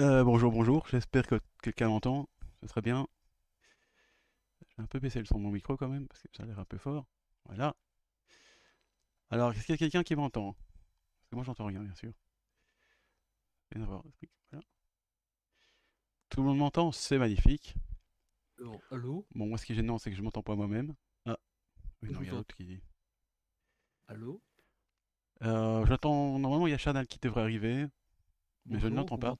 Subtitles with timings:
[0.00, 2.28] Euh, bonjour, bonjour, j'espère que quelqu'un m'entend,
[2.60, 3.08] ce serait bien.
[4.68, 6.44] Je vais un peu baisser le son de mon micro quand même, parce que ça
[6.44, 7.04] a l'air un peu fort.
[7.46, 7.74] Voilà.
[9.30, 10.52] Alors, est-ce qu'il y a quelqu'un qui m'entend?
[10.52, 12.12] Parce que moi j'entends rien, bien sûr.
[13.74, 14.00] Voilà.
[16.28, 17.74] Tout le monde m'entend, c'est magnifique.
[18.60, 19.26] Alors, allô?
[19.34, 20.94] Bon, moi ce qui est gênant, c'est que je m'entends pas moi-même.
[21.26, 21.36] Ah,
[22.02, 22.80] oui, non, il y a l'autre qui dit.
[24.06, 24.40] Allô?
[25.42, 27.86] Euh, j'entends, normalement il y a Chanel qui devrait arriver,
[28.66, 29.36] mais je ne l'entends pas.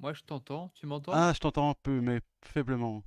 [0.00, 0.70] Moi, je t'entends.
[0.74, 1.12] Tu m'entends?
[1.14, 3.02] Ah, je t'entends un peu, mais faiblement.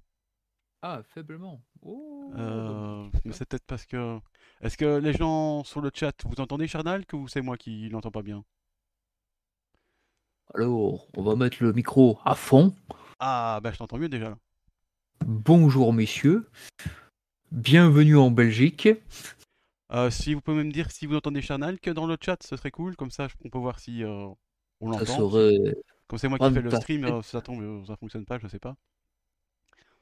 [0.81, 1.61] Ah, faiblement.
[1.81, 3.33] Oh, bah, Euh, mais super.
[3.33, 4.19] c'est peut-être parce que...
[4.61, 8.11] Est-ce que les gens sur le chat, vous entendez Charnal ou c'est moi qui l'entends
[8.11, 8.43] pas bien?
[10.53, 12.73] Alors, on va mettre le micro à fond.
[13.19, 14.37] Ah, bah je t'entends mieux déjà là.
[15.25, 16.49] Bonjour, messieurs.
[17.51, 18.89] Bienvenue en Belgique.
[19.91, 22.55] Euh, si vous pouvez me dire si vous entendez Charnal que dans le chat, ce
[22.55, 22.95] serait cool.
[22.95, 24.27] Comme ça, on peut voir si euh,
[24.79, 25.05] on Ça l'entend.
[25.05, 25.75] serait
[26.11, 28.45] Comme c'est moi qui fais le stream, euh, ça tombe, euh, ça fonctionne pas, je
[28.49, 28.75] sais pas.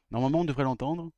[0.10, 1.12] Normalement, on devrait l'entendre.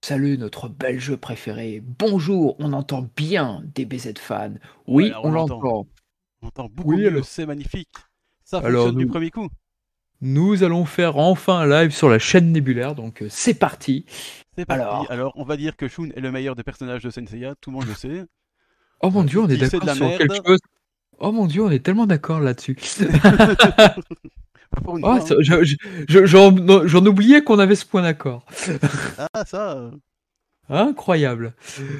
[0.00, 1.82] Salut notre belge préféré.
[1.84, 4.58] Bonjour, on entend bien DBZ fan.
[4.86, 5.86] Oui, Voilà, on on l'entend.
[6.40, 7.22] On entend beaucoup Oui, alors.
[7.26, 7.90] c'est magnifique.
[8.44, 9.50] Ça Alors, fonctionne du premier coup.
[10.22, 14.06] Nous allons faire enfin un live sur la chaîne Nébulaire, donc euh, C'est parti.
[14.56, 14.80] C'est parti.
[14.80, 15.10] Alors.
[15.10, 17.76] Alors, on va dire que Shun est le meilleur des personnages de Senseiya, tout le
[17.76, 18.24] monde le sait.
[19.02, 20.18] Oh mon dieu, on est d'accord la sur merde.
[20.18, 20.60] quelque chose.
[21.18, 22.76] Oh mon dieu, on est tellement d'accord là-dessus.
[24.86, 25.18] Oh, hein.
[25.40, 25.76] je- je-
[26.08, 28.44] je- J'en oubliais qu'on avait ce point d'accord.
[29.16, 29.72] Ah, ça.
[29.78, 29.90] euh,
[30.68, 31.54] Incroyable.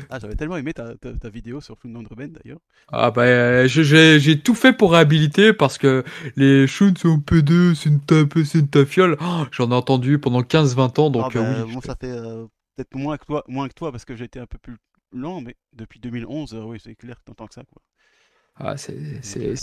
[0.09, 2.61] Ah, j'avais tellement aimé ta, ta, ta vidéo sur Shun Nondreben d'ailleurs.
[2.91, 6.05] Ah bah euh, j'ai tout fait pour réhabiliter parce que
[6.37, 9.17] les Shun sont P2, c'est une tape, c'est une tafiole.
[9.21, 11.73] Oh, J'en ai entendu pendant 15-20 ans Ah, donc euh, bah, oui.
[11.75, 12.47] bon, je- ça fait euh,
[12.77, 14.77] peut-être moins que toi, moins que toi parce que j'ai été un peu plus
[15.13, 17.83] lent, mais depuis 2011, euh, oui, c'est clair que t'entends que ça, quoi.
[18.57, 19.21] Ah, c'est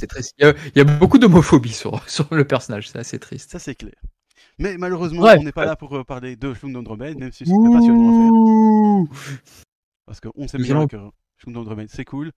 [0.08, 0.34] triste.
[0.40, 3.52] Il y, a, il y a beaucoup d'homophobie sur, sur le personnage, c'est assez triste.
[3.52, 3.96] Ça, c'est clair.
[4.58, 7.46] Mais malheureusement, Bref, on n'est pas là pour euh, parler de Shun Nondreben, même si
[7.46, 9.38] c'était passionnant à faire.
[10.06, 10.98] Parce qu'on sait bien que
[11.38, 12.32] Shun Nondreben, c'est cool.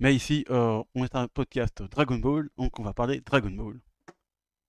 [0.00, 3.74] Mais ici, euh, on est un podcast Dragon Ball, donc on va parler Dragon Ball.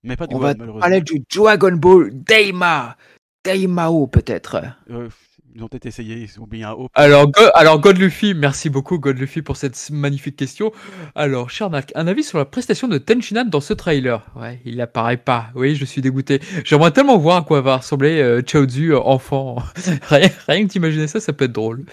[0.04, 0.80] Mais pas du On va malheureusement.
[0.82, 2.98] parler du Dragon Ball Daima.
[3.44, 4.62] Daimao peut-être.
[4.90, 5.10] Euh,
[5.56, 6.88] ils ont peut-être essayé, ils ont oublié un O.
[6.96, 10.72] Alors, Go- alors God Luffy, merci beaucoup God Luffy pour cette magnifique question.
[11.16, 14.26] Alors, Charnak, un avis sur la prestation de Tenchinan dans ce trailer?
[14.36, 15.48] Ouais, il apparaît pas.
[15.56, 16.40] Oui, je suis dégoûté.
[16.66, 19.58] J'aimerais tellement voir à quoi va ressembler euh, Chaozu euh, enfant.
[20.10, 21.86] rien, rien que t'imaginer ça, ça peut être drôle.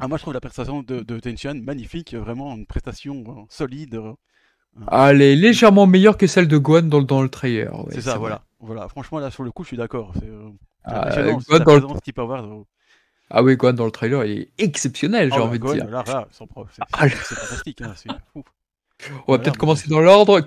[0.00, 3.94] Ah, moi, je trouve la prestation de, de Tenchan magnifique, vraiment une prestation euh, solide.
[3.94, 4.12] euh,
[4.88, 7.72] Ah, Elle est légèrement meilleure que celle de Gohan dans, le- dans le trailer.
[7.86, 8.18] ouais, c'est ça, vrai.
[8.18, 8.42] voilà.
[8.58, 10.12] Voilà, franchement, là, sur le coup, je suis d'accord.
[10.18, 10.48] C'est euh,
[10.84, 11.10] Ah,
[11.60, 12.42] dans le- peut avoir.
[13.32, 15.86] Euh, Ah oui, Gohan dans le trailer, il est exceptionnel, j'ai oh, envie de dire.
[15.86, 17.80] Là, là, c'est Ah, c'est- c'est fantastique.
[17.82, 18.08] hein, c'est.
[19.28, 20.40] On va peut-être commencer dans l'ordre.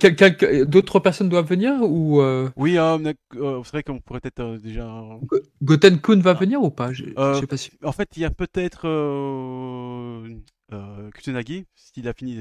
[0.66, 4.40] D'autres personnes doivent venir ou euh, Oui, euh, mais, euh, c'est vrai qu'on pourrait peut-être
[4.40, 4.86] euh, déjà.
[5.24, 6.92] Go- Goten Kun va venir ou pas?
[6.92, 7.72] Je Euh, pas si.
[7.84, 10.36] En fait, il y a peut-être euh,
[10.74, 12.38] euh, Kusanagi, s'il a fini.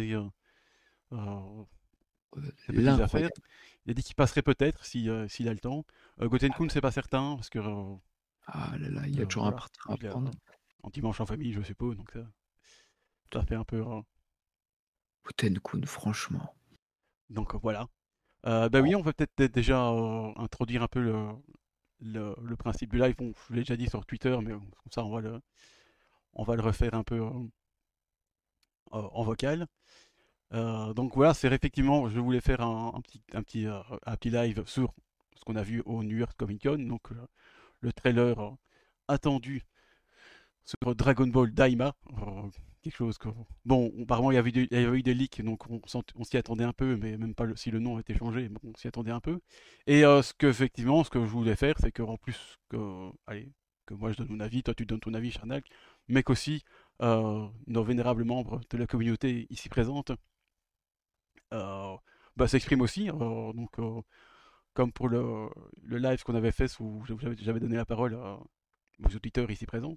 [1.13, 1.17] Euh,
[2.59, 3.03] ses petites L'incroyable.
[3.05, 3.31] affaires.
[3.87, 5.85] Il a dit qu'il passerait peut-être si, euh, s'il a le temps.
[6.21, 7.95] Euh, Goten Kun, c'est pas certain, parce que euh,
[8.49, 9.59] Ah là là, il y a Euh, toujours voilà.
[9.87, 10.31] un à a- prendre.
[10.83, 12.21] en dimanche en famille, je suppose, donc ça,
[13.33, 13.77] ça fait un peu.
[13.79, 14.03] euh,
[15.25, 16.57] Goten Kun, franchement.
[17.31, 17.87] donc euh, voilà.
[18.47, 21.29] Euh, bah oui, on va peut-être dé- déjà euh, introduire un peu le,
[22.01, 23.17] le, le principe du live.
[23.19, 25.41] Bon, je l'ai déjà dit sur Twitter, mais euh, comme ça, on va le,
[26.35, 27.31] on va le refaire un peu euh,
[28.95, 29.67] euh, en vocal.
[30.55, 34.17] Euh, donc voilà, c'est effectivement, je voulais faire un, un petit, un, petit, euh, un
[34.17, 34.95] petit live sur
[35.37, 37.27] ce qu'on a vu au New York Comic Con, donc euh,
[37.81, 38.51] le trailer euh,
[39.09, 39.65] attendu
[40.65, 41.95] sur Dragon Ball Daima.
[42.13, 42.49] euh,
[42.83, 43.29] quelque chose que.
[43.65, 46.97] Bon, apparemment, il y avait, avait eu des leaks, donc on, s'y attendait un peu,
[46.97, 49.41] mais même pas si le nom a été changé, bon, on s'y attendait un peu.
[49.87, 53.11] Et euh, ce que, effectivement, ce que je voulais faire, c'est qu'en plus que.
[53.27, 53.51] Allez,
[53.87, 55.65] que moi je donne mon avis, toi tu donnes ton avis, Charnac,
[56.09, 56.63] mais qu'aussi
[57.03, 60.13] euh, nos vénérables membres de la communauté ici présente
[61.51, 63.07] bah, s'expriment aussi.
[63.07, 63.81] donc,
[64.79, 65.49] comme pour le,
[65.83, 68.39] le live qu'on avait fait où j'avais donné la parole à
[69.05, 69.97] aux auditeurs ici présents.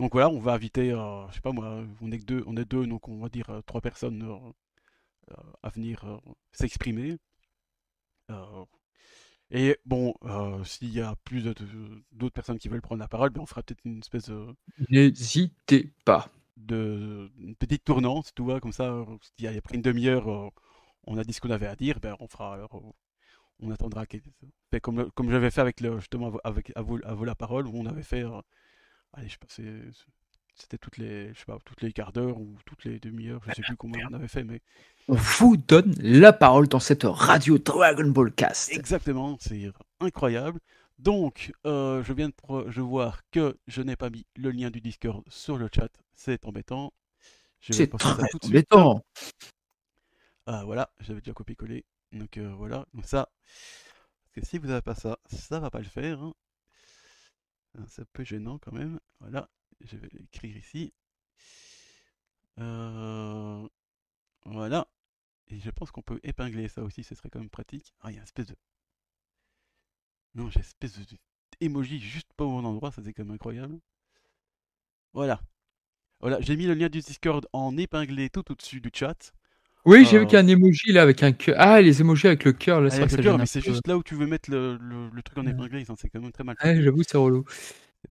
[0.00, 2.64] Donc voilà, on va inviter, euh, je sais pas moi, on est deux, on est
[2.64, 6.20] deux, donc on va dire euh, trois personnes euh, euh, à venir
[6.50, 7.16] s'exprimer.
[9.52, 10.14] Et bon,
[10.64, 13.84] s'il y a plus d'autres personnes qui veulent prendre la parole, ben on fera peut-être
[13.84, 14.46] une espèce de,
[14.90, 16.28] N'hésitez pas.
[16.56, 20.52] de une petite tournante, tu vois, comme ça, s'il y a après une demi-heure,
[21.04, 22.94] on a dit ce qu'on avait à dire, ben on fera alors,
[23.60, 24.04] on attendra
[24.70, 27.72] fait comme, j'avais fait avec le, justement avec à vous, à vous la parole, où
[27.74, 28.40] on avait fait, euh,
[29.12, 29.62] allez, je sais
[30.54, 33.54] c'était toutes les, je sais pas, toutes les quarts d'heure ou toutes les demi-heures, je
[33.54, 34.60] sais plus combien on avait fait, mais
[35.06, 38.72] On vous donne la parole dans cette radio Dragon Ball Cast.
[38.72, 39.70] exactement, c'est
[40.00, 40.58] incroyable.
[40.98, 42.34] Donc, euh, je viens de
[42.70, 46.44] je voir que je n'ai pas mis le lien du Discord sur le chat, c'est
[46.44, 46.92] embêtant.
[47.60, 49.04] C'est très embêtant.
[50.46, 51.84] Ah voilà, j'avais déjà copié-collé.
[52.12, 53.30] Donc euh, voilà, donc ça,
[54.22, 56.22] parce que si vous n'avez pas ça, ça va pas le faire.
[56.22, 56.34] hein.
[57.78, 59.00] Ah, C'est un peu gênant quand même.
[59.20, 59.48] Voilà,
[59.80, 60.92] je vais l'écrire ici.
[62.60, 63.66] Euh,
[64.46, 64.88] Voilà.
[65.48, 67.94] Et je pense qu'on peut épingler ça aussi, ce serait quand même pratique.
[68.02, 68.56] Ah, il y a une espèce de...
[70.34, 71.04] Non, j'ai une espèce de
[71.98, 73.78] juste pas au bon endroit, ça c'est quand même incroyable.
[75.12, 75.40] Voilà.
[76.20, 79.32] Voilà, j'ai mis le lien du Discord en épinglé tout au-dessus du chat.
[79.88, 80.28] Oui, j'ai vu Euh.
[80.28, 81.54] qu'il y a un emoji là avec un cœur.
[81.58, 83.60] Ah, les emojis avec le cœur, là, c'est Ah, vrai le ça cœur, mais c'est
[83.60, 86.20] juste là où tu veux mettre le, le- le truc en épinglé, ça, c'est quand
[86.20, 86.56] même très mal.
[86.64, 87.44] Ouais, j'avoue, c'est relou.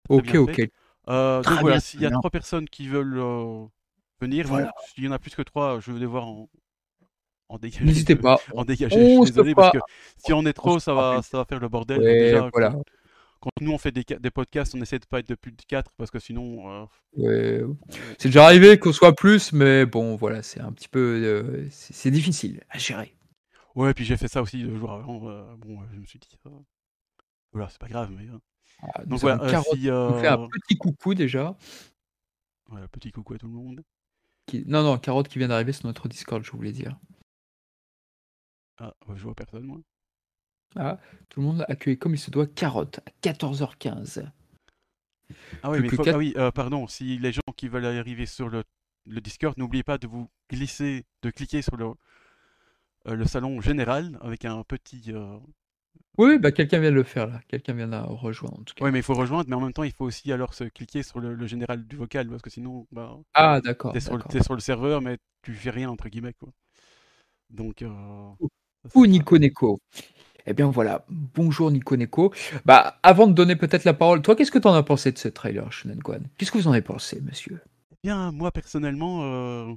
[0.09, 0.61] Ok, ok.
[1.09, 3.67] Euh, donc voilà, s'il y a trois personnes qui veulent euh,
[4.21, 4.73] venir, Voilà.
[4.87, 6.49] s'il y en a plus que trois, je vais devoir en,
[7.49, 7.85] en dégager.
[7.87, 8.41] N'hésitez pas.
[8.57, 9.79] En dégager, On je suis désolé, parce que
[10.19, 12.01] si on est trop, ça va, ça va faire le bordel.
[12.01, 12.75] Ouais, déjà, voilà.
[13.45, 15.53] Quand, nous on fait des, ca- des podcasts, on essaie de pas être de plus
[15.53, 16.87] de quatre, parce que sinon, euh,
[17.17, 17.63] Ouais.
[18.19, 20.99] C'est déjà arrivé qu'on soit plus, mais bon, voilà, c'est un petit peu.
[21.23, 23.15] euh, c'est difficile à gérer.
[23.75, 25.29] ouais, puis j'ai fait ça aussi deux jours avant.
[25.29, 26.51] euh, bon, euh, je me suis dit, euh,
[27.53, 28.27] voilà, c'est pas grave, mais.
[28.29, 28.39] euh,
[28.83, 31.57] Ah, donc voilà, euh, si, nous fait un euh, petit coucou déjà.
[32.67, 33.83] voilà, petit coucou à tout le monde.
[34.47, 36.99] Qui- Non, non, Carotte qui vient d'arriver sur notre Discord, je voulais dire.
[38.79, 39.79] Ah, je vois personne, moi.
[40.77, 40.99] Ah,
[41.29, 44.25] tout le monde a accueilli comme il se doit Carotte à 14h15.
[45.63, 48.49] Ah oui, mais faut- ah oui, euh, pardon, si les gens qui veulent arriver sur
[48.49, 48.63] le,
[49.07, 51.87] le Discord, n'oubliez pas de vous glisser, de cliquer sur le,
[53.07, 55.03] euh, le salon général avec un petit.
[55.09, 55.39] euh,
[56.19, 57.41] Oui, bah quelqu'un vient de le faire là.
[57.49, 58.85] Quelqu'un vient de rejoindre en tout cas.
[58.85, 61.03] Ouais, mais il faut rejoindre, mais en même temps, il faut aussi alors se cliquer
[61.03, 63.93] sur le, le général du vocal parce que sinon, bah, Ah, d'accord.
[63.93, 64.33] t'es sur, le- d'accord.
[64.33, 66.51] t'es sur le serveur, mais tu fais rien entre guillemets quoi.
[67.51, 67.85] Donc.
[68.95, 69.79] Ou Nico Neko.
[70.47, 72.33] Eh bien voilà, bonjour Nico Neko.
[72.67, 75.29] Bah, avant de donner peut-être la parole, toi, qu'est-ce que t'en as pensé de ce
[75.29, 76.03] trailer, Shonen
[76.37, 77.63] Qu'est-ce que vous en avez pensé, monsieur?
[78.03, 79.73] Bien, moi personnellement, euh,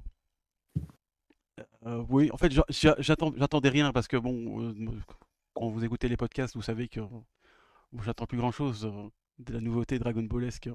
[1.86, 4.74] euh, oui, en fait, j'attendais rien parce que bon, euh,
[5.54, 7.00] quand vous écoutez les podcasts, vous savez que
[8.04, 8.92] j'attends plus grand-chose
[9.40, 10.70] de la nouveauté Dragon Ballesque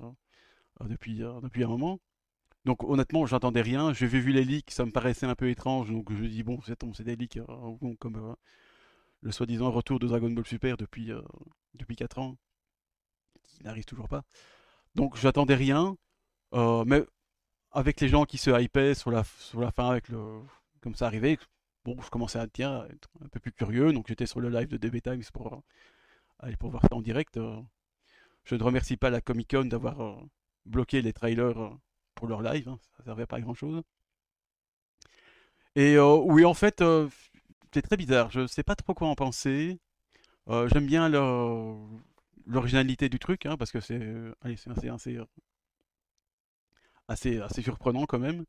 [0.81, 2.01] depuis, depuis un moment.
[2.65, 3.93] Donc honnêtement, j'attendais rien.
[3.93, 7.03] J'ai vu, les leaks, ça me paraissait un peu étrange, donc je dis bon, c'est
[7.03, 7.41] des leaks,
[8.01, 8.37] comme
[9.23, 11.23] le soi-disant retour de Dragon Ball Super depuis, euh,
[11.75, 12.37] depuis 4 ans,
[13.45, 14.23] qui n'arrive toujours pas.
[14.95, 15.97] Donc j'attendais rien,
[16.55, 17.05] euh, mais
[17.71, 20.41] avec les gens qui se hypaient sur la, sur la fin, avec le,
[20.81, 21.39] comme ça arrivait,
[21.85, 24.77] bon, je commençais à, être un peu plus curieux, donc j'étais sur le live de
[24.77, 25.57] DB Times pour euh,
[26.41, 27.39] aller pour voir ça en direct.
[28.45, 30.21] Je ne remercie pas la Comic Con d'avoir
[30.67, 31.79] bloqué les trailers
[32.17, 33.83] pour leur live, hein, ça servait pas à grand chose.
[35.77, 36.83] Et oui, en fait,
[37.73, 39.79] c'est très bizarre, je sais pas trop quoi en penser.
[40.49, 41.09] Euh, J'aime bien
[42.47, 44.35] l'originalité du truc, hein, parce que c'est euh,
[47.09, 48.45] assez, assez, surprenant quand même.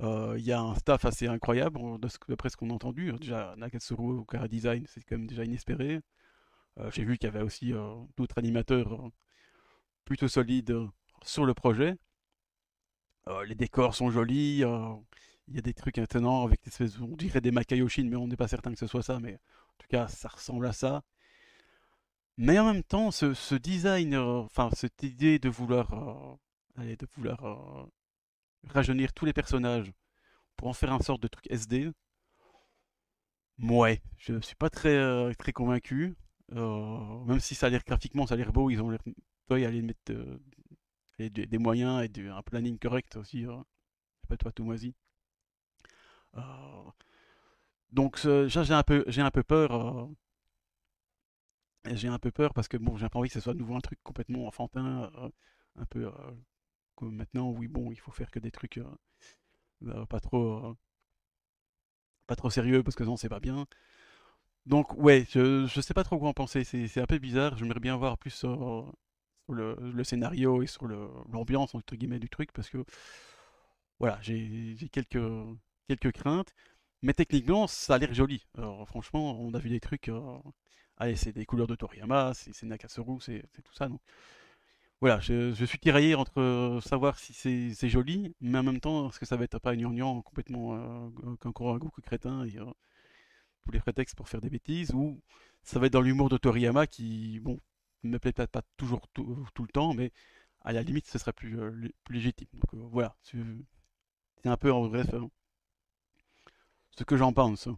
[0.00, 1.80] Euh, Il y a un staff assez incroyable,
[2.28, 3.12] d'après ce qu'on a entendu.
[3.20, 6.00] Déjà, Nakatsuru au Kara Design, c'est quand même déjà inespéré.
[6.90, 7.72] J'ai vu qu'il y avait aussi
[8.18, 9.10] d'autres animateurs
[10.04, 10.76] plutôt solides
[11.24, 11.96] sur le projet.
[13.46, 14.62] Les décors sont jolis,
[15.48, 18.26] il y a des trucs étonnants avec des espèces, on dirait des Makayoshin, mais on
[18.28, 21.02] n'est pas certain que ce soit ça, mais en tout cas, ça ressemble à ça.
[22.38, 25.92] Mais en même temps, ce, design, euh, enfin, cette idée de vouloir,
[26.78, 27.84] euh, de vouloir euh,
[28.68, 29.92] rajeunir tous les personnages
[30.56, 31.90] pour en faire un sorte de truc SD,
[33.62, 36.16] ouais, je ne suis pas très, euh, très convaincu.
[36.52, 39.00] Même si ça a l'air graphiquement, ça a l'air beau, ils ont l'air,
[39.50, 40.12] ouais, aller mettre
[41.18, 43.44] et des, moyens et du- un planning correct aussi.
[43.44, 44.94] C'est pas toi tout moisi.
[46.36, 46.90] Euh,
[47.92, 49.72] donc j'ai un peu, j'ai un peu peur.
[49.72, 50.06] euh,
[51.94, 53.76] j'ai un peu peur parce que bon, j'ai pas envie que ce soit de nouveau
[53.76, 55.28] un truc complètement enfantin, euh,
[55.76, 56.12] un peu euh,
[56.96, 57.50] comme maintenant.
[57.50, 58.80] Oui, bon, il faut faire que des trucs
[60.08, 60.76] pas trop,
[62.26, 63.66] pas trop sérieux parce que non, c'est pas bien.
[64.66, 66.64] Donc ouais, je, sais pas trop quoi en penser.
[66.64, 67.56] C'est un peu bizarre.
[67.56, 68.92] J'aimerais bien voir plus sur,
[69.48, 72.84] le, le scénario et sur l'ambiance entre guillemets du truc parce que
[73.98, 75.18] voilà, j'ai quelques
[75.88, 76.54] quelques craintes.
[77.02, 78.46] Mais techniquement, ça a l'air joli.
[78.58, 80.08] Alors, franchement, on a vu des trucs.
[80.08, 80.38] euh,
[80.98, 83.88] Allez, c'est des couleurs de Toriyama, c'est Nakasaru, c'est tout ça.
[83.88, 84.00] Donc
[85.00, 87.34] voilà, je, suis tiraillé entre euh, savoir si
[87.74, 90.74] c'est joli, mais en même temps, est-ce que ça va être pas un gnangnan complètement
[90.74, 92.64] euh, un Goku crétin et euh,
[93.64, 95.20] tous les prétextes pour faire des bêtises, ou
[95.62, 97.60] ça va être dans l'humour de Toriyama qui, bon,
[98.04, 100.12] me plaît peut-être pas toujours tout, le temps, mais
[100.62, 102.48] à la limite, ce serait plus, lé- plus légitime.
[102.54, 103.38] Donc voilà, c'est
[104.48, 105.08] un peu en bref
[106.98, 107.68] ce que j'en pense.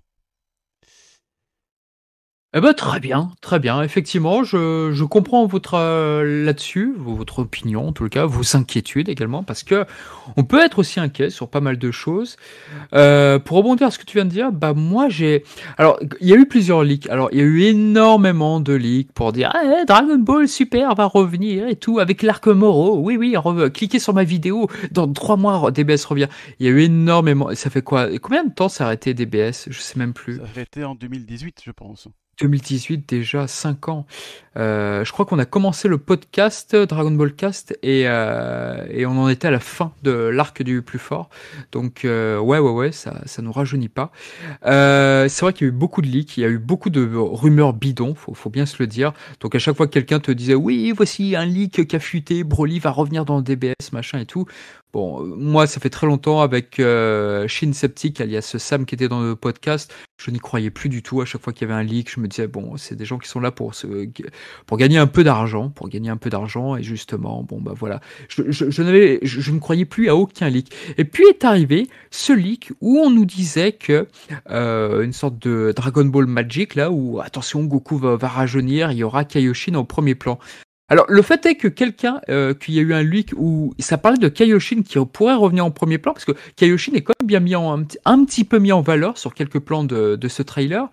[2.55, 3.83] Eh ben, très bien, très bien.
[3.83, 9.43] Effectivement, je, je comprends votre euh, là-dessus, votre opinion en tout cas, vos inquiétudes également,
[9.43, 9.85] parce que
[10.39, 12.39] on peut être aussi inquiet sur pas mal de choses.
[12.95, 15.45] Euh, pour rebondir à ce que tu viens de dire, bah moi j'ai,
[15.77, 17.07] alors il y a eu plusieurs leaks.
[17.11, 20.95] Alors il y a eu énormément de leaks pour dire ah, eh, Dragon Ball Super
[20.95, 22.99] va revenir et tout avec l'arc Moro.
[22.99, 23.37] Oui oui,
[23.75, 24.69] cliquez sur ma vidéo.
[24.91, 26.29] Dans trois mois DBS revient.
[26.61, 27.55] Il y a eu énormément.
[27.55, 30.39] Ça fait quoi Combien de temps a arrêté DBS Je sais même plus.
[30.39, 32.09] Ça a été en 2018, je pense.
[32.41, 34.07] 2018, déjà 5 ans.
[34.57, 39.13] Euh, je crois qu'on a commencé le podcast Dragon Ball Cast et, euh, et on
[39.13, 41.31] en était à la fin de l'arc du plus fort.
[41.71, 44.11] Donc euh, ouais, ouais, ouais, ça, ça nous rajeunit pas.
[44.65, 47.09] C'est vrai qu'il y a eu beaucoup de leaks, il y a eu beaucoup de
[47.15, 49.13] rumeurs bidons, faut, faut bien se le dire.
[49.41, 52.43] Donc à chaque fois que quelqu'un te disait oui, voici un leak qui a fuité,
[52.45, 54.47] Broly va revenir dans le DBS, machin et tout.
[54.95, 59.37] Bon, moi, ça fait très longtemps avec Shin Septic, alias Sam, qui était dans le
[59.37, 59.95] podcast.
[60.17, 61.21] Je n'y croyais plus du tout.
[61.21, 63.19] À chaque fois qu'il y avait un leak, je me disais, bon, c'est des gens
[63.19, 63.87] qui sont là pour, se,
[64.67, 66.77] pour gagner un peu d'argent, pour gagner un peu d'argent.
[66.77, 68.01] Et justement, bon, bah voilà.
[68.29, 70.73] Je, je, ne croyais plus à aucun leak.
[70.97, 74.07] Et puis est arrivé ce leak où on nous disait que
[74.51, 78.99] euh, une sorte de Dragon Ball Magic, là, où attention, Goku va, va rajeunir, il
[78.99, 80.39] y aura Kaioshin au premier plan.
[80.91, 83.99] Alors, le fait est que quelqu'un, euh, qu'il y a eu un leak où ça
[83.99, 87.27] parlait de Kaioshin qui pourrait revenir en premier plan, parce que Kaioshin est quand même
[87.27, 90.17] bien mis en, un, petit- un petit peu mis en valeur sur quelques plans de,
[90.17, 90.89] de ce trailer.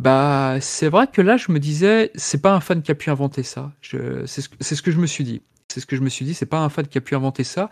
[0.00, 3.10] Bah, c'est vrai que là, je me disais, c'est pas un fan qui a pu
[3.10, 3.70] inventer ça.
[3.82, 5.42] C'est, ce, que- je me suis dit.
[5.70, 7.44] C'est ce que je me suis dit, c'est pas un fan qui a pu inventer
[7.44, 7.68] ça.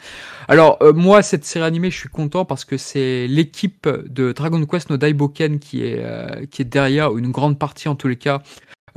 [0.46, 4.62] Alors, euh, moi, cette série animée, je suis content parce que c'est l'équipe de Dragon
[4.66, 8.16] Quest no Daiboken qui est, euh, qui est derrière, une grande partie en tous les
[8.16, 8.42] cas,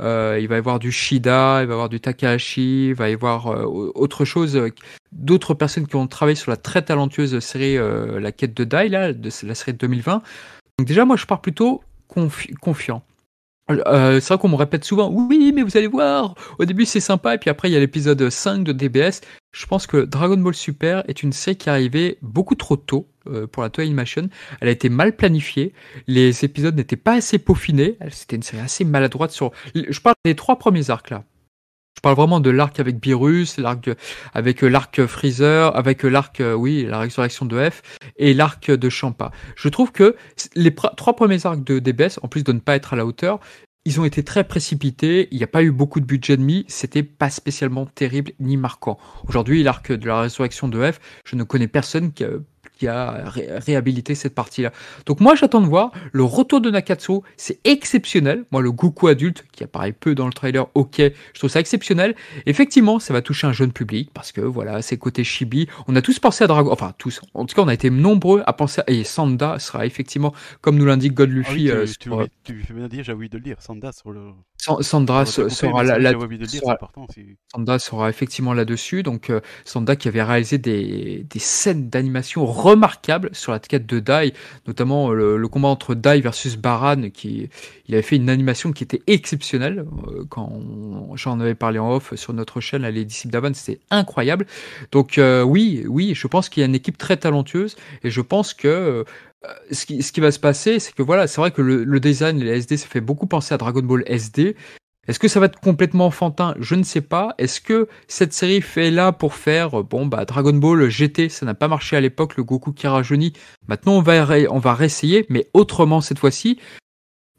[0.02, 3.08] euh, il va y avoir du Shida, il va y avoir du Takahashi, il va
[3.08, 3.46] y avoir
[3.96, 4.60] autre chose,
[5.10, 7.76] d'autres personnes qui ont travaillé sur la très talentueuse série
[8.20, 10.22] La Quête de Dai, là, de la série de 2020.
[10.78, 11.82] Donc déjà, moi, je pars plutôt
[12.14, 13.02] confi- confiant.
[13.70, 17.00] Euh, c'est vrai qu'on me répète souvent, oui, mais vous allez voir, au début c'est
[17.00, 19.20] sympa, et puis après il y a l'épisode 5 de DBS.
[19.52, 23.08] Je pense que Dragon Ball Super est une série qui est arrivée beaucoup trop tôt
[23.28, 24.28] euh, pour la Toei Animation.
[24.60, 25.72] Elle a été mal planifiée,
[26.08, 29.52] les épisodes n'étaient pas assez peaufinés, c'était une série assez maladroite sur...
[29.74, 31.24] Je parle des trois premiers arcs là.
[31.96, 33.90] Je parle vraiment de l'arc avec Beerus, l'arc
[34.32, 37.82] avec euh, l'arc Freezer, avec euh, l'arc, euh, oui, la résurrection de F,
[38.16, 39.30] et l'arc de Champa.
[39.56, 40.16] Je trouve que
[40.54, 43.40] les trois premiers arcs de DBS, en plus de ne pas être à la hauteur,
[43.84, 46.64] ils ont été très précipités, il n'y a pas eu beaucoup de budget de mis,
[46.68, 48.98] c'était pas spécialement terrible ni marquant.
[49.28, 52.24] Aujourd'hui, l'arc de la résurrection de F, je ne connais personne qui
[52.82, 54.72] qui a ré- réhabilité cette partie-là.
[55.06, 55.92] Donc moi, j'attends de voir.
[56.10, 58.44] Le retour de Nakatsu, c'est exceptionnel.
[58.50, 62.16] Moi, le Goku adulte, qui apparaît peu dans le trailer, ok, je trouve ça exceptionnel.
[62.46, 65.68] Effectivement, ça va toucher un jeune public, parce que voilà, c'est côté chibi.
[65.86, 68.42] On a tous pensé à Dragon, enfin tous, en tout cas, on a été nombreux
[68.46, 68.90] à penser à...
[68.90, 72.66] Et Sanda sera effectivement, comme nous l'indique God Ah Luffy, oui, tu, euh, tu, tu
[72.66, 73.56] fais bien dire, j'ai oublié de le dire.
[73.60, 74.30] Sanda sur le.
[74.56, 75.48] San- Sandra sera
[76.36, 77.06] dire, c'est sera- important.
[77.78, 79.02] sera effectivement là-dessus.
[79.02, 84.00] Donc, euh, Sanda qui avait réalisé des, des scènes d'animation remarquables sur la quête de
[84.00, 84.32] Dai,
[84.66, 87.48] notamment euh, le, combat entre Dai versus Baran, qui
[87.86, 89.84] il avait fait une animation qui était exceptionnelle.
[90.08, 90.50] euh, quand
[91.14, 94.46] j'en avais parlé en off sur notre chaîne, les disciples d'Avan, c'était incroyable.
[94.90, 98.20] Donc, euh, oui, oui, je pense qu'il y a une équipe très talentueuse et je
[98.20, 99.04] pense que
[99.72, 102.58] ce qui, va se passer, c'est que voilà, c'est vrai que le, le design, les
[102.58, 104.54] SD, ça fait beaucoup penser à Dragon Ball SD.
[105.08, 106.54] Est-ce que ça va être complètement enfantin?
[106.60, 107.34] Je ne sais pas.
[107.38, 111.44] Est-ce que cette série fait là pour faire euh, bon bah Dragon Ball GT, ça
[111.44, 113.32] n'a pas marché à l'époque, le Goku qui rajeunit.
[113.66, 116.60] Maintenant on va on va réessayer, mais autrement cette fois-ci.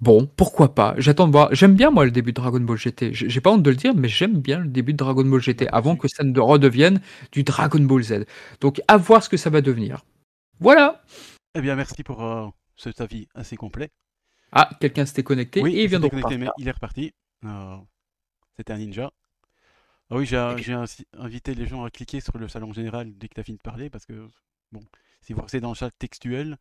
[0.01, 0.95] Bon, pourquoi pas?
[0.97, 1.55] J'attends de voir.
[1.55, 3.13] J'aime bien moi le début de Dragon Ball GT.
[3.13, 5.69] J'ai pas honte de le dire, mais j'aime bien le début de Dragon Ball GT
[5.69, 6.99] avant que ça ne redevienne
[7.31, 8.25] du Dragon Ball Z.
[8.59, 10.03] Donc à voir ce que ça va devenir.
[10.59, 11.01] Voilà.
[11.55, 13.89] Eh bien, merci pour euh, cet avis assez complet.
[14.51, 17.13] Ah, quelqu'un s'était connecté Oui, et il vient de mais il est reparti.
[17.45, 17.77] Euh,
[18.57, 19.11] C'était un ninja.
[20.09, 20.61] Ah oui, j'ai Ok.
[20.61, 23.43] j'ai ainsi- invité les gens à cliquer sur le salon général dès que tu as
[23.43, 24.27] fini de parler, parce que,
[24.71, 24.81] bon,
[25.21, 26.57] si vous restez dans le chat textuel,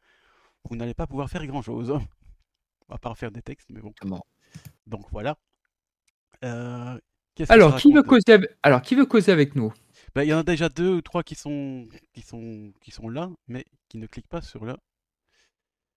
[0.65, 1.99] vous n'allez pas pouvoir faire grand-chose.
[2.91, 3.89] À part faire des textes, mais bon.
[3.91, 4.27] Exactement.
[4.87, 5.37] Donc voilà.
[6.45, 6.99] Euh,
[7.35, 8.51] qu'est-ce que Alors ça qui veut raconte causer avec...
[8.63, 9.73] Alors qui veut causer avec nous?
[10.15, 13.09] Ben, Il y en a déjà deux ou trois qui sont, qui sont, qui sont
[13.09, 14.77] là, mais qui ne cliquent pas sur le.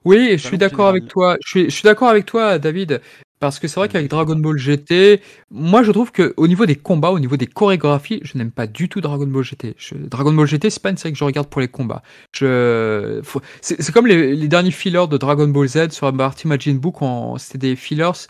[0.06, 1.10] Oui, je Salon suis d'accord avec général.
[1.10, 1.38] toi.
[1.44, 3.02] Je suis, je suis d'accord avec toi, David,
[3.40, 4.36] parce que c'est vrai qu'avec Dragon.
[4.36, 8.38] Ball GT, moi je trouve que au niveau des combats, au niveau des chorégraphies, je
[8.38, 9.76] n'aime pas du tout Dragon Ball GT.
[10.10, 12.04] Dragon Ball GT, c'est pas une série que je regarde pour les combats.
[12.34, 17.58] C'est comme les, les derniers fillers de Dragon Ball Z sur partie Majin quand c'était
[17.58, 18.28] des fillers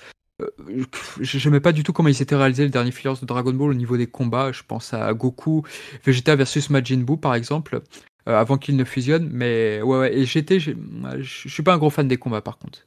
[1.21, 3.69] je n'aimais pas du tout comment ils s'étaient réalisés le dernier fillers de Dragon Ball
[3.69, 4.51] au niveau des combats.
[4.51, 5.63] Je pense à Goku,
[6.05, 7.81] Vegeta versus Majin Buu par exemple,
[8.25, 9.29] avant qu'ils ne fusionnent.
[9.31, 10.73] Mais ouais, ouais et GT, je
[11.21, 12.85] suis pas un gros fan des combats par contre.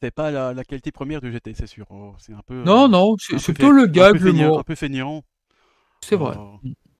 [0.00, 1.86] C'est pas la, qualité première du GT, c'est sûr.
[1.90, 2.62] Oh, c'est un peu.
[2.62, 4.58] Non, non, c'est plutôt le gag, le mot.
[4.58, 5.22] Un peu feignant.
[6.00, 6.36] C'est vrai.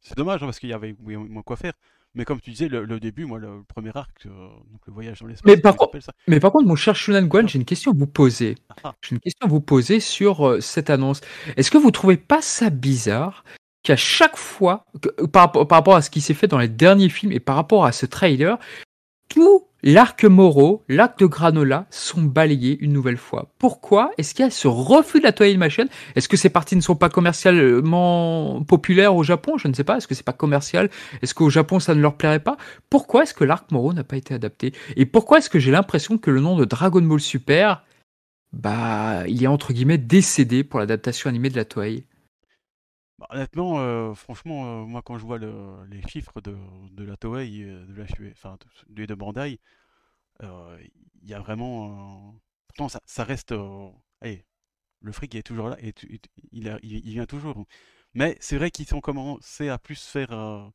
[0.00, 1.74] c'est dommage hein, parce qu'il y avait moins quoi faire.
[2.14, 5.26] Mais comme tu disais, le, début, moi, le, premier arc, euh, donc le voyage dans
[5.26, 5.46] l'espace.
[5.46, 8.06] Mais, par contre, mais par contre, mon cher Shunan Guan, j'ai une question à vous
[8.06, 8.56] poser.
[8.82, 8.94] Ah.
[9.02, 11.20] J'ai une question à vous poser sur euh, cette annonce.
[11.56, 13.44] Est-ce que vous trouvez pas ça bizarre
[13.84, 14.84] qu'à chaque fois,
[15.32, 17.84] par, par, rapport à ce qui s'est fait dans les derniers films et par rapport
[17.84, 18.58] à ce trailer,
[19.28, 23.52] tout l'arc Moreau, l'arc de Granola sont balayés une nouvelle fois.
[23.58, 26.76] Pourquoi est-ce qu'il y a ce refus de la toile machine Est-ce que ces parties
[26.76, 29.58] ne sont pas commercialement populaires au Japon?
[29.58, 29.96] Je ne sais pas.
[29.96, 30.90] Est-ce que c'est pas commercial?
[31.22, 32.56] Est-ce qu'au Japon ça ne leur plairait pas?
[32.90, 34.72] Pourquoi est-ce que l'arc Moreau n'a pas été adapté?
[34.96, 37.84] Et pourquoi est-ce que j'ai l'impression que le nom de Dragon Ball Super,
[38.52, 42.04] bah, il est entre guillemets décédé pour l'adaptation animée de la Toei
[43.18, 47.84] bah, honnêtement, euh, franchement, euh, moi quand je vois les chiffres de, la Toei, euh,
[47.86, 48.56] de la enfin
[48.88, 49.58] de, de Bandai,
[50.40, 50.90] il
[51.24, 52.40] y a vraiment.
[52.68, 53.52] pourtant, ça, reste.
[54.20, 54.44] allez,
[55.00, 55.94] le fric est toujours là, et,
[56.52, 57.66] il, vient toujours.
[58.14, 60.70] Mais c'est vrai qu'ils ont commencé à plus faire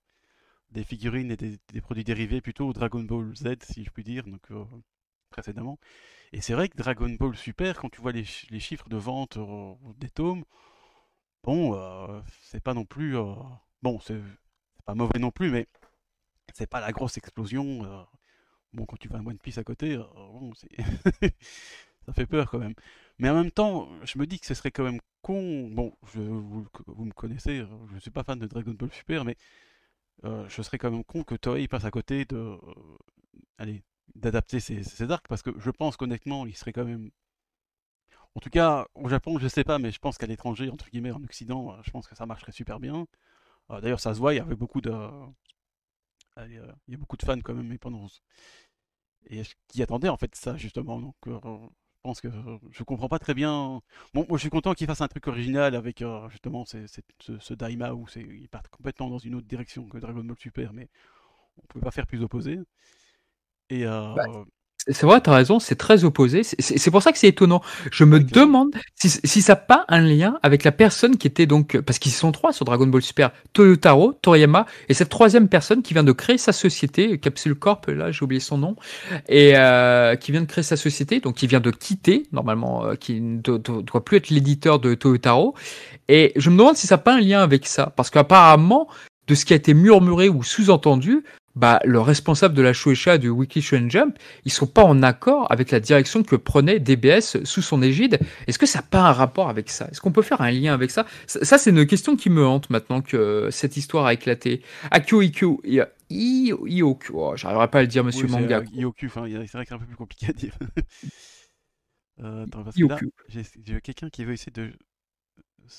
[0.72, 4.50] des figurines et des, produits dérivés plutôt Dragon Ball Z, si je puis dire, donc
[5.30, 5.80] précédemment.
[6.34, 9.38] Et c'est vrai que Dragon Ball Super, quand tu vois les chiffres de vente
[10.00, 10.44] des tomes,
[11.44, 13.18] Bon, euh, c'est pas non plus.
[13.18, 13.34] Euh,
[13.82, 14.22] bon, c'est
[14.86, 15.68] pas mauvais non plus, mais
[16.54, 17.84] c'est pas la grosse explosion.
[17.86, 18.04] Euh.
[18.74, 20.54] bon, quand tu vas à One Piece à côté, bon,
[22.06, 22.76] ça fait peur quand même.
[23.20, 25.70] Mais en même temps, je me dis que ce serait quand même con.
[25.70, 26.66] Bon, je, vous,
[27.06, 29.38] me connaissez, je suis pas fan de Dragon Ball Super, mais
[30.24, 32.58] je serais quand même con que Toei passe à côté de.
[33.58, 33.84] allez,
[34.16, 37.12] d'adapter ses, ses, arcs, parce que je pense qu'honnêtement, il serait quand même
[38.36, 41.12] en tout cas, au Japon, je sais pas, mais je pense qu'à l'étranger, entre guillemets,
[41.12, 43.08] en Occident, euh, je pense que ça marcherait super bien.
[43.72, 44.92] Euh, d'ailleurs, ça se voit, il y avait beaucoup de.
[44.92, 45.28] Euh,
[46.48, 46.56] il
[46.88, 48.08] y a beaucoup de fans quand même, pendant.
[49.30, 51.00] Et qui attendaient en fait ça, justement?
[51.00, 51.32] Donc, je
[52.02, 52.28] pense que
[52.72, 53.82] je comprends pas très bien.
[54.14, 58.06] Bon, moi je suis content qu'il fasse un truc original avec justement ce, Daima où
[58.18, 60.90] il part complètement dans une autre direction que Dragon Ball Super, mais
[61.58, 62.60] on pouvait pas faire plus opposé.
[63.70, 63.86] Et.
[63.86, 64.46] Bah,
[64.88, 66.44] c'est vrai, tu as raison, c'est très opposé.
[66.44, 67.62] C'est pour ça que c'est étonnant.
[67.92, 71.46] Je me demande si, si ça n'a pas un lien avec la personne qui était
[71.46, 71.80] donc.
[71.80, 75.94] Parce qu'ils sont trois sur Dragon Ball Super Toyotaro, Toriyama, et cette troisième personne qui
[75.94, 78.76] vient de créer sa société, Capsule Corp, là j'ai oublié son nom,
[79.30, 82.96] et euh, qui vient de créer sa société, donc qui vient de quitter, normalement, euh,
[82.96, 85.56] qui ne doit plus être l'éditeur de Toyotaro.
[86.10, 87.94] Et je me demande si ça n'a pas un lien avec ça.
[87.96, 88.90] Parce qu'apparemment,
[89.28, 91.24] de ce qui a été murmuré ou sous-entendu,
[91.56, 95.52] bah, le responsable de la Shueisha du Wiki Shonen Jump, ils sont pas en accord
[95.52, 98.20] avec la direction que prenait DBS sous son égide.
[98.48, 99.88] Est-ce que ça n'a pas un rapport avec ça?
[99.92, 101.06] Est-ce qu'on peut faire un lien avec ça?
[101.28, 104.64] Ça, c'est une question qui me hante maintenant que cette histoire a éclaté.
[104.90, 105.60] Akio Ikyu,
[106.10, 108.60] Ioku, oh, j'arriverai pas à le dire, monsieur Manga.
[108.60, 110.58] Euh, Ioku, c'est vrai que c'est un peu plus compliqué à dire.
[112.20, 112.76] euh, attends, parce
[113.30, 114.74] j'ai quelqu'un qui veut essayer de,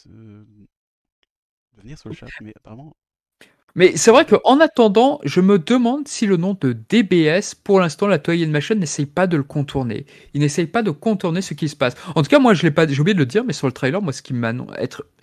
[0.07, 0.47] de
[1.77, 2.95] venir sur le chat, mais apparemment
[3.77, 8.07] mais c'est vrai qu'en attendant, je me demande si le nom de DBS, pour l'instant,
[8.07, 10.07] la Toei Animation n'essaye pas de le contourner.
[10.33, 11.97] Il n'essaye pas de contourner ce qui se passe.
[12.15, 13.73] En tout cas, moi, je l'ai pas, j'ai oublié de le dire, mais sur le
[13.73, 14.33] trailer, moi, ce qui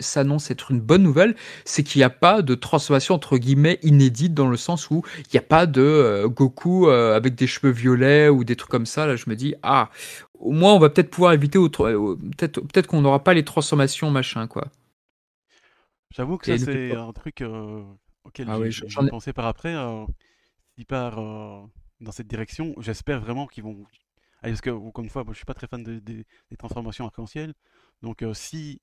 [0.00, 1.34] s'annonce être une bonne nouvelle,
[1.64, 5.30] c'est qu'il n'y a pas de transformation entre guillemets inédite dans le sens où il
[5.32, 8.86] n'y a pas de euh, Goku euh, avec des cheveux violets ou des trucs comme
[8.86, 9.06] ça.
[9.06, 9.88] Là, je me dis, ah,
[10.34, 14.10] au moins, on va peut-être pouvoir éviter, euh, peut-être, peut-être qu'on n'aura pas les transformations
[14.10, 14.66] machin, quoi.
[16.14, 17.42] J'avoue que ça, c'est un truc
[18.24, 20.04] auquel ah j'ai pensé par après, euh,
[20.74, 21.60] s'il part euh,
[22.00, 23.84] dans cette direction, j'espère vraiment qu'ils vont.
[24.42, 26.24] parce que, encore une fois, moi, je suis pas très fan des
[26.58, 27.54] transformations arc-en-ciel.
[28.02, 28.80] Donc, euh, si.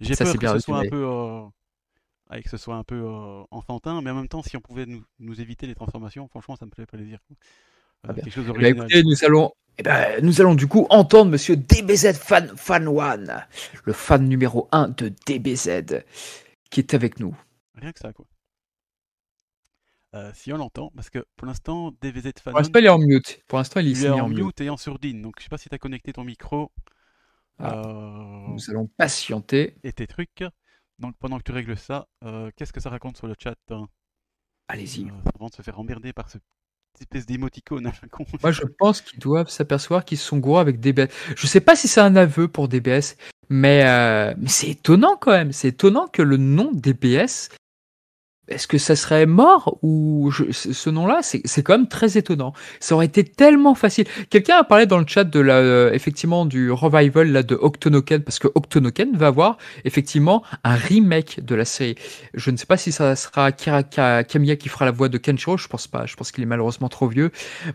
[0.00, 2.42] J'ai peur que ce soit un peu.
[2.42, 3.04] que ce soit un peu
[3.50, 6.66] enfantin, mais en même temps, si on pouvait nous, nous éviter les transformations, franchement, ça
[6.66, 7.18] me ferait plaisir.
[8.06, 11.56] Ah quelque chose bah, écoutez, nous allons, eh ben, nous allons du coup entendre monsieur
[11.56, 13.46] DBZ Fan, Fan One,
[13.84, 16.02] le fan numéro 1 de DBZ,
[16.70, 17.34] qui est avec nous.
[17.74, 18.26] Rien que ça, quoi.
[20.14, 22.52] Euh, si on l'entend, parce que pour l'instant, DVZ Fanon.
[22.52, 23.40] Pour l'instant, il est en mute.
[23.48, 25.20] Pour l'instant, il, est, en, mute et en sourdine.
[25.22, 26.70] Donc, je sais pas si tu as connecté ton micro.
[27.58, 29.76] Ah, euh, nous allons patienter.
[29.82, 30.44] Et tes trucs.
[31.00, 33.88] Donc, pendant que tu règles ça, euh, qu'est-ce que ça raconte sur le chat hein?
[34.68, 35.08] Allez-y.
[35.34, 36.38] avant de se faire emmerder par ce
[37.00, 37.90] espèce d'émoticône.
[38.40, 41.08] Moi, je pense qu'ils doivent s'apercevoir qu'ils sont gros avec DBS.
[41.34, 43.16] Je sais pas si c'est un aveu pour DBS,
[43.48, 43.82] mais,
[44.36, 45.50] mais c'est étonnant quand même.
[45.50, 47.50] C'est étonnant que le nom DBS
[48.48, 52.52] est-ce que ça serait mort ou ce nom-là, c'est quand même très étonnant.
[52.80, 54.06] Ça aurait été tellement facile.
[54.30, 58.22] Quelqu'un a parlé dans le chat de la, euh, effectivement, du revival là de Octonoken
[58.22, 61.94] parce que Octonoken va avoir effectivement un remake de la série.
[62.34, 65.56] Je ne sais pas si ça sera Kira Kamiya qui fera la voix de Kenshiro.
[65.56, 66.06] Je pense pas.
[66.06, 67.30] Je pense qu'il est malheureusement trop vieux,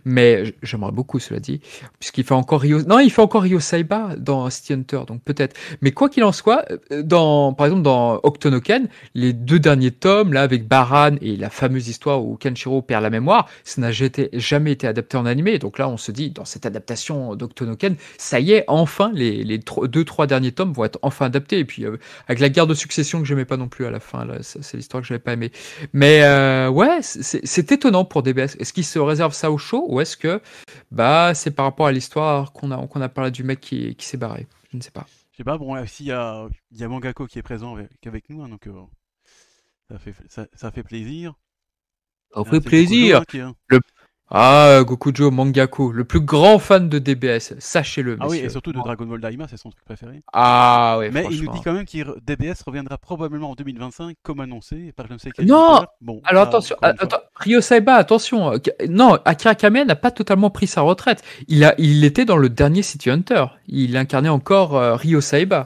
[0.05, 1.62] mais j'aimerais beaucoup, cela dit,
[1.99, 2.84] puisqu'il fait encore Ryo.
[2.84, 5.55] Non, il fait encore Ryo Saiba dans City Hunter, donc peut-être.
[5.82, 10.34] Mais quoi qu'il en soit, euh, dans, par exemple, dans Octonoken, les deux derniers tomes
[10.34, 14.71] là avec Baran et la fameuse histoire où Kenshiro perd la mémoire, ça n'a jamais
[14.71, 15.59] été adapté en animé.
[15.59, 20.05] Donc là, on se dit, dans cette adaptation d'Octonoken, ça y est, enfin, les, deux,
[20.05, 21.59] trois derniers tomes vont être enfin adaptés.
[21.59, 23.99] Et puis, euh, avec la guerre de succession que j'aimais pas non plus à la
[23.99, 25.51] fin, c'est l'histoire que j'avais pas aimé.
[25.93, 28.55] Mais euh, ouais, c'est étonnant pour DBS.
[28.59, 30.41] Est-ce qu'il se réserve ça au show ou est-ce que
[30.91, 34.17] bah c'est par rapport à l'histoire qu'on a, qu'on a parlé du mec qui, s'est
[34.17, 34.47] barré?
[34.71, 35.05] Je ne sais pas.
[35.31, 38.29] Je sais pas, bon, s'il y a, y a Mangako qui est présent avec, avec
[38.29, 38.73] nous, hein, donc euh,
[39.89, 41.34] ça fait, ça, ça fait plaisir.
[42.34, 43.23] Ça fait plaisir.
[43.67, 43.80] Le...
[44.32, 48.15] Ah, Gokujo Mangako, le plus grand fan de DBS, sachez-le.
[48.19, 50.21] Ah oui, et surtout de Dragon Ball Daima, c'est son truc préféré.
[50.32, 54.39] Ah oui, Mais il nous dit quand même que DBS reviendra probablement en 2025, comme
[54.39, 55.47] annoncé par je ne sais quel.
[55.47, 58.54] Non bon, Alors attention, attends, Ryo Saiba, attention.
[58.88, 61.23] Non, Akira Kame n'a pas totalement pris sa retraite.
[61.47, 63.45] Il, a, il était dans le dernier City Hunter.
[63.65, 65.65] Il incarnait encore euh, Ryo Saiba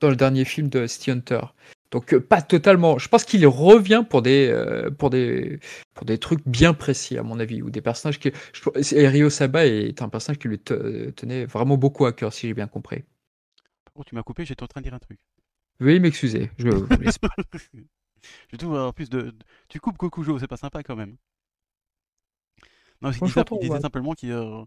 [0.00, 1.40] dans le dernier film de City Hunter.
[1.90, 2.98] Donc euh, pas totalement.
[2.98, 5.58] Je pense qu'il revient pour des euh, pour des
[5.94, 8.30] pour des trucs bien précis à mon avis ou des personnages qui.
[8.52, 12.54] Je, Ryo Saba est un personnage qui lui tenait vraiment beaucoup à cœur si j'ai
[12.54, 13.04] bien compris.
[13.94, 15.18] Oh, tu m'as coupé, j'étais en train de dire un truc.
[15.80, 16.50] Veuillez m'excuser.
[16.58, 17.30] Je vous laisse pas.
[18.52, 19.34] je trouve en plus de
[19.68, 21.16] tu coupes Gokujo, c'est pas sympa quand même.
[23.00, 24.64] Non, il disait, simplement qu'il euh,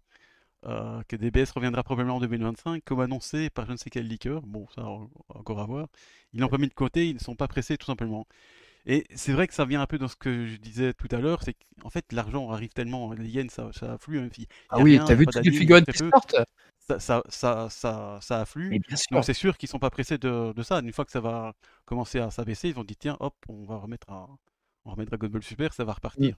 [0.65, 4.41] euh, que DBS reviendra probablement en 2025, comme annoncé par je ne sais quel liqueur.
[4.43, 4.85] Bon, ça,
[5.29, 5.87] encore à voir.
[6.33, 8.27] Ils l'ont pas mis de côté, ils ne sont pas pressés, tout simplement.
[8.85, 11.19] Et c'est vrai que ça vient un peu dans ce que je disais tout à
[11.19, 14.29] l'heure, c'est qu'en fait, l'argent arrive tellement, les yens, ça, ça afflue.
[14.33, 16.35] Si ah oui, t'as vu toutes les figurines qui sortent?
[16.79, 18.81] Ça, ça, ça, ça, ça afflue.
[19.11, 20.79] Donc c'est sûr qu'ils sont pas pressés de, de, ça.
[20.79, 21.53] Une fois que ça va
[21.85, 24.27] commencer à s'abaisser, ils vont dire tiens, hop, on va remettre, à,
[24.85, 26.35] on remettre Dragon Ball Super, ça va repartir.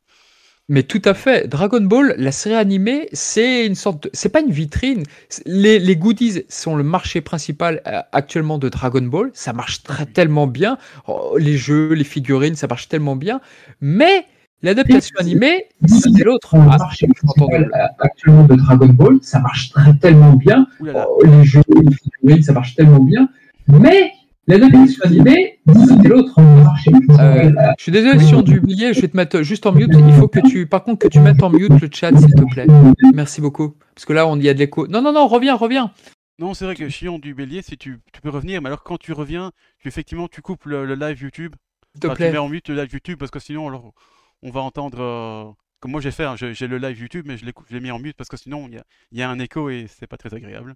[0.70, 1.48] Mais tout à fait.
[1.48, 4.10] Dragon Ball, la série animée, c'est une sorte de...
[4.14, 5.04] C'est pas une vitrine.
[5.46, 9.30] Les, les, goodies sont le marché principal euh, actuellement de Dragon Ball.
[9.34, 10.78] Ça marche très, tellement bien.
[11.08, 13.42] Oh, les jeux, les figurines, ça marche tellement bien.
[13.82, 14.26] Mais
[14.62, 16.56] l'adaptation animée, c'est l'autre.
[16.56, 20.66] Le marché principal euh, actuellement de Dragon Ball, ça marche très, tellement bien.
[20.80, 23.28] Oh, les jeux, les figurines, ça marche tellement bien.
[23.68, 24.14] Mais
[24.46, 29.16] la définition animée, c'était l'autre euh, Je suis désolé, sur du billet, je vais te
[29.16, 29.92] mettre juste en mute.
[29.94, 32.44] Il faut que tu, par contre, que tu mettes en mute le chat, s'il te
[32.54, 32.68] plaît.
[33.14, 33.76] Merci beaucoup.
[33.96, 34.88] Parce que là, on y a de l'écho.
[34.88, 35.94] Non, non, non, reviens, reviens.
[36.40, 38.98] Non, c'est vrai que Chion du Bélier, si tu, tu, peux revenir, mais alors quand
[38.98, 41.56] tu reviens, tu, effectivement, tu coupes le, live YouTube.
[41.94, 42.28] S'il te plaît.
[42.28, 43.94] Tu mets en mute le live YouTube parce que sinon, alors,
[44.42, 45.00] on va entendre.
[45.00, 48.00] Euh, comme moi j'ai fait, hein, j'ai le live YouTube, mais je l'ai mis en
[48.00, 50.34] mute parce que sinon, il y a, y a, un écho et c'est pas très
[50.34, 50.76] agréable.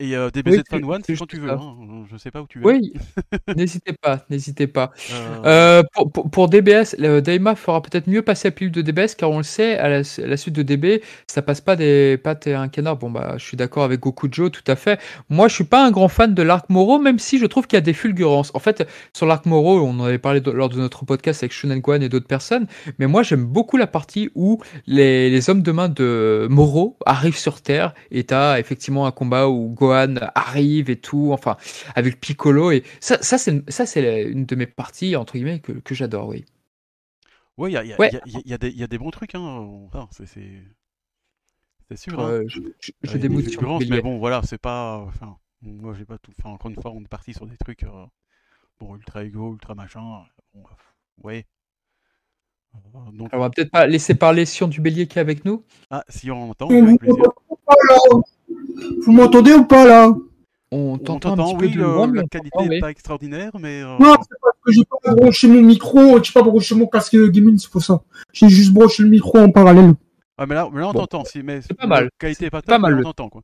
[0.00, 1.50] Et euh, DBZ oui, Fan One, c'est quand tu veux.
[1.50, 1.76] Hein.
[2.10, 2.66] Je sais pas où tu veux.
[2.66, 2.92] Oui,
[3.56, 4.90] n'hésitez pas, n'hésitez pas.
[5.12, 5.42] Euh...
[5.44, 9.30] Euh, pour, pour, pour, DBS, Daima fera peut-être mieux passer la pilule de DBS, car
[9.30, 12.46] on le sait, à la, à la, suite de DB, ça passe pas des pattes
[12.48, 12.96] et un canard.
[12.96, 14.98] Bon, bah, je suis d'accord avec Gokujo, tout à fait.
[15.28, 17.76] Moi, je suis pas un grand fan de l'arc Moro, même si je trouve qu'il
[17.76, 18.50] y a des fulgurances.
[18.54, 21.80] En fait, sur l'arc Moro, on en avait parlé lors de notre podcast avec Shunen
[21.80, 22.66] Kwan et d'autres personnes,
[22.98, 27.38] mais moi, j'aime beaucoup la partie où les, les hommes de main de Moro arrivent
[27.38, 31.56] sur Terre et t'as effectivement un combat où Gohan arrive et tout, enfin,
[31.94, 32.70] avec Piccolo.
[32.70, 36.28] Et ça, ça c'est, ça, c'est une de mes parties, entre guillemets, que, que j'adore,
[36.28, 36.44] oui.
[37.58, 39.10] Ouais, il y a, y, a, y, a, y, a des, y a des bons
[39.10, 39.40] trucs, hein.
[39.40, 40.26] Enfin, c'est,
[41.96, 42.18] sûr.
[42.18, 42.42] Hein.
[42.46, 42.60] je,
[43.02, 44.98] je démoute sur Mais bon, voilà, c'est pas.
[45.08, 46.32] Enfin, moi, j'ai pas tout.
[46.38, 47.82] Enfin, encore une fois, on est parti sur des trucs.
[47.82, 48.06] Euh,
[48.80, 50.22] bon, ultra ego, ultra machin.
[50.54, 50.64] Bon,
[51.24, 51.46] ouais.
[52.74, 52.78] Euh,
[53.12, 53.28] donc...
[53.32, 55.64] on va peut-être pas laisser parler Sion du Bélier qui est avec nous.
[55.90, 57.24] Ah, si on entend, avec plaisir.
[59.04, 60.14] Vous m'entendez ou pas là
[60.70, 63.82] On t'entend un oui, euh, la qualité n'est pas extraordinaire, mais...
[63.82, 63.96] Euh...
[63.98, 67.58] Non, c'est parce que j'ai pas branché mon micro, j'ai pas branché mon casque gaming,
[67.58, 68.02] c'est pour ça.
[68.32, 69.94] J'ai juste branché le micro en parallèle.
[70.38, 71.00] Ah, mais là, mais là on bon.
[71.00, 72.04] t'entend, si, mais c'est pas mal.
[72.04, 73.42] La qualité n'est pas, pas mal, on t'entend, quoi.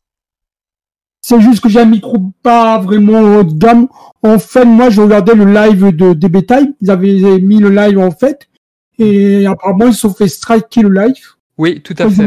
[1.20, 3.88] C'est juste que j'ai un micro pas vraiment haut de gamme.
[4.22, 6.74] En fait, moi, je regardais le live de DB Time.
[6.80, 8.48] Ils avaient mis le live en fait.
[8.98, 11.24] Et apparemment, ils se sont fait striker le live.
[11.58, 12.26] Oui, tout à fait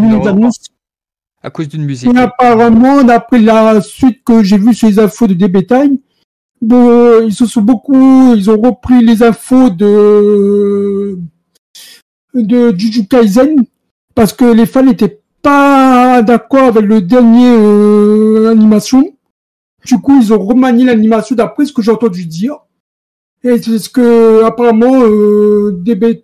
[1.43, 2.15] à cause d'une musique.
[2.15, 5.97] Apparemment, d'après la suite que j'ai vue sur les infos de DB Time,
[6.61, 11.17] ils se sont beaucoup, ils ont repris les infos de
[12.33, 13.65] de Juju Kaisen
[14.15, 19.17] parce que les fans n'étaient pas d'accord avec le dernier euh, animation.
[19.85, 22.55] Du coup, ils ont remanié l'animation d'après ce que j'ai entendu dire.
[23.43, 26.23] Et c'est ce que, apparemment, euh, DB,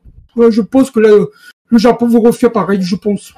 [0.49, 1.31] je pense que le,
[1.71, 3.33] Japon va refaire pareil, je pense.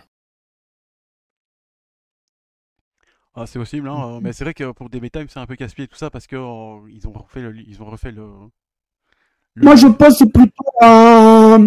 [3.41, 5.87] Ah, c'est possible, hein, mais c'est vrai que pour DB Time, c'est un peu casse-pied
[5.87, 8.25] tout ça parce que euh, ils ont refait le, ils ont refait le.
[9.55, 11.57] Moi, je pense plutôt à,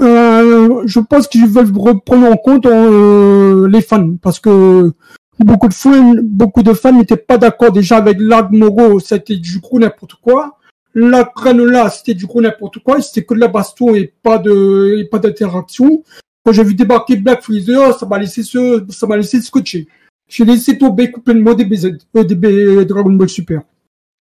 [0.00, 4.92] euh, je pense qu'ils veulent reprendre en compte euh, les fans parce que
[5.40, 9.58] beaucoup de fans, beaucoup de fans n'étaient pas d'accord déjà avec l'Arc Moro, c'était du
[9.58, 10.60] gros n'importe quoi.
[10.94, 14.98] La Granola, c'était du gros n'importe quoi, c'était que de la baston et pas de,
[15.00, 16.04] et pas d'interaction.
[16.44, 19.88] Quand j'ai vu débarquer Black Freezer, ça m'a laissé ce, ça m'a laissé scotcher.
[20.32, 23.60] J'ai laissé tomber complètement des BZ, euh, des Dragon Ball Super.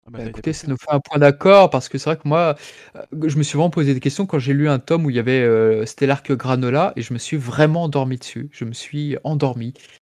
[0.06, 2.28] Ah bah, bah, écoutez, ça nous fait un point d'accord parce que c'est vrai que
[2.28, 2.58] moi,
[2.98, 5.16] euh, je me suis vraiment posé des questions quand j'ai lu un tome où il
[5.16, 8.50] y avait euh, l'arc Granola et je me suis vraiment endormi dessus.
[8.52, 9.74] Je me suis endormi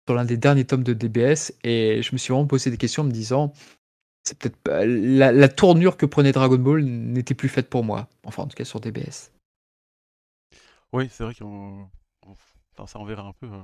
[0.07, 3.03] sur l'un des derniers tomes de DBS et je me suis vraiment posé des questions
[3.03, 3.53] en me disant
[4.23, 8.09] c'est peut-être la, la, tournure que prenait Dragon Ball n'était plus faite pour moi.
[8.23, 9.31] Enfin, en tout cas sur DBS.
[10.91, 11.87] Oui, c'est vrai qu'on.
[12.25, 13.61] Enfin, ça, on verra un peu euh,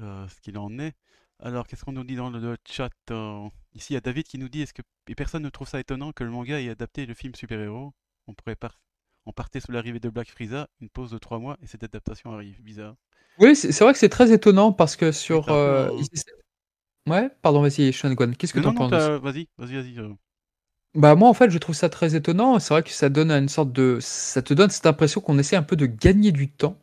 [0.00, 0.94] euh, ce qu'il en est.
[1.40, 4.38] Alors, qu'est-ce qu'on nous dit dans le, chat euh, Ici, il y a David qui
[4.38, 7.06] nous dit est-ce que et personne ne trouve ça étonnant que le manga ait adapté
[7.06, 7.92] le film super-héros?
[8.26, 8.80] On pourrait par...
[9.26, 12.32] on partait sous l'arrivée de Black Frieza, une pause de trois mois et cette adaptation
[12.32, 12.62] arrive.
[12.62, 12.96] Bizarre.
[13.38, 15.48] Oui, c'est vrai que c'est très étonnant parce que sur.
[17.06, 18.90] Ouais, pardon, vas-y, Sean Qu'est-ce que tu en penses?
[18.90, 19.98] Vas-y, vas-y, vas-y.
[19.98, 20.12] Euh.
[20.94, 22.58] Bah moi en fait je trouve ça très étonnant.
[22.58, 25.56] C'est vrai que ça donne une sorte de, ça te donne cette impression qu'on essaie
[25.56, 26.78] un peu de gagner du temps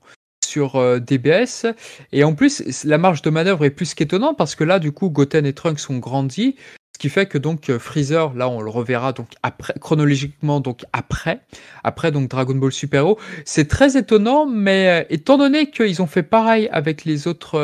[0.54, 1.66] sur euh, DBS.
[2.12, 5.10] Et en plus la marge de manœuvre est plus qu'étonnante parce que là du coup
[5.10, 6.56] Goten et Trunks sont grandis,
[6.96, 10.86] ce qui fait que donc euh, Freezer là on le reverra donc après chronologiquement donc
[10.94, 11.42] après
[11.84, 13.20] après donc Dragon Ball Super Hero.
[13.46, 17.58] C'est très étonnant mais étant donné qu'ils ont fait pareil avec les autres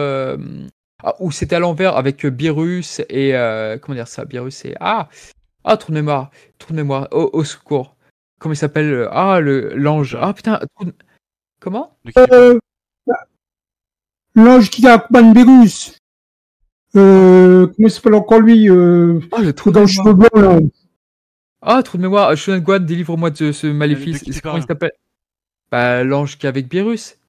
[1.04, 4.76] ah, ou c'était à l'envers avec euh, Birus et euh, comment dire ça Birus et
[4.82, 5.08] ah
[5.64, 7.96] ah trou de mémoire trou de mémoire au, secours
[8.38, 10.60] comment il s'appelle euh, ah le l'ange ah putain
[11.62, 11.98] comment?
[12.18, 12.60] Euh,
[14.36, 15.98] l'ange qui accompagne Birus
[16.96, 20.60] euh, comment il s'appelle encore lui euh, ah le trou dans le cheveu blanc là
[21.62, 24.94] ah trou de mémoire Shonen Guan délivre-moi de ce maléfice comment il s'appelle
[25.72, 27.20] bah l'ange qui est avec Birus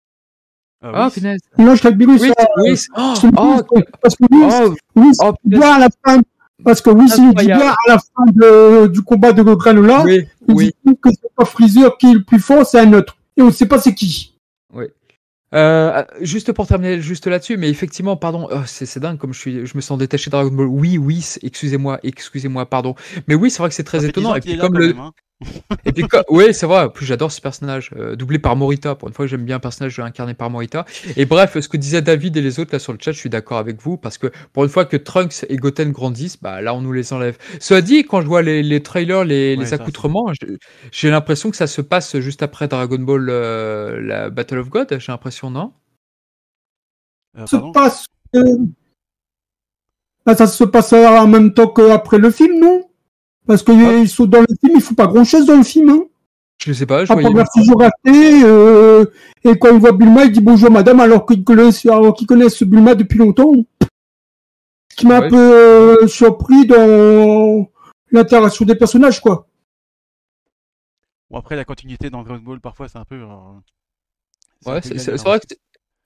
[0.82, 1.40] ah, ah punaise.
[1.58, 2.22] Non, je Virus.
[2.22, 2.80] Oui, oui.
[2.96, 6.20] Oh, oh, parce que oui, oh, oui oh, bien à la fin.
[6.64, 10.26] Parce que oui, il dit bien à la fin de, du combat de Granola, oui,
[10.48, 10.74] il oui.
[10.84, 13.16] dit que c'est pas Freezer qui est le plus fort, c'est un autre.
[13.36, 14.29] Et on ne sait pas c'est qui.
[15.52, 19.66] Euh, juste pour terminer juste là-dessus, mais effectivement, pardon, oh, c'est dingue comme je suis,
[19.66, 20.66] je me sens détaché de Dragon Ball.
[20.66, 22.94] Oui, oui, excusez-moi, excusez-moi, pardon.
[23.26, 24.34] Mais oui, c'est vrai que c'est très étonnant.
[24.34, 25.12] Et puis comme le, même, hein.
[25.84, 26.90] Et puis, oui, c'est vrai.
[26.92, 28.94] plus, j'adore ce personnage, euh, doublé par Morita.
[28.94, 30.84] Pour une fois, j'aime bien un personnage incarné par Morita.
[31.16, 33.30] Et bref, ce que disaient David et les autres là sur le chat, je suis
[33.30, 36.74] d'accord avec vous parce que pour une fois que Trunks et Goten grandissent, bah là,
[36.74, 37.38] on nous les enlève.
[37.58, 40.32] Cela dit, quand je vois les, les trailers, les, les accoutrements,
[40.92, 44.98] j'ai l'impression que ça se passe juste après Dragon Ball, euh, la Battle of God.
[44.98, 45.72] J'ai l'impression, non?
[47.38, 48.06] Euh, se passe.
[50.26, 52.89] Bah, ça se passe en même temps qu'après le film, non?
[53.46, 54.06] Parce que ah.
[54.06, 55.90] sont dans le film, il faut pas grand chose dans le film.
[55.90, 56.04] Hein.
[56.58, 57.28] Je sais pas, je voyais.
[57.28, 59.06] raté, euh,
[59.44, 61.86] et quand il voit Bulma, il dit bonjour madame, alors qu'il connaissent,
[62.28, 63.52] connaissent Bulma depuis longtemps.
[64.90, 67.66] Ce qui m'a un peu euh, surpris dans
[68.10, 69.46] l'interaction des personnages, quoi.
[71.30, 73.22] Bon, après, la continuité dans Dragon Ball, parfois, c'est un peu.
[73.22, 75.46] Euh, ouais, c'est vrai que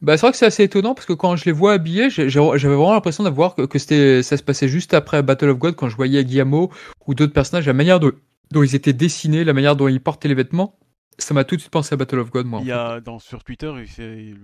[0.05, 2.57] bah, c'est vrai que c'est assez étonnant parce que quand je les vois habillés, j'avais
[2.57, 5.89] vraiment l'impression d'avoir que, que c'était, ça se passait juste après Battle of God quand
[5.89, 6.71] je voyais Guillermo
[7.07, 8.13] ou d'autres personnages, la manière dont,
[8.51, 10.79] dont, ils étaient dessinés, la manière dont ils portaient les vêtements.
[11.19, 12.61] Ça m'a tout de suite pensé à Battle of God, moi.
[12.61, 14.35] Il y a dans, sur Twitter, c'est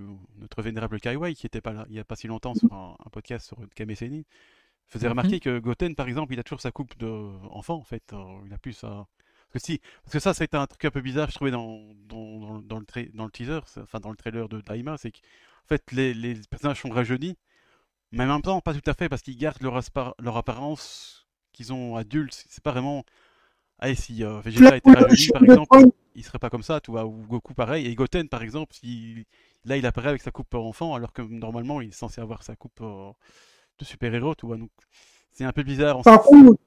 [0.41, 2.97] notre vénérable Kaiwai qui était pas là il y a pas si longtemps sur un,
[3.13, 4.25] podcast sur Kameseni
[4.87, 5.11] faisait mhm.
[5.11, 8.15] remarquer que Goten, par exemple, il a toujours sa coupe d'enfant, en fait.
[8.47, 9.07] il a plus sa.
[9.53, 11.35] Parce que, si, parce que ça, ça a été un truc un peu bizarre, je
[11.35, 15.11] trouvais, dans, dans, dans, le, dans le teaser, enfin dans le trailer de Daima, c'est
[15.11, 15.19] que
[15.71, 17.37] fait, les, personnages sont rajeunis,
[18.13, 19.81] mais en même temps, pas tout à fait, parce qu'ils gardent leur,
[20.19, 22.45] leur apparence qu'ils ont adultes.
[22.49, 23.05] C'est pas vraiment.
[23.79, 25.79] Allez, si euh, Vegeta était rajeuni, par exemple,
[26.15, 27.87] il serait pas comme ça, tu vois, ou Goku pareil.
[27.87, 28.75] Et Goten, par exemple,
[29.65, 32.57] là, il apparaît avec sa coupe enfant, alors que normalement, il est censé avoir sa
[32.57, 33.11] coupe euh,
[33.79, 34.57] de super-héros, tu vois.
[34.57, 34.71] Donc,
[35.33, 36.03] c'est un peu bizarre.
[36.03, 36.59] Par contre,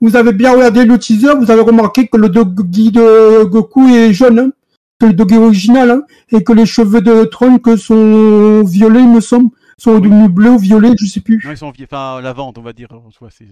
[0.00, 4.12] vous avez bien regardé le teaser, vous avez remarqué que le doggy de Goku est
[4.12, 4.38] jaune.
[4.38, 4.52] Hein
[5.00, 9.20] que le doggy original, hein, et que les cheveux de Trunks sont violets, il me
[9.20, 11.40] semble, sont devenus bleus ou violets, je sais plus.
[11.44, 12.88] Non, ils sont enfin la vente, on va dire.
[13.30, 13.44] C'est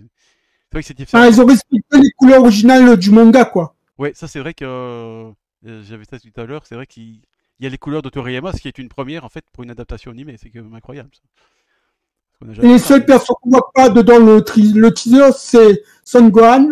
[0.73, 1.23] vrai que c'est différent.
[1.23, 3.77] Ah, ils ont respecté les couleurs originales du manga, quoi.
[3.99, 5.31] Ouais, ça c'est vrai que euh,
[5.63, 6.67] j'avais ça tout à l'heure.
[6.67, 7.21] C'est vrai qu'il
[7.61, 9.71] y a les couleurs de Toriyama, ce qui est une première en fait pour une
[9.71, 10.37] adaptation animée.
[10.43, 11.11] C'est incroyable.
[11.13, 12.63] Ça.
[12.63, 16.69] Et les seules personnes qu'on voit pas dedans le, le teaser, c'est Son Gohan,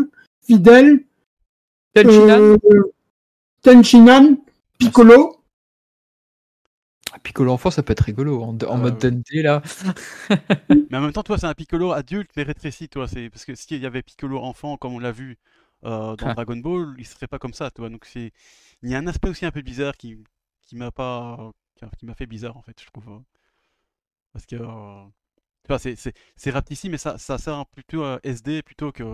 [0.47, 1.05] Fidel,
[1.95, 2.59] Tenchinan Euh,
[3.63, 4.37] Tenchinan,
[4.85, 5.41] Piccolo.
[7.23, 9.63] Piccolo enfant, ça peut être rigolo, en, en Euh, mode Dundee, là.
[10.91, 13.09] Mais en même temps, toi, c'est un Piccolo adulte mais rétréci, toi.
[13.09, 15.39] C'est parce que s'il y avait Piccolo enfant, comme on l'a vu
[15.85, 16.35] euh, dans Ah.
[16.35, 17.89] Dragon Ball, il serait pas comme ça, toi.
[17.91, 18.33] Donc c'est,
[18.83, 20.17] il y a un aspect aussi un peu bizarre qui,
[20.63, 21.53] qui m'a pas,
[21.99, 23.09] qui m'a fait bizarre en fait, je trouve.
[23.09, 23.19] euh.
[24.33, 25.05] Parce que, euh,
[25.65, 26.53] tu vois, c'est, c'est, c'est
[26.89, 29.05] mais ça, ça sert plutôt à SD plutôt que.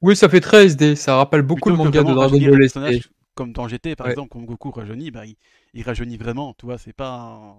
[0.00, 3.02] Oui, ça fait très SD, ça rappelle beaucoup plutôt le manga de Dragon Ball SD.
[3.38, 4.12] Comme dans GT, par Ouais.
[4.12, 5.36] exemple, quand Goku rajeunit, bah, il,
[5.74, 7.56] il rajeunit vraiment, tu vois, c'est pas.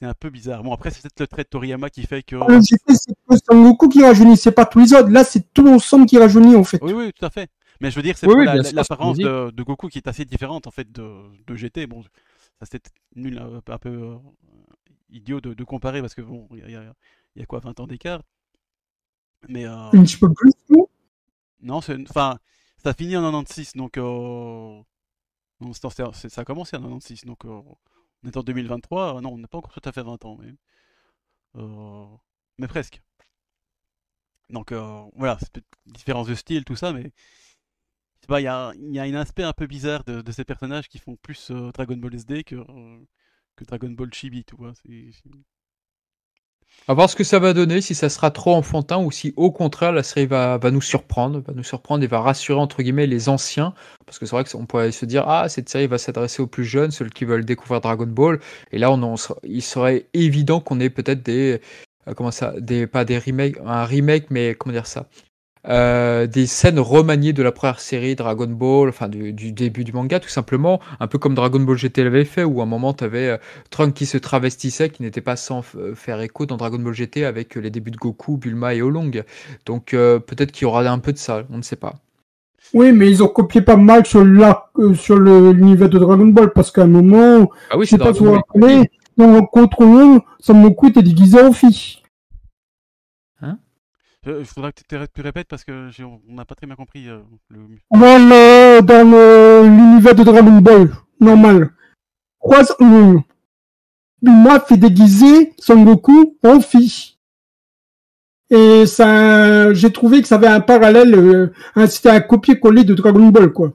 [0.00, 0.62] C'est un peu bizarre.
[0.62, 2.36] Bon, après, c'est peut-être le trait de Toriyama qui fait que.
[2.36, 5.08] Le GT, c'est que Son Goku qui rajeunit, c'est pas tous les autres.
[5.08, 6.80] Là, c'est tout l'ensemble qui rajeunit, en fait.
[6.82, 7.50] Oui, oui, tout à fait.
[7.80, 10.24] Mais je veux dire, c'est Oui, oui, l'apparence c'est de, de Goku qui est assez
[10.24, 11.86] différente en fait de, de GT.
[11.86, 14.16] Bon, ça c'était nul, un peu, un peu, euh,
[15.10, 16.78] idiot de, de comparer parce que bon, y y
[17.36, 18.22] il y a quoi, 20 ans d'écart.
[19.48, 20.86] Mais euh, Un petit peu plus, non?
[21.60, 22.38] Non, c'est, enfin,
[22.84, 24.82] ça finit en 96, donc euh,
[25.60, 27.60] non, ça a commencé en 96, donc euh,
[28.24, 29.20] on est en 2023.
[29.20, 30.54] Non, on n'a pas encore tout à fait 20 ans, mais,
[31.56, 32.06] euh,
[32.58, 33.02] mais presque.
[34.50, 37.12] Donc euh, voilà, c'est différence de style, tout ça, mais
[38.28, 40.98] pas, il y a, y a un aspect un peu bizarre de, ces personnages qui
[40.98, 42.98] font plus euh, Dragon Ball SD que, euh,
[43.56, 44.72] que Dragon Ball Chibi, tu vois.
[46.88, 49.52] À voir ce que ça va donner, si ça sera trop enfantin ou si au
[49.52, 53.28] contraire la série va, nous surprendre, va nous surprendre et va rassurer entre guillemets les
[53.28, 53.72] anciens.
[54.04, 56.64] Parce que c'est vrai qu'on pourrait se dire ah cette série va s'adresser aux plus
[56.64, 58.40] jeunes, ceux qui veulent découvrir Dragon Ball.
[58.72, 61.60] Et là on sera- il serait évident qu'on ait peut-être des
[62.08, 65.08] euh, comment ça, des pas des remakes, un remake mais comment dire ça,
[65.68, 69.92] Euh, des scènes remaniées de la première série Dragon Ball, enfin du, du début du
[69.92, 72.92] manga tout simplement, un peu comme Dragon Ball GT l'avait fait où à un moment
[72.94, 73.38] tu avais
[73.70, 77.24] Trunk qui se travestissait, qui n'était pas sans euh, faire écho dans Dragon Ball GT
[77.24, 79.22] avec euh, les débuts de Goku, Bulma et Olong.
[79.64, 81.94] Donc euh, peut-être qu'il y aura un peu de ça, on ne sait pas.
[82.74, 86.52] Oui, mais ils ont copié pas mal sur euh, sur le- l'univers de Dragon Ball,
[86.52, 89.84] parce qu'à un moment, Ah oui, je sais pas si vous vous rappelez, dans Contre
[89.84, 92.01] Monde, Son Goku était déguisé en fille.
[94.24, 96.76] Je- Il faudra que tu, te- tu répètes parce que on n'a pas très bien
[96.76, 97.58] compris euh, le.
[97.90, 101.70] Dans le- dans le- l'univers de Dragon Ball, normal.
[102.38, 103.18] Croise, euh,
[104.20, 107.16] Bulma fait déguiser Son Goku en fille.
[108.50, 112.94] Et ça, j'ai trouvé que ça avait un parallèle, euh, un- c'était un copier-coller de
[112.94, 113.72] Dragon Ball, quoi.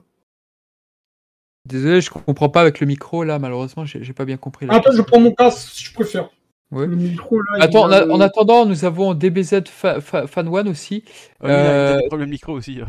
[1.66, 4.66] Désolé, je comprends pas avec le micro là, malheureusement, j'ai j'ai pas bien compris.
[4.66, 6.30] la Attends, je prends mon casque, si je préfère.
[6.70, 6.86] Ouais.
[6.86, 10.68] Le micro, là, Attends, a- euh, en attendant, nous avons DBZ fa- fa- Fan One
[10.68, 11.02] aussi.
[11.40, 12.80] Ouais, il y a- il y a Euh, des problèmes micro aussi.
[12.80, 12.84] euh.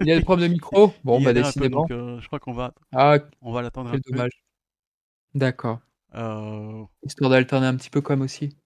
[0.00, 0.92] Il y a des problèmes de micro?
[1.04, 1.82] Bon, bah peu, décidément.
[1.82, 4.12] donc, euh, je crois qu'on va, Ah, on va l'attendre un quel peu.
[4.12, 4.30] dommage.
[5.34, 5.80] D'accord.
[6.14, 8.56] Euh, Histoire d'alterner un petit peu quand même aussi.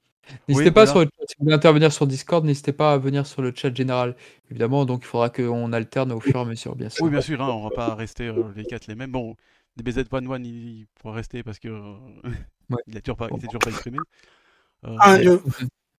[0.49, 0.91] N'hésitez Oui, pas voilà.
[0.93, 3.53] sur le chat, si vous voulez intervenir sur Discord, n'hésitez pas à venir sur le
[3.55, 4.17] chat général.
[4.51, 7.05] Évidemment, donc il faudra qu'on alterne au fur et à mesure, bien sûr.
[7.05, 9.11] Oui, bien sûr, hein, on va pas rester euh, les quatre les mêmes.
[9.13, 9.37] Bon,
[9.77, 11.95] DBZ One One, il, il pourra rester parce que euh,
[12.71, 12.79] Ouais.
[12.87, 13.99] il a toujours pas, il s'est toujours pas exprimé.
[14.87, 15.39] Euh, Ah, euh,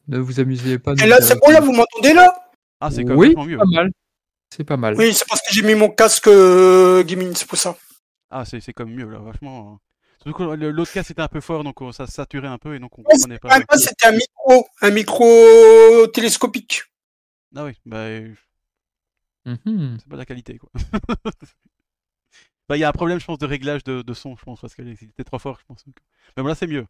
[0.07, 0.93] Ne vous amusez pas.
[0.93, 2.33] et là, c'est bon, là, vous m'entendez là?
[2.79, 3.57] Ah, c'est quand même Oui, vachement mieux.
[3.57, 3.91] pas mal.
[4.55, 4.95] C'est pas mal.
[4.97, 7.75] Oui, c'est parce que j'ai mis mon casque euh, gaming, c'est pour ça.
[8.29, 9.73] Ah, c'est c'est comme mieux là, vachement.
[9.73, 9.77] euh.
[10.23, 12.79] Surtout que le- l'autre cas c'était un peu fort, donc ça saturait un peu et
[12.79, 13.49] donc on Ouais, comprenait pas.
[13.51, 16.83] Ah, c'était un micro, un micro télescopique.
[17.55, 18.07] Ah oui, bah
[19.45, 19.97] Mhm.
[19.99, 20.69] c'est pas de la qualité quoi.
[22.67, 24.59] Bah, il y a un problème, je pense, de réglage de, de son, je pense,
[24.59, 25.85] parce qu'elle était trop fort, je pense.
[26.35, 26.87] Mais bon, là, c'est mieux.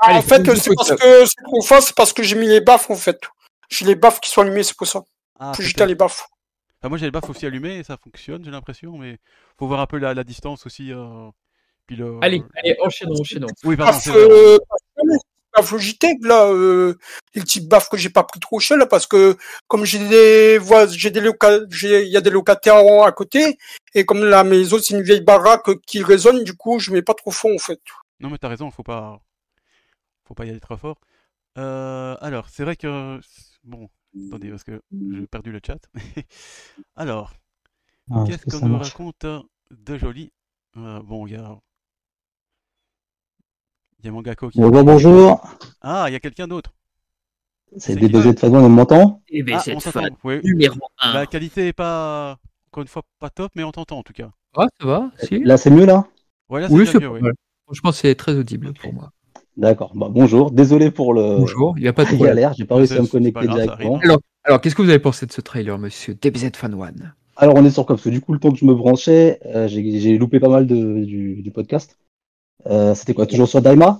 [0.00, 2.60] Allez, en fait, c'est parce que c'est trop fort, c'est parce que j'ai mis les
[2.60, 3.20] baffes, en fait.
[3.68, 5.02] J'ai les baffes qui sont allumées, c'est pour ça.
[5.38, 6.26] Ah, jeter les baffes.
[6.80, 9.18] Enfin, moi, j'ai le baffes aussi allumé et ça fonctionne, j'ai l'impression, mais
[9.58, 10.92] faut voir un peu la, la distance aussi.
[10.92, 11.28] euh,
[11.86, 12.18] Puis le...
[12.22, 13.46] Allez, allez, enchaînons, enchaînons.
[13.64, 13.92] Oui, pardon.
[13.92, 14.58] Baffes, euh,
[15.54, 16.94] baffes Logitech, là, euh,
[17.34, 19.36] les petites baffes que j'ai pas pris trop cher, là, parce que
[19.68, 23.58] comme j'ai des voix, j'ai des loca- j'ai, il y a des locataires à côté,
[23.94, 27.14] et comme la maison, c'est une vieille baraque qui résonne, du coup, je mets pas
[27.14, 27.80] trop fort, en fait.
[28.20, 29.20] Non, mais t'as raison, faut pas,
[30.30, 31.00] faut pas y aller trop fort.
[31.58, 33.20] Euh, alors, c'est vrai que
[33.64, 33.90] bon,
[34.28, 35.80] attendez parce que j'ai perdu le chat.
[36.96, 37.34] alors,
[38.10, 39.26] Ah, est-ce qu'est-ce que qu'on nous marche raconte
[39.70, 40.32] de joli?
[40.78, 41.58] Euh, Bon, il y a,
[44.00, 44.60] il y a Mangako qui.
[44.60, 45.40] Bon, bon, bonjour,
[45.82, 46.72] Ah, il y a quelqu'un d'autre.
[47.76, 49.22] c'est C'est DBZ de Fadon, on m'entend?
[49.28, 50.18] Eh ben, Ah, t'entend.
[50.24, 50.42] Oui.
[50.44, 51.12] numéro 1.
[51.12, 54.30] La qualité est pas, encore une fois, pas top, mais on t'entend en tout cas.
[54.54, 56.06] Ah, ça va si Là, c'est mieux là?
[56.48, 57.20] Ouais, là, Oui, déjà c'est mieux, oui.
[57.66, 59.12] Franchement, c'est très audible pour moi.
[59.60, 62.76] D'accord, bah, bonjour, désolé pour le Bonjour, il n'y a pas de galère, j'ai pas
[62.76, 63.98] réussi à me connecter grave, directement.
[64.02, 67.12] Alors, alors qu'est-ce que vous avez pensé de ce trailer, monsieur DBZ Fan One?
[67.36, 69.38] Alors, on est sur quoi Parce que du coup, le temps que je me branchais,
[69.44, 71.98] euh, j'ai loupé pas mal de, du, du podcast.
[72.68, 73.26] Euh, C'était quoi?
[73.26, 73.98] Toujours sur Daima?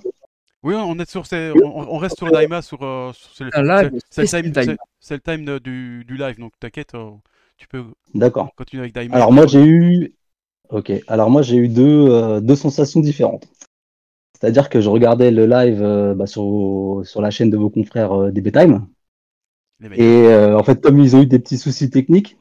[0.63, 1.51] Oui, on est sur ces...
[1.63, 4.73] on, on reste sur Daima, sur, euh, sur- le, Un live c'est- le time, Daima.
[4.73, 7.11] c'est- c'est le time de- du, du live, donc t'inquiète, euh,
[7.57, 7.83] tu peux
[8.15, 8.49] D'accord.
[8.55, 9.13] continuer avec Daimon.
[9.13, 10.15] Alors moi j'ai eu,
[10.69, 10.91] ok.
[11.07, 13.47] Alors moi j'ai eu deux, euh, deux sensations différentes.
[14.41, 18.11] C'est-à-dire que je regardais le live euh, bah, sur, sur la chaîne de vos confrères
[18.11, 18.87] euh, DB Time.
[19.79, 20.03] Les meilleurs.
[20.03, 22.37] Et euh, en fait, comme ils ont eu des petits soucis techniques,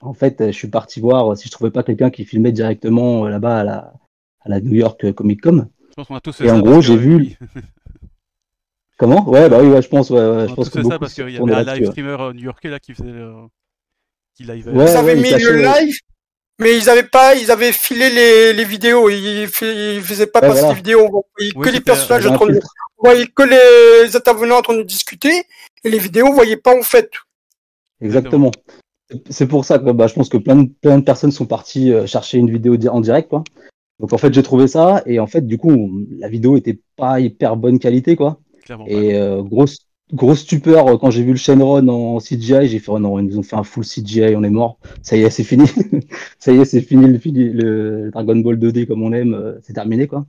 [0.00, 3.26] en fait, euh, je suis parti voir si je trouvais pas quelqu'un qui filmait directement
[3.26, 3.92] euh, là-bas à la,
[4.40, 5.68] à la New York Comic Con.
[5.90, 7.38] Je pense qu'on a tous et en gros, j'ai vu-
[8.98, 9.28] Comment?
[9.28, 10.18] Ouais, bah oui, ouais, je pense, ouais,
[10.48, 12.78] je a pense que ça beaucoup parce qu'il y avait un live streamer new-yorkais là
[12.80, 13.32] qui faisait le...
[14.34, 14.68] qui live.
[15.16, 15.94] Mis cachait- le live,
[16.58, 19.08] mais ils avaient pas, ils avaient filé les, les vidéos.
[19.10, 20.74] Ils, ils faisaient pas Ouais, passer voilà.
[20.74, 21.04] les vidéos.
[21.06, 22.60] On voyait Oui, que les personnages en train de,
[22.98, 25.44] on voyait que les intervenants en train de discuter
[25.84, 27.10] et les vidéos, on voyait pas en fait.
[28.00, 28.50] Exactement.
[29.30, 31.92] C'est pour ça que bah, je pense que plein de, plein de personnes sont parties
[31.92, 33.44] euh, chercher une vidéo di- en direct, quoi.
[34.00, 37.20] Donc en fait, j'ai trouvé ça et en fait, du coup, la vidéo était pas
[37.20, 38.40] hyper bonne qualité, quoi.
[38.64, 38.84] Clairement.
[38.88, 42.90] Et euh, grosse grosse stupeur euh, quand j'ai vu le Shenron en CGI, j'ai fait
[42.90, 44.78] oh non, ils nous ont fait un full CGI, on est mort.
[45.02, 45.66] Ça y est, c'est fini.
[46.38, 50.06] ça y est, c'est fini le, Dragon Ball 2D comme on aime, euh, c'est terminé,
[50.06, 50.26] quoi.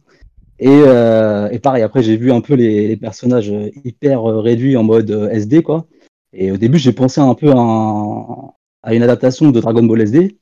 [0.60, 4.84] Et, euh, et pareil, après, j'ai vu un peu les, personnages euh, hyper réduits en
[4.84, 5.86] mode SD, quoi.
[6.34, 8.52] Et au début, j'ai pensé un peu à, un-
[8.84, 10.38] à une adaptation de Dragon Ball SD.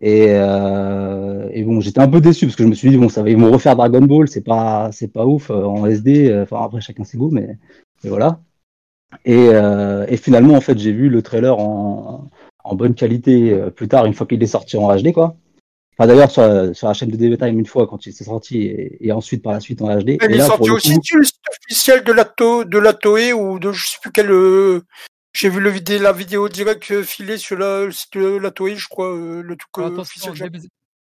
[0.00, 3.08] Et, euh, et bon, j'étais un peu déçu parce que je me suis dit, bon,
[3.08, 6.42] ça va, ils vont refaire Dragon Ball, c'est pas, c'est pas ouf en SD.
[6.42, 7.58] Enfin, après, chacun ses goûts, mais,
[8.04, 8.40] mais voilà.
[9.24, 12.28] Et, euh, et finalement, en fait, j'ai vu le trailer en,
[12.64, 15.36] en bonne qualité euh, plus tard, une fois qu'il est sorti en HD, quoi.
[15.98, 18.24] Enfin, d'ailleurs, sur, la- sur la chaîne de DB Time, une fois, quand il s'est
[18.24, 20.18] sorti, et, et ensuite par la suite en HD.
[20.20, 22.92] Elle et est le aussi coup, sur le site officiel de la, To- de la
[22.92, 24.30] Toei ou de je sais plus quel.
[24.30, 24.82] euh,
[25.32, 28.76] J'ai vu le vidéo, la vidéo directe filée sur la- le site de la Toei,
[28.76, 30.50] je crois, euh, le truc euh, officiel.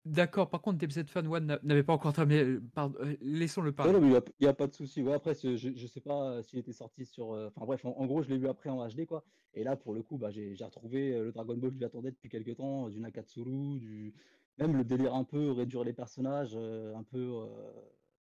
[0.08, 2.41] D'accord, par contre, DBZ Fan One n'a- n'avait pas encore terminé.
[2.43, 3.93] euh, pardon, Laissons-le Non, parler.
[3.93, 5.01] non, mais il n'y a, pas de souci.
[5.03, 7.34] Ouais, après, je, je sais pas euh, s'il était sorti sur.
[7.34, 9.24] euh, Enfin bref, en, en gros, je l'ai vu après en HD, quoi.
[9.53, 12.30] Et là, pour le coup, bah, j'ai j'ai retrouvé le Dragon Ball que j'attendais depuis
[12.30, 14.14] quelques temps, du Nakatsuru, du
[14.58, 17.45] même le délire un peu, réduire les personnages, euh, un peu euh,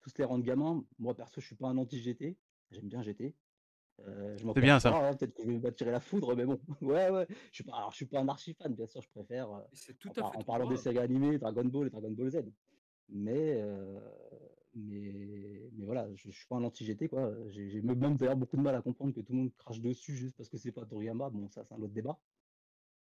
[0.02, 0.84] tous les rendre gamins.
[1.00, 2.38] Moi, perso, je suis pas un anti-GT.
[2.72, 3.34] J'aime bien GT.
[4.08, 4.92] Euh, je m'en C'est bien, ça.
[4.92, 6.60] pas, hein, Peut-être que je vais me tirer la foudre, mais bon.
[6.82, 7.26] Ouais, ouais.
[7.52, 9.50] Je suis pas, alors, je suis pas un archi-fan, bien sûr, je préfère.
[9.52, 10.76] euh, C'est tout en, à fait en parlant droit.
[10.76, 12.44] des séries animées, Dragon Ball et Dragon Ball Z.
[13.10, 14.00] Mais, euh,
[14.76, 17.34] mais, mais voilà, je, je suis pas un anti-GT, quoi.
[17.50, 20.38] J'ai même d'ailleurs beaucoup de mal à comprendre que tout le monde crache dessus juste
[20.38, 21.30] parce que c'est pas Toriyama.
[21.30, 22.18] Bon, ça, c'est un autre débat.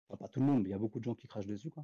[0.07, 1.69] Enfin, pas tout le monde, mais il y a beaucoup de gens qui crachent dessus,
[1.71, 1.83] quoi.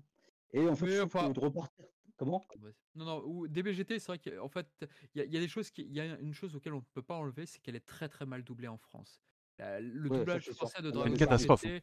[0.54, 1.86] Et en fait, Oui, je trouve enfin- que de repartir.
[2.22, 2.46] Comment?
[2.62, 2.72] Ouais.
[2.94, 4.68] Non, non, ou DBGT, c'est vrai qu'en fait,
[5.16, 6.74] il y, a- il y a des choses qui, il y a une chose auquel
[6.74, 9.24] on ne peut pas enlever, c'est qu'elle est très très mal doublée en France.
[9.58, 10.58] La- le Ouais, ça, doublage c'est sûr.
[10.58, 11.82] français de C'est Dragon une Ball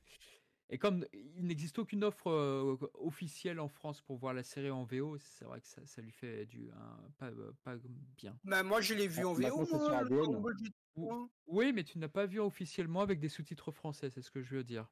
[0.70, 4.84] et comme il n'existe aucune offre euh, officielle en France pour voir la série en
[4.84, 6.70] VO, c'est vrai que ça, ça lui fait du
[7.18, 7.74] pas, euh, pas
[8.16, 8.38] bien.
[8.44, 9.66] Bah, moi, je l'ai vu Ah, en VO,
[10.38, 10.52] moi,
[10.94, 11.28] Ou- hein.
[11.48, 14.54] Oui, mais tu n'as pas vu officiellement avec des sous-titres français, c'est ce que je
[14.54, 14.86] veux dire.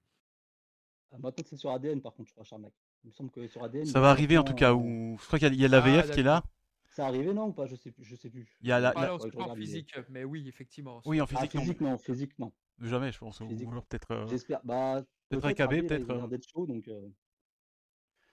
[1.13, 2.73] Ah, Maintenant, c'est sur ADN, par contre, je crois, Charnac.
[3.05, 3.87] Il me semble que sur ADN.
[3.87, 4.75] Ça va arriver en tout cas.
[4.75, 5.17] Où...
[5.21, 6.43] Je crois qu'il y a- il y a la Ah, VF qui est là.
[6.91, 8.05] C'est arrivé, non ou pas Je sais plus.
[8.05, 8.57] Je sais plus.
[8.63, 11.03] Il y a la- la- là, en physique, mais oui, effectivement.
[11.05, 11.61] Oui, en Ah, physique, non.
[11.61, 11.99] physique, non.
[11.99, 12.53] Physique, non.
[12.81, 13.41] Jamais, je pense.
[13.41, 13.69] Ou Physique.
[13.69, 14.11] ou alors peut-être.
[14.13, 14.61] euh, J'espère.
[14.65, 16.89] Bah, Peut-être peut-être un KB, AB, là, peut-être, Ils ont l'air euh, donc.
[16.89, 17.09] euh,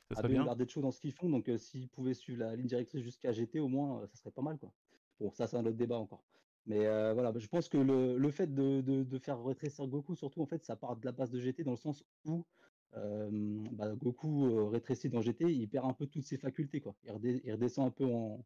[0.09, 0.43] Ça serait bien.
[0.43, 3.01] l'air d'être chaud dans ce qu'ils font, donc euh, s'ils pouvaient suivre la ligne directrice
[3.01, 4.71] jusqu'à GT, au moins, euh, ça serait pas mal, quoi.
[5.19, 6.23] Bon, ça, c'est un autre débat encore.
[6.65, 9.87] Mais euh, voilà, bah, je pense que le, le fait de, de, de faire rétrécir
[9.87, 12.39] Goku, surtout, en fait, ça part de la base de GT dans le sens où
[12.39, 12.62] euh,
[12.95, 16.95] bah, Goku euh, rétrécit dans GT, il perd un peu toutes ses facultés, quoi.
[17.05, 18.43] Il, redescend un peu en,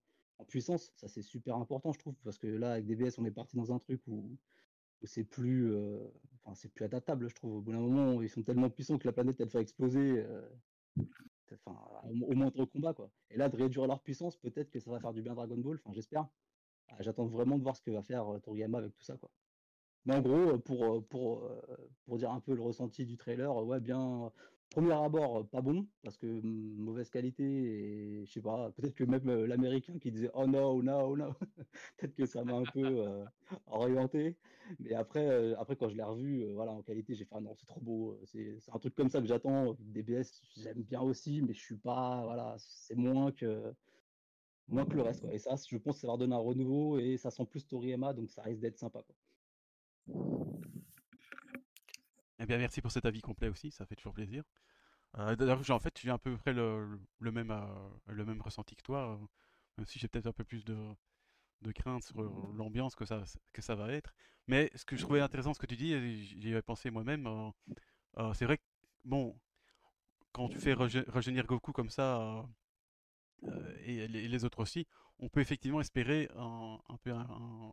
[0.47, 0.91] puissance.
[0.95, 3.73] Ça, c'est super important, je trouve, parce que là, avec DBS, on est parti dans
[3.73, 4.37] un truc où,
[5.01, 5.97] où c'est plus, euh,
[6.53, 7.55] c'est plus adaptable, je trouve.
[7.55, 10.19] Au bout d'un moment, ils sont tellement puissants que la planète, elle fait exploser.
[10.19, 10.41] euh,
[11.65, 13.09] enfin, au, moindre combat, quoi.
[13.31, 15.57] Et là, de réduire leur puissance, peut-être que ça va faire du bien à Dragon
[15.57, 16.27] Ball, enfin, j'espère.
[16.89, 19.17] Ah, J'attends vraiment de voir ce que va faire Toriyama avec tout ça.
[20.07, 21.61] Mais en gros, euh, pour, euh, pour, euh,
[22.05, 24.31] pour dire un peu le ressenti du trailer, ouais, bien,
[24.69, 29.29] premier abord, pas bon, parce que mauvaise qualité, et je sais pas, peut-être que même
[29.45, 31.33] l'américain qui disait oh no, no, no,
[31.97, 33.05] peut-être que ça m'a un peu
[33.67, 34.37] orienté.
[34.79, 37.65] Mais après, après, quand je l'ai revu, voilà, en qualité, j'ai fait ah non, c'est
[37.67, 39.75] trop beau, c'est un truc comme ça que j'attends.
[39.79, 43.73] DBS, j'aime bien aussi, mais je suis pas, voilà, c'est moins que
[44.67, 45.21] moins que le reste.
[45.21, 45.33] Quoi.
[45.33, 48.29] Et ça, je pense ça leur donne un renouveau et ça sent plus Toriyama, donc
[48.31, 49.01] ça risque d'être sympa.
[49.03, 49.15] Quoi.
[52.39, 54.43] Eh bien, merci pour cet avis complet aussi, ça fait toujours plaisir.
[55.17, 58.83] Euh, D'ailleurs, en fait, j'ai à peu près le, même, euh, le même ressenti que
[58.83, 59.25] toi, euh,
[59.77, 60.77] même si j'ai peut-être un peu plus de,
[61.63, 64.13] de crainte sur l'ambiance que ça, que ça va être.
[64.47, 67.29] Mais ce que je trouvais intéressant, ce que tu dis, j'y avais pensé moi-même,
[68.33, 68.63] c'est vrai que,
[69.05, 69.39] bon,
[70.33, 72.45] quand tu fais rejeunir Goku comme ça,
[73.85, 74.87] et les, autres aussi,
[75.19, 77.71] on peut effectivement espérer un, peu un-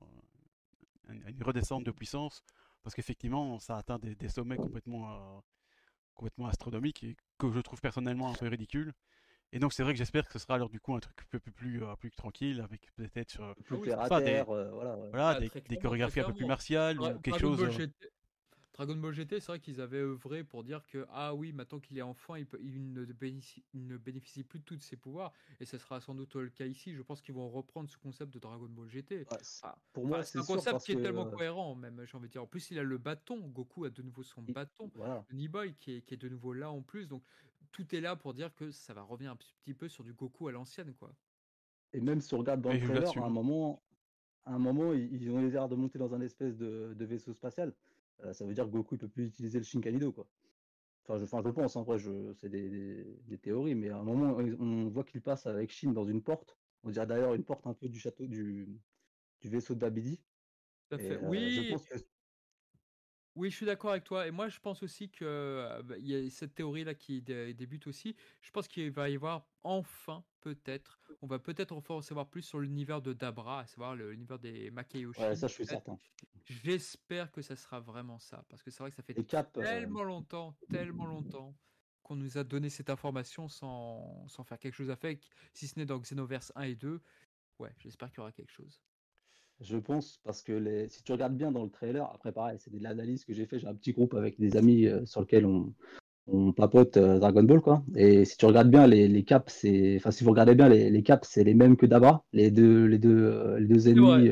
[1.08, 2.42] une redescente de puissance,
[2.82, 5.40] parce qu'effectivement, ça atteint des, des sommets complètement, euh,
[6.14, 7.04] complètement astronomiques.
[7.04, 8.92] Et que je trouve personnellement un peu ridicule.
[9.52, 11.38] Et donc c'est vrai que j'espère que ce sera alors du coup un truc un
[11.38, 13.78] peu plus, euh, plus tranquille, avec peut-être euh, Plus
[14.08, 14.96] pas des- terre, voilà.
[14.96, 15.10] ouais.
[15.10, 17.88] voilà, Ah, des, chorégraphies un peu plus martiales ou quelque chose.
[18.74, 21.96] Dragon Ball GT, c'est vrai qu'ils avaient œuvré pour dire que ah oui, maintenant qu'il
[21.96, 25.32] est enfant, il, peut- il ne, bénéficie, il ne bénéficie plus de tous ses pouvoirs,
[25.60, 26.92] et ce sera sans doute le cas ici.
[26.92, 29.18] Je pense qu'ils vont reprendre ce concept de Dragon Ball GT.
[29.30, 32.26] Ouais, Ah, pour moi, c'est un concept qui est tellement euh, cohérent, même, j'ai envie
[32.26, 32.42] de dire.
[32.42, 33.38] En plus, il a le bâton.
[33.48, 34.90] Goku a de nouveau son il- bâton.
[34.96, 35.24] Voilà.
[35.28, 37.06] Le Niboy qui est, qui est de nouveau là en plus.
[37.08, 37.22] Donc,
[37.70, 40.48] tout est là pour dire que ça va revenir un petit peu sur du Goku
[40.48, 41.14] à l'ancienne, quoi.
[41.92, 43.80] Et même si on regarde dans Et le trailer, à un moment,
[44.46, 47.32] à un moment, ils ils ont l'air de monter dans un espèce de, de vaisseau
[47.32, 47.72] spatial.
[48.22, 50.28] Euh, ça veut dire que Goku il peut plus utiliser le Shinkanido, quoi.
[51.04, 54.36] Enfin, je, enfin, je pense, je, c'est des, des- des théories, mais à un moment,
[54.38, 56.60] on voit qu'il passe avec Shin dans une porte.
[56.84, 58.82] On dirait d'ailleurs une porte un peu du château du,
[59.40, 60.24] du vaisseau de Babidi.
[60.88, 61.16] Tout à Et, fait.
[61.16, 61.96] euh, je oui, pense que
[63.34, 64.26] Oui, je suis d'accord avec toi.
[64.26, 67.52] Et moi, je pense aussi que euh, bah, il y a cette théorie-là qui dé-
[67.54, 68.16] débute aussi.
[68.40, 72.42] Je pense qu'il va y avoir enfin, peut-être, on va peut-être enfin en savoir plus
[72.42, 75.24] sur l'univers de Dabra, à savoir l'univers des Makeyoshi.
[75.24, 76.00] ouais, ça, je suis certain.
[76.44, 80.04] J'espère que ça sera vraiment ça, parce que c'est vrai que ça fait euh, tellement
[80.04, 81.58] longtemps, tellement longtemps
[82.02, 85.86] qu'on nous a donné cette information sans, sans faire quelque chose avec, si ce n'est
[85.86, 87.02] dans Xenoverse 1 et 2.
[87.60, 88.82] Ouais, j'espère qu'il y aura quelque chose.
[89.60, 90.88] Je pense parce que les...
[90.88, 93.58] si tu regardes bien dans le trailer, après pareil, c'est de l'analyse que j'ai fait.
[93.58, 95.72] J'ai un petit groupe avec des amis euh, sur lequel on,
[96.26, 97.82] on papote euh, Dragon Ball quoi.
[97.94, 100.90] Et si tu regardes bien les, les caps, c'est, enfin si vous regardez bien les,
[100.90, 104.30] les caps, c'est les mêmes que Dabra, les deux, les deux, euh, les deux ennemis.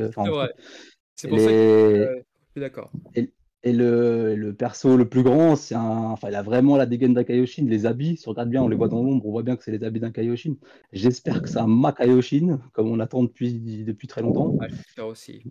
[1.15, 2.21] c'est pour ça que je
[2.51, 2.91] suis d'accord.
[3.15, 3.31] Et
[3.71, 7.23] le, le perso le plus grand, c'est un, enfin il a vraiment la dégaine d'un
[7.23, 7.65] Kaioshin.
[7.65, 9.63] Les habits, si on regarde bien, on les voit dans l'ombre, on voit bien que
[9.63, 10.55] c'est les habits d'un Kaioshin.
[10.91, 13.53] J'espère que c'est un Ma Kaioshin, comme on attend depuis
[13.85, 14.57] depuis très longtemps.
[14.59, 15.43] Ah, j'espère aussi.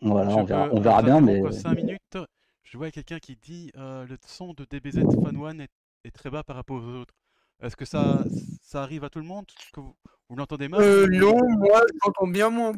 [0.00, 2.18] Voilà, on verra, peux on verra bien, mais interrompre cinq minutes.
[2.62, 5.70] Je vois quelqu'un qui dit euh, le son de DBZ Fan One est,
[6.04, 7.14] est très bas par rapport aux autres.
[7.62, 8.24] Est-ce que ça,
[8.62, 9.46] ça arrive à tout le monde?
[9.72, 9.94] Que vous,
[10.28, 10.80] vous l'entendez mal?
[10.80, 12.72] Euh, non, moi, j'entends bien, moi.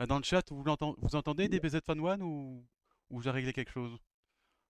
[0.00, 0.62] Euh, Dans le chat, vous,
[0.98, 2.62] vous entendez DBZ Fan One ou,
[3.10, 3.98] ou j'ai réglé quelque chose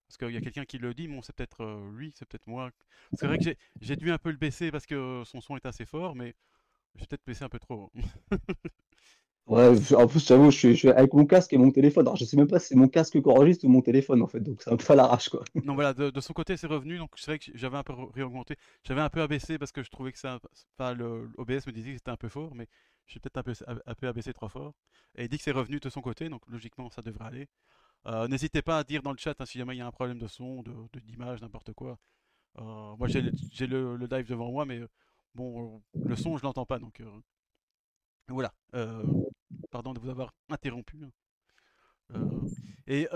[0.08, 2.46] Parce qu'il y a quelqu'un qui le dit, bon, c'est peut-être euh, lui, c'est peut-être
[2.48, 2.70] moi.
[3.14, 3.44] C'est vrai que
[3.82, 6.34] j'ai- dû un peu le baisser parce que son son est assez fort, mais
[6.96, 7.92] j'ai peut-être baissé un peu trop.
[9.46, 12.06] Ouais, je- en plus, j'avoue, je suis, je suis avec mon casque et mon téléphone.
[12.06, 14.26] Alors, je sais même pas si c'est mon casque qui enregistre ou mon téléphone, en
[14.26, 14.40] fait.
[14.40, 15.44] Donc, c'est un peu à l'arrache, quoi.
[15.62, 17.92] Non, voilà, de, de son côté, c'est revenu, donc c'est vrai que j'avais un peu
[18.14, 18.56] réaugmenté.
[18.84, 20.38] J'avais un peu abaissé parce que je trouvais que ça.
[20.78, 22.68] Enfin, le OBS me disait que c'était un peu fort, mais
[23.06, 23.52] j'ai peut-être un peu,
[23.86, 24.74] un peu abaissé trop fort.
[25.16, 27.48] Et il dit que c'est revenu de son côté, donc logiquement, ça devrait aller.
[28.06, 29.90] Euh, N'hésitez pas à dire dans le chat hein, si jamais il y a un
[29.92, 31.98] problème de son, de de- d'image, n'importe quoi.
[32.58, 34.80] Euh, moi, j'ai le, le, live devant moi, mais
[35.34, 37.02] bon, euh, le son, je l'entends pas, donc
[38.28, 38.52] voilà.
[39.70, 40.98] Pardon de vous avoir interrompu.
[41.04, 41.10] hein.
[42.86, 43.08] Et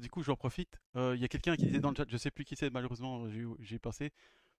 [0.00, 0.78] du coup, j'en profite.
[0.96, 3.26] Il y a quelqu'un qui disait dans le chat, je sais plus qui c'est, malheureusement,
[3.60, 4.12] j'ai passé,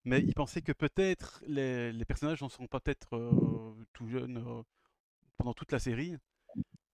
[0.05, 3.09] mais il pensait que peut-être les, les personnages ne seront pas peut-être
[3.93, 4.43] tout jeunes
[5.38, 6.15] pendant toute la série,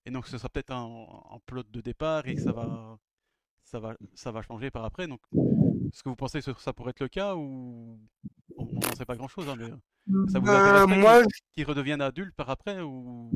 [0.06, 2.97] et donc ce sera peut-être un, un plot de départ et que ça va,
[3.64, 5.08] ça va, ça va changer par après.
[5.08, 7.99] Donc, est-ce que vous pensez que ça pourrait être le cas ou
[8.58, 12.02] on n'en sait pas grand-chose, hein, mais euh, ça vous Euh, moi, qu'ils qu'ils redeviennent
[12.02, 13.32] adultes par après ou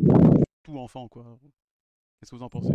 [0.64, 1.38] tout enfant quoi?
[2.20, 2.74] Qu'est-ce que vous en pensez?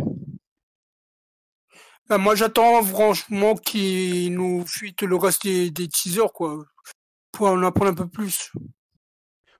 [2.09, 6.65] Bah, moi, j'attends franchement qu'ils nous fuitent le reste des, des teasers, quoi.
[7.31, 8.51] Pour en apprendre un peu plus.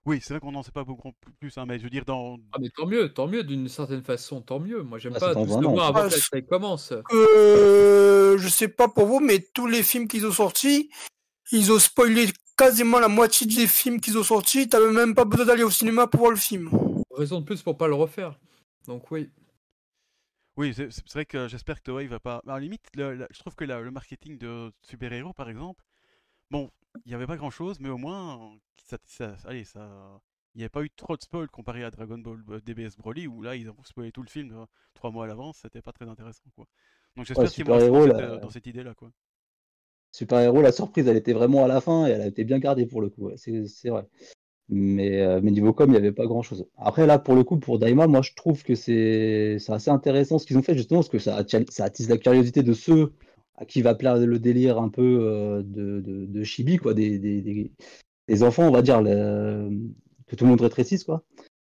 [0.05, 2.37] Oui, c'est vrai qu'on n'en sait pas beaucoup plus, hein, mais je veux dire, dans.
[2.53, 4.81] Ah, mais tant mieux, tant mieux, d'une certaine façon, tant mieux.
[4.81, 6.91] Moi, j'aime Ah, pas c'est tout savoir avant Ah, que série commence.
[7.11, 10.89] Euh, je sais pas pour vous, mais tous les films qu'ils ont sortis,
[11.51, 12.25] ils ont spoilé
[12.57, 14.67] quasiment la moitié des films qu'ils ont sortis.
[14.67, 16.71] T'avais même pas besoin d'aller au cinéma pour voir le film.
[17.11, 18.39] Raison de plus pour pas le refaire.
[18.87, 19.29] Donc, oui.
[20.57, 22.41] Oui, c'est c'est vrai que j'espère que Toei va pas.
[22.47, 25.83] À la limite, le- le- je trouve que la- le marketing de super-héros, par exemple,
[26.49, 26.69] bon,
[27.05, 30.21] il n'y avait pas grand-chose, mais au moins, ça, ça- allez, ça.
[30.53, 33.27] Il n'y avait pas eu trop de spoil comparé à Dragon Ball euh, DBS Broly,
[33.27, 35.93] où là, ils ont spoilé tout le film euh, trois mois à l'avance, c'était pas
[35.93, 36.65] très intéressant, quoi.
[37.15, 38.39] Donc j'espère qu'ils vont rester super-héros, dans cette, là.
[38.49, 39.11] cette idée-là, quoi.
[40.11, 42.85] Super-héros, la surprise, elle était vraiment à la fin et elle a été bien gardée
[42.85, 43.27] pour le coup.
[43.27, 44.05] ouais, c'est c'est vrai.
[44.69, 46.65] Mais, euh, mais niveau com, il n'y avait pas grand-chose.
[46.77, 50.39] Après, là, pour le coup, pour Daima, moi, je trouve que c'est c'est assez intéressant
[50.39, 53.13] ce qu'ils ont fait, justement, parce que ça, ça attise la curiosité de ceux
[53.67, 57.71] qui va plaire le délire un peu euh, de, de, chibi, quoi, des, des,
[58.27, 61.23] des, enfants, on va dire, que tout le monde rétrécisse, quoi.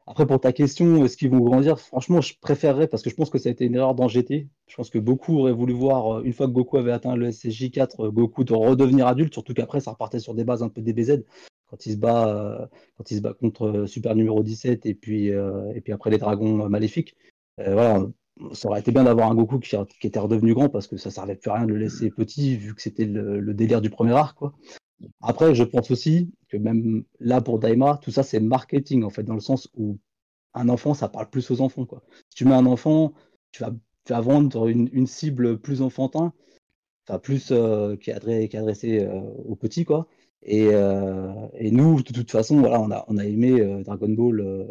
[0.06, 1.80] Après, pour ta question, est-ce qu'ils vont grandir?
[1.80, 4.50] Franchement, je préférerais, parce que je pense que ça a été une erreur dans GT.
[4.68, 7.30] Je pense que beaucoup auraient voulu voir, euh, une fois que Goku avait atteint le
[7.30, 10.82] SSJ4, euh, Goku de redevenir adulte, surtout qu'après, ça repartait sur des bases un peu
[10.82, 11.24] DBZ,
[11.68, 15.82] quand il se bat, quand il se bat contre Super numéro 17 et puis, et
[15.82, 17.16] puis après les dragons maléfiques.
[17.58, 18.06] Voilà,
[18.54, 21.12] ça aurait été bien d'avoir un Goku qui, qui était redevenu grand, parce que ça
[21.12, 23.90] servait plus à rien de le laisser petit, vu que c'était le, le délire du
[23.90, 24.54] premier arc, quoi.
[25.22, 29.24] Après, je pense aussi que même là pour Daima, tout ça c'est marketing en fait,
[29.24, 29.98] dans le sens où
[30.54, 31.86] un enfant, ça parle plus aux enfants.
[31.86, 32.04] Quoi.
[32.30, 33.14] Si tu mets un enfant,
[33.52, 33.72] tu vas,
[34.06, 36.34] tu vas vendre une, une cible plus enfantin,
[37.08, 40.08] enfin plus euh, qui, est adressé, qui est adressé euh, aux petits, quoi.
[40.46, 44.10] Et, euh, et, nous, de toute façon, voilà, on a, on a aimé euh, Dragon
[44.10, 44.66] Ball euh,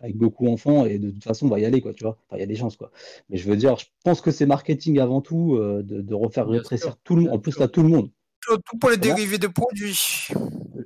[0.00, 2.16] avec beaucoup enfants et de toute façon, on va y aller, quoi, tu vois.
[2.28, 2.90] Enfin, il y a des chances, quoi.
[3.28, 6.48] Mais je veux dire, je pense que c'est marketing avant tout, euh, de, de, refaire
[6.48, 8.10] rétrécir tout le monde, en plus là, tout le monde.
[8.40, 10.28] Tout pour les dérivés de produits.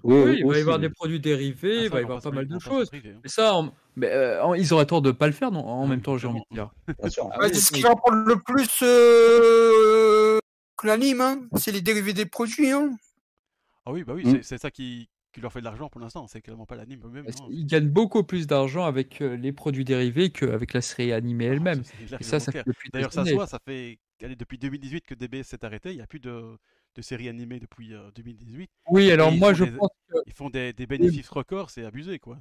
[0.02, 2.30] Oui, oui il va y avoir des produits dérivés, ah, il va y avoir pas
[2.30, 2.90] mal de choses.
[2.92, 3.70] Mais ça, on...
[3.94, 6.40] mais, euh, ils auraient tort de pas le faire, non En même temps, j'ai envie
[6.50, 6.70] de dire.
[7.00, 10.38] Ah, ce qui va prendre le plus euh,
[10.76, 12.70] que l'anime, hein, c'est les dérivés des produits.
[12.70, 12.96] Hein.
[13.84, 14.42] Ah oui, bah oui, mm.
[14.42, 17.26] c'est ça qui, qui, leur fait de l'argent pour l'instant, c'est clairement pas l'anime eux-mêmes.
[17.50, 21.52] Ils gagnent beaucoup plus d'argent avec euh, les produits dérivés qu'avec la série animée ah,
[21.52, 21.82] elle-même.
[22.20, 22.52] ça, ça
[22.92, 26.06] D'ailleurs, ça soit, ça fait allez, depuis 2018 que DBS s'est arrêté, il n'y a
[26.06, 26.56] plus de,
[26.94, 28.70] de séries animées depuis euh, 2018.
[28.90, 30.18] Oui, alors moi je des, pense que...
[30.26, 32.38] Ils font des, des bénéfices records, c'est abusé quoi.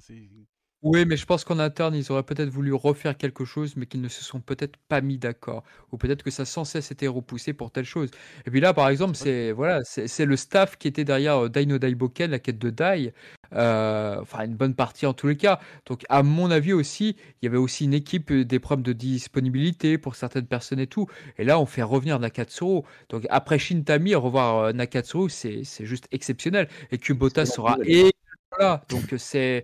[0.84, 4.02] Oui, mais je pense qu'en interne, ils auraient peut-être voulu refaire quelque chose, mais qu'ils
[4.02, 5.64] ne se sont peut-être pas mis d'accord.
[5.92, 8.10] Ou peut-être que ça sans cesse été repoussé pour telle chose.
[8.48, 12.32] Et puis là, par exemple, c'est voilà, c'est le staff qui était derrière euh, Daiboken,
[12.32, 13.14] la quête de Dai.
[13.54, 15.60] Euh, enfin, une bonne partie en tous les cas.
[15.86, 18.94] Donc, à mon avis aussi, il y avait aussi une équipe euh, des problèmes de
[18.94, 21.06] disponibilité pour certaines personnes et tout.
[21.38, 22.86] Et là, on fait revenir Nakatsuro.
[23.10, 26.68] Donc, après Shintami, revoir Nakatsuro, c'est juste exceptionnel.
[26.90, 27.78] Et Kubota sera...
[27.86, 28.12] Et
[28.58, 29.64] voilà, donc c'est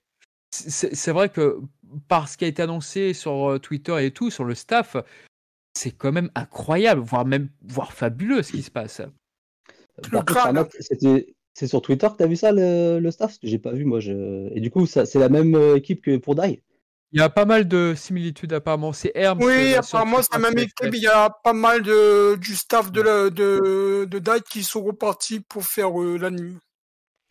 [0.52, 1.60] c'est vrai que
[2.08, 4.98] par ce qui a été annoncé sur euh, Twitter et tout, sur le staff,
[5.78, 9.02] c'est quand même incroyable, voire même voire fabuleux ce qui se passe.
[11.54, 13.38] C'est sur Twitter que tu as vu ça, le, le staff?
[13.42, 14.00] J'ai pas vu, moi.
[14.00, 14.48] Je...
[14.54, 16.62] Et du coup, c'est la même euh, équipe que pour DAI?
[17.14, 18.94] Il y a pas mal de similitudes, apparemment.
[18.94, 19.42] C'est Herm.
[19.42, 20.94] Oui, apparemment, c'est la même équipe.
[20.94, 24.84] Il y a pas mal de, du staff de, la, de, de DAI qui sont
[24.84, 26.60] repartis pour faire euh, l'anime.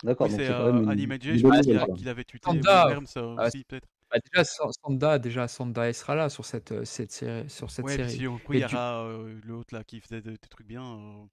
[0.02, 0.28] D'accord.
[0.30, 2.44] c'est euh, Animage, je pense qu'il avait tweeté.
[2.44, 3.06] Sanda, Worms,
[3.38, 3.88] ah, aussi, peut-être.
[4.10, 7.48] Bah déjà, Sanda, déjà, Sanda sera là sur cette, euh, cette série.
[7.50, 8.10] Sur cette ouais, série.
[8.10, 10.84] Si, coup, il y aura euh, l'autre là qui faisait des, des trucs bien.
[10.84, 11.24] Euh...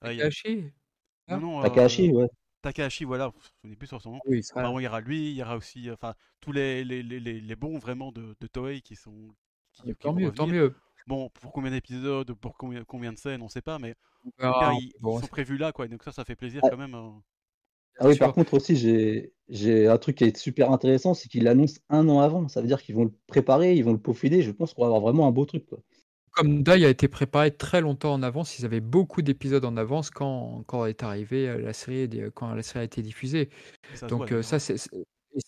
[0.00, 0.72] Takahashi
[1.28, 1.62] ah, Non, non.
[1.62, 2.28] Takahashi, ouais.
[2.62, 3.32] Takahashi, voilà,
[3.64, 4.20] je ne plus sur son nom.
[4.26, 7.56] Oui, il y aura lui, il y aura aussi enfin, tous les, les, les, les,
[7.56, 9.30] bons vraiment de, de Toei qui sont.
[9.72, 10.74] Qui, tant mieux, tant mieux.
[11.06, 13.94] Bon, pour combien d'épisodes, pour combien, combien de scènes, on ne sait pas, mais
[14.40, 15.88] ah, ils, bon, ils, sont prévus là, quoi.
[15.88, 16.68] Donc ça, ça fait plaisir ah.
[16.68, 16.94] quand même.
[18.00, 18.76] Ah oui, par contre aussi,
[19.48, 22.48] j'ai un truc qui est super intéressant, c'est qu'ils l'annoncent un an avant.
[22.48, 24.40] Ça veut dire qu'ils vont le préparer, ils vont le peaufiner.
[24.40, 25.66] Je pense qu'on va avoir vraiment un beau truc.
[25.66, 25.80] Quoi.
[26.32, 30.10] Comme Dai a été préparé très longtemps en avance, ils avaient beaucoup d'épisodes en avance
[30.10, 33.50] quand, quand est arrivée la série, quand la série a été diffusée.
[34.08, 34.76] Donc euh, ça, c'est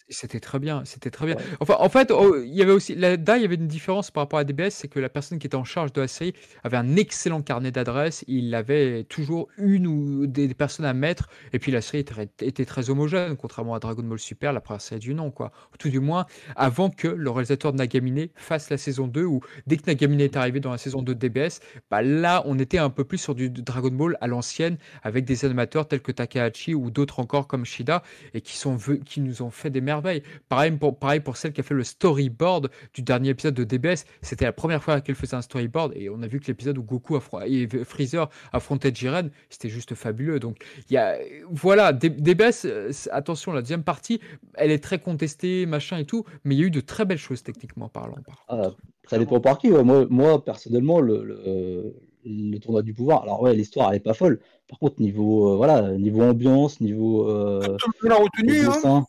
[0.08, 1.36] c'était très bien, c'était très bien.
[1.60, 4.22] Enfin, en fait, oh, il y avait aussi là, il y avait une différence par
[4.22, 6.76] rapport à DBS, c'est que la personne qui était en charge de la série avait
[6.76, 8.24] un excellent carnet d'adresses.
[8.28, 12.64] Il avait toujours une ou des, personnes à mettre, et puis la série était, était,
[12.64, 15.52] très homogène, contrairement à Dragon Ball Super, la première série du nom, quoi.
[15.78, 19.76] Tout du moins, avant que le réalisateur de Nagamine fasse la saison 2, ou dès
[19.76, 21.60] que Nagamine est arrivé dans la saison 2 de DBS,
[21.90, 25.44] bah là, on était un peu plus sur du Dragon Ball à l'ancienne, avec des
[25.44, 28.02] animateurs tels que Takahashi ou d'autres encore comme Shida,
[28.34, 30.22] et qui sont qui nous ont fait des merveilles.
[30.48, 34.04] Pareil pour, pareil pour celle qui a fait le storyboard du dernier épisode de DBS.
[34.20, 36.82] C'était la première fois qu'elle faisait un storyboard et on a vu que l'épisode où
[36.82, 40.38] Goku et Freezer affrontaient Jiren, c'était juste fabuleux.
[40.38, 41.18] Donc, il y a,
[41.50, 44.20] voilà, DBS, euh, attention, la deuxième partie,
[44.54, 47.18] elle est très contestée, machin et tout, mais il y a eu de très belles
[47.18, 48.16] choses techniquement parlant.
[48.26, 48.70] Par ah,
[49.08, 49.70] ça dépend par qui.
[49.70, 51.94] Moi, moi, personnellement, le, le,
[52.24, 54.40] le, tournoi du pouvoir, alors ouais, l'histoire elle est pas folle.
[54.68, 57.28] Par contre, niveau, euh, voilà, niveau ambiance, niveau.
[57.28, 59.04] Euh, retenu, hein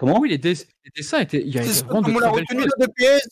[0.00, 1.42] Comment Oui, les, dessins étaient.
[1.42, 2.64] Il y a c'est vraiment de l'a retenu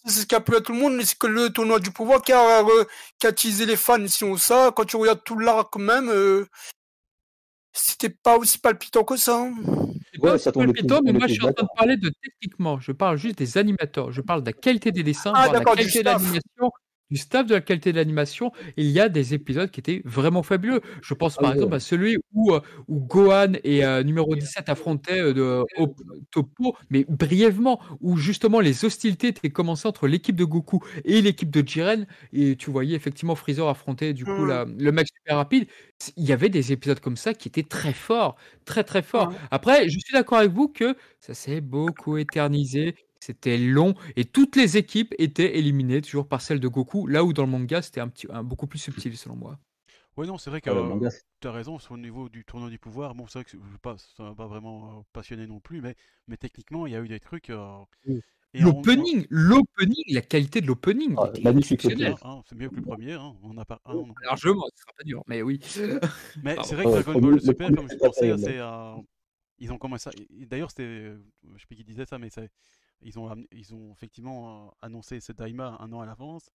[0.04, 2.20] c'est ce qui a plu à tout le monde, c'est que le tournoi du pouvoir
[2.20, 2.84] qui a, euh,
[3.18, 4.70] qui a teasé les fans, si on ça.
[4.76, 6.44] Quand tu regardes tout l'art, quand même, euh,
[7.72, 9.38] c'était pas aussi palpitant que ça.
[9.38, 9.54] Hein.
[10.12, 12.78] C'est pas aussi palpitant, mais moi je suis en train de parler de techniquement.
[12.80, 14.12] Je parle juste des animateurs.
[14.12, 16.70] Je parle de la qualité des dessins, ah, de la qualité de l'animation
[17.11, 20.42] du staff de la qualité de l'animation, il y a des épisodes qui étaient vraiment
[20.42, 20.80] fabuleux.
[21.02, 24.68] Je pense par ah exemple à celui où, euh, où Gohan et euh, numéro 17
[24.68, 25.64] affrontaient euh, de,
[26.30, 31.50] Topo, mais brièvement, où justement les hostilités étaient commencées entre l'équipe de Goku et l'équipe
[31.50, 35.66] de Jiren, et tu voyais effectivement Freezer affronter du coup la, le mec super rapide.
[36.16, 39.32] Il y avait des épisodes comme ça qui étaient très forts, très très forts.
[39.50, 42.94] Après, je suis d'accord avec vous que ça s'est beaucoup éternisé.
[43.20, 47.32] C'était long et toutes les équipes étaient éliminées toujours par celle de Goku, là où
[47.32, 49.58] dans le manga c'était un petit, un, beaucoup plus subtil selon moi.
[50.16, 51.10] Ouais, non, c'est vrai que euh,
[51.40, 54.24] tu as raison, au niveau du tournoi du pouvoir, bon, c'est vrai que pas, ça
[54.24, 55.94] m'a pas vraiment euh, passionné non plus, mais,
[56.26, 57.50] mais techniquement, il y a eu des trucs.
[57.50, 57.78] Euh,
[58.54, 61.14] Et en- L'opening, l'opening, la qualité de l'opening.
[61.16, 61.86] Ah, magnifique
[62.22, 63.12] hein, c'est mieux que le premier.
[63.12, 63.36] Hein.
[63.42, 63.80] On a pas.
[63.84, 64.12] ah, non.
[64.24, 65.60] Largement, ce sera pas dur, mais oui.
[66.42, 68.96] Mais c'est vrai que Dragon le Ball Super, le comme je pensais, c'est euh,
[69.58, 70.08] ils ont commencé.
[70.08, 70.12] à-
[70.46, 71.18] D'ailleurs, c'était, euh,
[71.54, 72.50] je sais pas qui disait ça, mais c'est-
[73.03, 76.51] ils ont, ils ont effectivement euh, annoncé ce Daima un an à l'avance,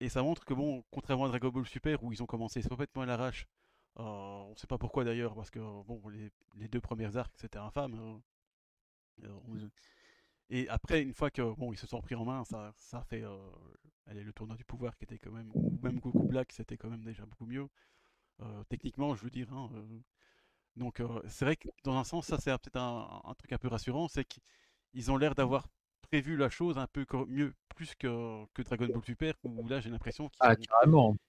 [0.00, 3.02] et ça montre que bon, contrairement à Dragon Ball Super où ils ont commencé complètement
[3.02, 3.46] à l'arrache,
[3.98, 6.32] euh, on sait pas pourquoi d'ailleurs, parce que bon, les,
[6.68, 8.22] deux premières arcs c'était infâme.
[9.24, 9.68] euh, euh,
[10.50, 13.04] et après, une fois que bon, ils se sont pris en main, ça, ça a
[13.04, 13.24] fait
[14.06, 16.90] allez, le tournoi du pouvoir qui était quand même, ou même Goku Black, c'était quand
[16.90, 17.68] même déjà beaucoup mieux.
[18.68, 19.52] Techniquement, je veux dire.
[19.52, 19.70] hein,
[20.76, 23.68] donc, c'est vrai que dans un sens, ça c'est peut-être un, un truc un peu
[23.68, 24.42] rassurant, c'est qu'ils
[25.10, 25.68] ont l'air d'avoir
[26.02, 29.90] prévu la chose un peu mieux, plus que, que Dragon Ball Super, où là j'ai
[29.90, 30.66] l'impression qu'ils Ah, ont,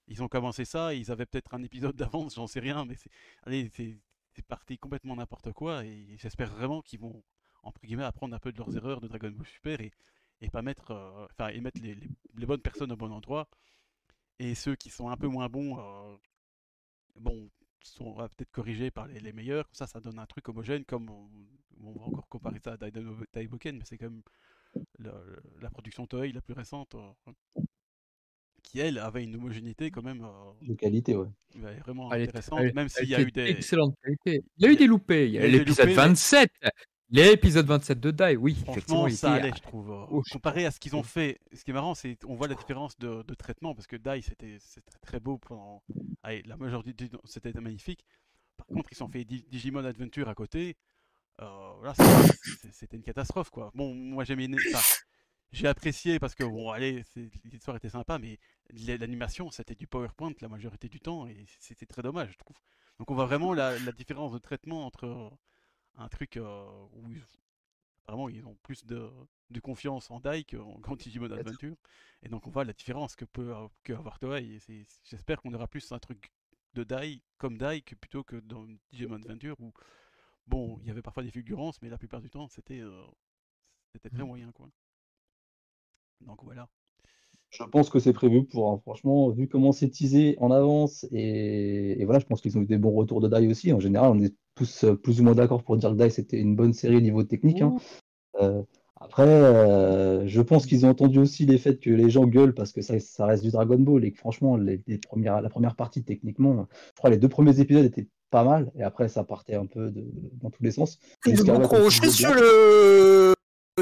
[0.07, 3.09] ils commencé ça, ils avaient peut-être un épisode d'avance, j'en sais rien, mais c'est,
[3.43, 3.97] allez, c'est,
[4.35, 7.23] c'est parti complètement n'importe quoi, et j'espère vraiment qu'ils vont,
[7.63, 9.91] entre guillemets, apprendre un peu de leurs erreurs de Dragon Ball Super et,
[10.41, 13.47] et pas mettre, euh, enfin, et mettre les, les- les bonnes personnes au bon endroit,
[14.39, 16.17] et ceux qui sont un peu moins bons, euh,
[17.15, 17.49] bon,
[17.91, 21.09] sont peut-être corrigés par les, les meilleurs, comme ça, ça donne un truc homogène, comme
[21.09, 21.29] on,
[21.83, 24.21] on va encore comparer ça à Daiboken, mais c'est quand même
[25.59, 27.61] la production Toei la plus récente, euh,
[28.63, 31.27] qui elle avait une homogénéité quand même euh, De qualité, ouais.
[31.79, 33.49] vraiment Elle intéressante, elle- même s'il y a eu des...
[33.49, 34.43] Excellente qualité.
[34.57, 35.27] Il y a eu des loupés.
[35.27, 36.51] Il y a eu des l'épisode loupés, mais- 27.
[37.09, 39.91] L'épisode 27 de Dai, oui, Franchement, ça allait, je trouve.
[39.91, 42.47] euh, Oh, comparé à ce qu'ils ont fait, ce qui est marrant, c'est on voit
[42.47, 44.57] la différence de, de traitement parce que Dai c'était
[45.01, 45.83] très beau pendant
[46.23, 48.03] allez, la majorité du temps, c'était magnifique.
[48.57, 50.75] Par contre, ils se sont fait Di- Digimon Adventure à côté.
[51.41, 51.93] Euh,
[52.71, 53.71] c'était une catastrophe quoi.
[53.75, 57.03] Bon, moi j'ai apprécié parce que bon, allez,
[57.43, 58.39] l'histoire était sympa, mais
[58.71, 62.57] l'animation c'était du PowerPoint la majorité du temps et c'était très dommage, je trouve.
[62.97, 65.31] Donc on voit vraiment la, la différence de traitement entre
[65.97, 67.23] un truc euh, où ils-
[68.07, 69.09] Vraiment, ils ont plus de,
[69.51, 71.75] de confiance en Dai qu'en qu'en Digimon Adventure.
[72.23, 74.59] Et donc, on voit la différence que peut, a- que avoir Toei.
[75.05, 76.31] J'espère qu'on aura plus un truc
[76.73, 79.73] de Dai comme Dai que plutôt que dans Digimon Adventure où,
[80.47, 83.03] bon, il y avait parfois des fulgurances, mais la plupart du temps, c'était euh,
[83.93, 84.69] c'était très moyen, quoi.
[86.21, 86.69] Donc, voilà.
[87.49, 88.79] Je pense que c'est prévu pour, hein.
[88.81, 92.65] franchement, vu comment c'est teasé en avance, et, et voilà, je pense qu'ils ont eu
[92.65, 93.71] des bons retours de Dai aussi.
[93.73, 96.39] En général, on est tous euh, plus ou moins d'accord pour dire que Dai c'était
[96.39, 97.61] une bonne série au niveau technique.
[97.61, 97.75] hein.
[98.41, 98.61] Euh,
[98.99, 102.71] après, euh, je pense qu'ils ont entendu aussi les faits que les gens gueulent parce
[102.71, 105.75] que ça, ça reste du Dragon Ball et que franchement, les, les premières, la première
[105.75, 109.55] partie, techniquement, je crois les deux premiers épisodes étaient pas mal, et après, ça partait
[109.55, 110.05] un peu de-
[110.41, 110.97] dans tous les sens.
[111.25, 112.41] Ils ont là, comme tu croché disais sur bien.
[112.41, 113.33] le,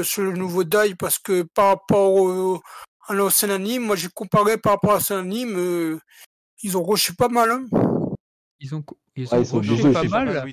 [0.02, 2.60] sur le nouveau Dai parce que par rapport au,
[3.06, 5.98] à l'ancien anime, moi j'ai comparé par rapport à l'ancien anime, euh,
[6.62, 7.50] ils ont rushé pas mal.
[7.50, 7.91] Hein.
[8.62, 8.84] Ils ont,
[9.16, 10.42] ils Ouais, ont ils obligés, pas mal.
[10.46, 10.52] oui,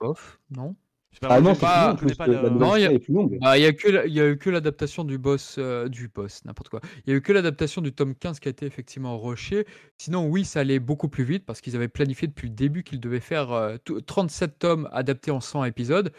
[0.00, 0.74] Sauf, non
[1.20, 3.12] pas, Ah non, c'est pas- plus long, le- Non, il y a- série est plus
[3.12, 3.38] longue.
[3.40, 5.88] Bah, il y a que la- il y a eu que l'adaptation du boss euh,
[5.88, 6.80] du boss n'importe quoi.
[7.04, 9.66] Il y a eu que l'adaptation du tome 15 qui a été effectivement rushé.
[9.98, 13.00] Sinon oui, ça allait beaucoup plus vite parce qu'ils avaient planifié depuis le début qu'ils
[13.00, 16.12] devaient faire euh, tout- 37 tomes adaptés en 100 épisodes.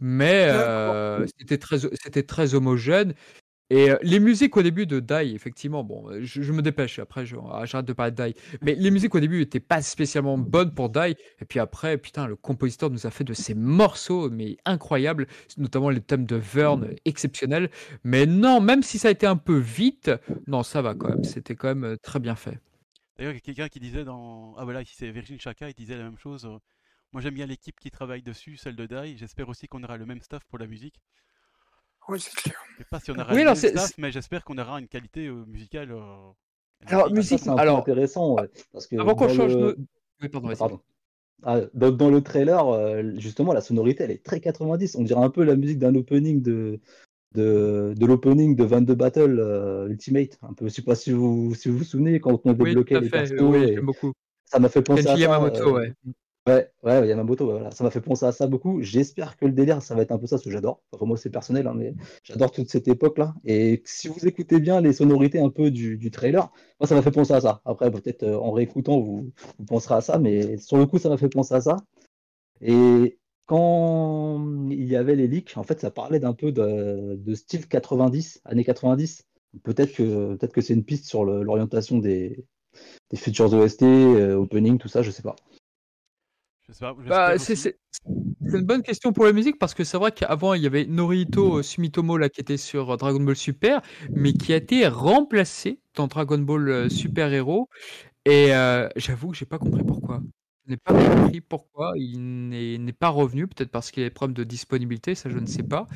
[0.00, 3.12] Mais euh, c'était très c'était très homogène
[3.70, 6.98] et euh, les musiques au début de Dai effectivement bon, euh, je, je me dépêche
[6.98, 8.34] après ah, j'arrête de parler de Dai.
[8.62, 12.26] Mais les musiques au début étaient pas spécialement bonnes pour Dai et puis après putain
[12.26, 16.88] le compositeur nous a fait de ces morceaux mais incroyables notamment les thèmes de Vern
[17.04, 17.70] exceptionnels.
[18.04, 20.10] Mais non, même si ça a été un peu vite,
[20.46, 21.24] non, ça va quand même.
[21.24, 22.58] C'était quand même euh, très bien fait.
[23.16, 24.54] D'ailleurs, il y a quelqu'un qui disait dans.
[24.56, 26.48] Ah voilà, ici c'est Virgin Chaka, il disait la même chose.
[27.12, 29.16] Moi j'aime bien l'équipe qui travaille dessus, celle de Dai.
[29.16, 31.00] J'espère aussi qu'on aura le même staff pour la musique.
[32.08, 32.56] Oui, c'est clair.
[32.72, 35.26] Je sais pas si on aura Oui, alors staff, mais j'espère qu'on aura une qualité
[35.26, 35.92] euh, musicale.
[35.92, 35.98] euh,
[36.86, 39.78] Alors, musique, Ça, c'est alors- intéressant, ouais, parce que Avant qu'on dans change le- de.
[40.22, 40.80] Oui, pardon, Ah, pardon.
[41.44, 44.96] Ah, dans, dans le trailer, euh, justement, la sonorité, elle est très 90.
[44.96, 46.80] On dirait un peu la musique d'un opening de,
[47.34, 50.38] de, de l'opening de 22 Battle euh, Ultimate.
[50.42, 53.08] Un peu, je sais pas si vous, si vous vous souvenez, quand on débloquait les
[53.08, 53.40] fait.
[53.40, 54.12] Oui, et beaucoup.
[54.46, 55.20] ça m'a fait penser Kenji à ça.
[55.20, 55.92] Yamamoto, euh, ouais.
[56.48, 57.70] Ouais, ouais, Yamamoto, ouais, voilà.
[57.72, 58.80] Ça m'a fait penser à ça beaucoup.
[58.80, 60.80] J'espère que le délire, ça va être un peu ça, parce que j'adore.
[60.92, 61.94] Enfin, moi, c'est personnel, hein, mais
[62.24, 63.34] j'adore toute cette époque-là.
[63.44, 67.02] Et si vous écoutez bien les sonorités un peu du, du trailer, moi, ça m'a
[67.02, 67.60] fait penser à ça.
[67.66, 69.30] Après, peut-être euh, en réécoutant, vous,
[69.66, 71.76] penserez à ça, mais sur le coup, ça m'a fait penser à ça.
[72.62, 77.68] Et quand il y avait les leaks, en fait, ça parlait d'un peu de, style
[77.68, 79.26] 90, années 90.
[79.64, 82.46] Peut-être que, peut-être que c'est une piste sur l'orientation des,
[83.10, 85.36] des futurs OST, euh, opening, tout ça, je sais pas.
[86.68, 87.56] Je sais pas, Bah, c'est aussi.
[87.62, 87.78] c'est-
[88.46, 90.84] c'est une bonne question pour la musique parce que c'est vrai qu'avant il y avait
[90.86, 93.80] Norito euh, Sumitomo là qui était sur euh, Dragon Ball Super,
[94.12, 97.68] mais qui a été remplacé dans Dragon Ball euh, Super Hero.
[98.24, 100.20] Et euh, j'avoue que j'ai pas compris pourquoi.
[100.66, 103.46] n'ai pas compris pourquoi il n'est n'est pas revenu.
[103.48, 105.86] Peut-être parce qu'il y a des problèmes de disponibilité, ça je ne sais pas.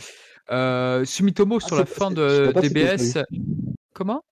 [0.50, 3.18] Euh, Sumitomo Ah, sur la fin je de DBS.
[3.92, 4.22] Comment?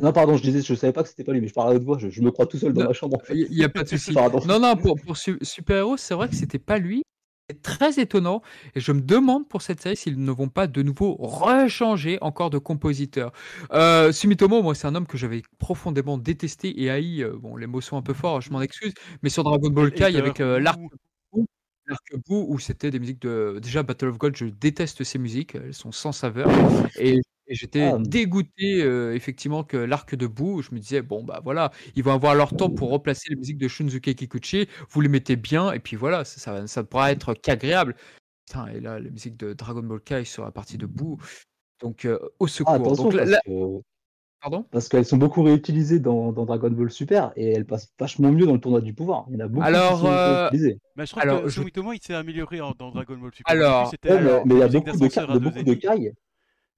[0.00, 1.76] Non, pardon, je disais, je savais pas que c'était pas lui, mais je parle à
[1.76, 3.34] haute voix, je, je me crois tout seul dans Non, ma chambre en fait.
[3.36, 4.12] Il n'y a pas de souci.
[4.12, 4.40] Pardon.
[4.46, 7.02] Non, non, pour, pour Su- Super Héros, c'est vrai que c'était pas lui.
[7.48, 8.42] C'est très étonnant.
[8.76, 12.48] Et je me demande pour cette série s'ils ne vont pas de nouveau rechanger encore
[12.50, 13.32] de compositeur.
[13.72, 17.24] Euh, Sumitomo, moi, c'est un homme que j'avais profondément détesté et haï.
[17.24, 18.94] euh, Bon, les mots sont un peu forts, je m'en excuse.
[19.22, 20.78] Mais sur Dragon Ball Kai, avec euh, l'arc
[22.28, 23.58] où c'était des musiques de.
[23.60, 25.56] Déjà, Battle of Gold, je déteste ces musiques.
[25.56, 26.48] Elles sont sans saveur.
[26.98, 27.18] Et.
[27.50, 27.98] Et j'étais Ah.
[27.98, 32.12] dégoûté euh, effectivement que l'arc de Boo, je me disais bon bah voilà, ils vont
[32.14, 35.80] avoir leur temps pour replacer les musiques de Shunzuke Kikuchi, vous les mettez bien et
[35.80, 37.94] puis voilà, ça, ça, ça ne pourra être qu'agréable.
[38.46, 41.18] Putain, et là, la musique de Dragon Ball Kai sur la partie de Boo,
[41.82, 42.72] donc euh, au secours.
[42.72, 43.80] Ah, attention, donc, là- parce là- que-
[44.42, 44.64] pardon?
[44.70, 48.46] parce qu'elles sont beaucoup réutilisées dans, dans Dragon Ball Super et elles passent vachement mieux
[48.46, 49.26] dans le tournoi du pouvoir.
[49.28, 50.78] Il y en a beaucoup Alors, qui sont euh, réutilisées.
[50.96, 53.52] Mais je trouve Alors, que je- Sumitomo il s'est amélioré en- dans Dragon Ball Super.
[53.52, 55.30] Alors, Au début, c'était, Ouais, mais mais il y a musique beaucoup de, d'ascenseur Kai-
[55.30, 55.78] à de beaucoup de ennemis.
[55.78, 56.12] Kai.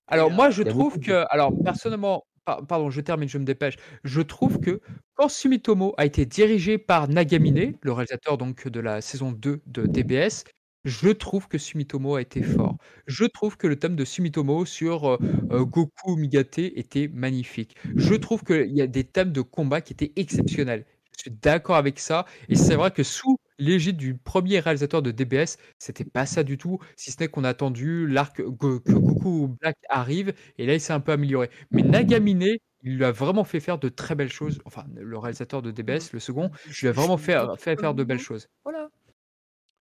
[0.09, 3.77] Alors moi je trouve de- que, alors personnellement, par- pardon, je termine, je me dépêche.
[4.05, 4.81] Je trouve que
[5.15, 9.87] quand Sumitomo a été dirigé par Nagamine, le réalisateur donc de la saison 2 de
[9.87, 10.45] DBS,
[10.85, 12.77] je trouve que Sumitomo a été fort.
[13.07, 15.19] Je trouve que le thème de Sumitomo sur euh,
[15.53, 17.77] euh, Goku Migate était magnifique.
[17.97, 20.85] Je trouve qu'il y a des thèmes de combat qui étaient exceptionnels.
[21.17, 22.25] Je suis d'accord avec ça.
[22.51, 26.59] Et c'est vrai que sous l'égide du premier réalisateur de DBS, c'était pas ça du
[26.59, 30.81] tout, si ce n'est qu'on a attendu l'arc que Goku Black arrive, et là il
[30.81, 31.51] s'est un peu amélioré.
[31.71, 32.43] Mais Nagamine,
[32.83, 34.61] il lui a vraiment fait faire de très belles choses.
[34.65, 38.05] Enfin, le réalisateur de DBS, le second, il lui a vraiment fait, fait faire de
[38.05, 38.49] belles choses.
[38.65, 38.89] Voilà.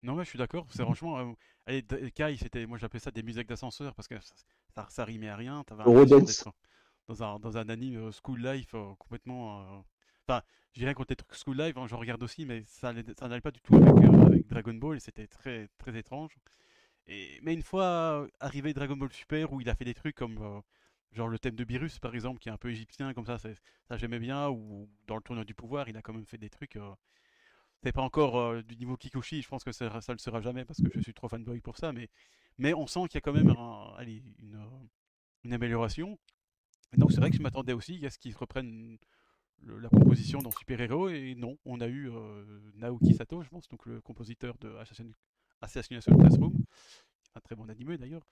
[0.02, 0.66] Non, mais je suis d'accord.
[0.70, 1.18] C'est franchement.
[1.18, 1.32] euh,
[1.66, 4.34] allez, Kai, c'était, moi j'appelais ça des musiques d'ascenseur parce que ça,
[4.74, 5.62] ça, ça rimait à rien.
[5.64, 5.84] T'avais
[7.08, 9.60] dans un, dans un anime euh, School Life euh, complètement.
[9.60, 9.80] euh,
[10.30, 10.42] Enfin,
[10.74, 13.28] je dirais contre les trucs School Life, hein, j'en regarde aussi, mais ça, allait- ça
[13.28, 16.36] n'allait pas du tout avec, euh, avec Dragon Ball c'était très, très étrange.
[17.42, 20.38] Mais une fois arrivé Dragon Ball Super où il a fait des trucs comme.
[20.42, 20.60] euh,
[21.12, 23.50] Genre le thème de Beerus par exemple, qui est un peu égyptien comme ça, ça
[23.96, 24.48] j'aimais bien.
[24.50, 26.76] Ou dans le tournoi du pouvoir, il a quand même fait des trucs.
[26.76, 26.94] euh,
[27.84, 30.64] c'est pas encore euh, du niveau Kikuchi, je pense que ça, ça le sera jamais
[30.64, 32.08] parce que je suis trop fanboy pour ça, mais,
[32.58, 34.88] mais on sent qu'il y a quand même une,
[35.44, 36.18] une amélioration.
[36.92, 38.98] Et donc c'est vrai que je m'attendais aussi à ce qu'ils reprennent
[39.62, 42.44] le- la composition dans Super Hero, et non, on a eu euh,
[42.74, 45.10] Naoki Sato, je pense, donc le compositeur de Assassin-
[45.60, 46.54] Assassination Classroom,
[47.34, 48.26] un très bon animé d'ailleurs.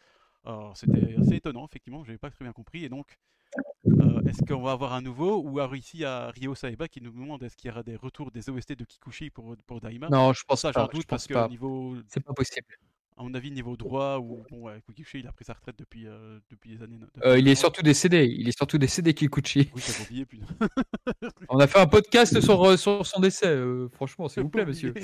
[0.74, 3.18] C'était assez étonnant, effectivement, je n'avais pas très bien compris, et donc
[3.86, 7.10] euh, est-ce qu'on va avoir un nouveau ou alors ici à Ryo Saeba qui nous
[7.10, 10.08] demande est-ce qu'il y aura des retours des OST de Kikuchi pour, pour Daima?
[10.08, 10.92] Non, je pense Ça, j'en pas.
[10.92, 12.66] doute Je parce que niveau, C'est pas possible.
[13.18, 16.06] À mon avis, niveau droit, ou bon, ouais, Kikuchi il a pris sa retraite depuis,
[16.06, 16.98] euh, depuis des années.
[16.98, 18.24] depuis Euh, il est surtout décédé.
[18.38, 19.70] Il est surtout décédé, Kikuchi.
[19.74, 20.46] Oui, j'avais oublié, putain.
[21.48, 23.48] On a fait un podcast sur, euh, sur son décès.
[23.48, 24.94] euh, franchement, s'il vous plaît, monsieur.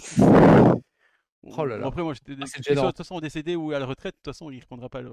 [1.47, 1.87] Oh là bon, là.
[1.89, 2.45] après, moi, j'étais Ah,
[2.85, 5.11] de toute façon décédé ou à la retraite, de toute façon, il reprendra pas le.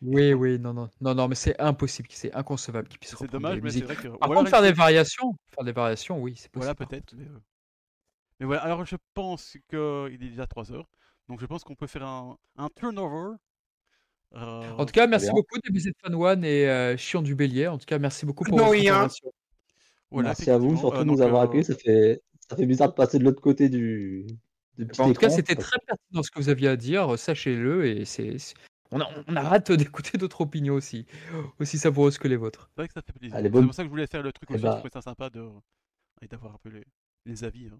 [0.00, 3.32] Oui, oui, non, non, non, non, mais c'est impossible, c'est inconcevable qu'il puisse C'est reprendre
[3.40, 3.84] dommage, des mais c'est musiques.
[4.00, 4.18] vrai que.
[4.18, 6.74] Par contre, faire des variations, faire des variations, oui, c'est possible.
[6.74, 7.14] Voilà, par peut-être.
[7.16, 7.26] Mais,
[8.40, 9.78] mais voilà, alors je pense qu'il
[10.14, 10.88] est déjà 3 heures.
[11.32, 13.36] Donc je pense qu'on peut faire un, un turnover.
[14.34, 15.32] Euh, En tout cas, merci bien.
[15.32, 17.68] beaucoup DBZ Fan One et euh, Chion du Bélier.
[17.68, 18.92] En tout cas, merci beaucoup pour De votre rien.
[18.96, 19.32] intervention.
[20.10, 21.64] voilà, Merci à vous, surtout Euh, de nous avoir euh, accueillis.
[21.64, 22.20] Ça fait,
[22.50, 24.26] ça fait bizarre de passer de l'autre côté du,
[24.76, 27.18] du petit Bon, en tout cas, c'était très pertinent ce que vous aviez à dire,
[27.18, 28.36] sachez-le, et c'est,
[28.90, 31.06] on, a, on a hâte d'écouter d'autres opinions aussi,
[31.60, 32.68] aussi savoureuses que les vôtres.
[32.74, 33.38] C'est vrai que ça fait plaisir.
[33.40, 34.62] C'est bonne- pour ça que je voulais faire le truc Eh aussi.
[34.64, 34.72] bah.
[34.72, 35.48] Je trouvais ça sympa de
[36.30, 36.84] d'avoir un peu les,
[37.24, 37.78] les avis hein,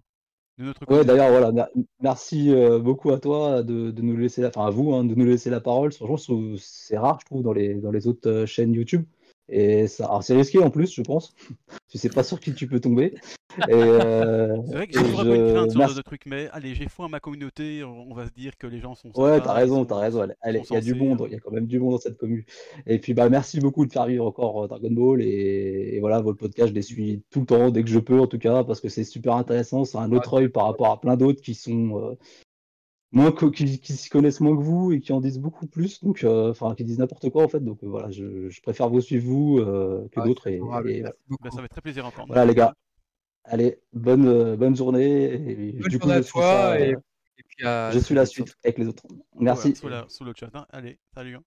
[0.57, 1.05] de notre Ouais, côté.
[1.05, 1.69] d'ailleurs, voilà, mer-
[2.01, 5.15] merci euh, beaucoup à toi de, de nous laisser la, enfin à vous, hein, de
[5.15, 5.93] nous laisser la parole.
[5.93, 9.05] Franchement, c'est rare, je trouve, dans les, dans les autres euh, chaînes YouTube.
[9.49, 11.33] Et ça, alors c'est risqué en plus, je pense.
[11.89, 13.13] tu sais pas sur qui tu peux tomber.
[13.69, 15.95] Euh, C'est vrai que j'ai toujours peu une je- crainte sur ce merci.
[15.95, 17.83] de truc, mais allez, j'ai foi à ma communauté.
[17.83, 19.11] On va se dire que les gens sont.
[19.15, 20.21] Ouais, t'as raison, t'as raison.
[20.25, 21.99] Sont Il y a du monde, euh, il y a quand même du monde dans
[21.99, 22.43] cette commune.
[22.87, 25.21] Et puis, bah, merci beaucoup de faire vivre encore euh, Dragon Ball.
[25.21, 28.19] Et, et voilà, votre podcast, je les suis tout le temps, dès que je peux,
[28.19, 29.85] en tout cas, parce que c'est super intéressant.
[29.85, 32.17] C'est un autre œil par rapport à plein d'autres qui sont euh,
[33.13, 36.03] moins co- qui, qui s'y connaissent moins que vous et qui en disent beaucoup plus.
[36.03, 37.61] Donc, euh, enfin, qui disent n'importe quoi en fait.
[37.61, 40.47] Donc, euh, voilà, je, je préfère vous suivre vous euh, que Ah, d'autres.
[40.47, 42.27] Et, bah, ça fait très plaisir à entendre.
[42.27, 42.73] Voilà, les gars.
[43.45, 45.33] Allez, bonne, euh, bonne journée.
[45.33, 46.99] Et Bonne du coup, journée je à suis toi, ça, et, euh,
[47.37, 49.05] et puis à je suis la suite avec les autres.
[49.35, 49.75] Merci.
[49.75, 50.49] sous, la- sous le chat.
[50.53, 50.65] hein.
[50.69, 51.35] Allez, salut.
[51.35, 51.43] hein.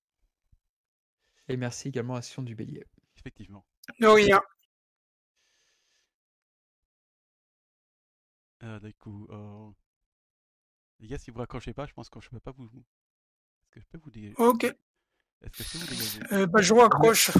[1.49, 2.85] Et merci également à Sion du Bélier.
[3.19, 3.65] Effectivement.
[4.01, 4.41] De rien.
[8.63, 9.71] Euh, du coup, euh,
[11.01, 12.65] les gars, si vous raccrochez pas, je pense que je peux pas vous.
[12.67, 14.65] Est-ce que je peux vous dégager Ok.
[14.65, 16.21] Est-ce que je peux vous dégager?
[16.33, 17.31] Euh, bah, je raccroche.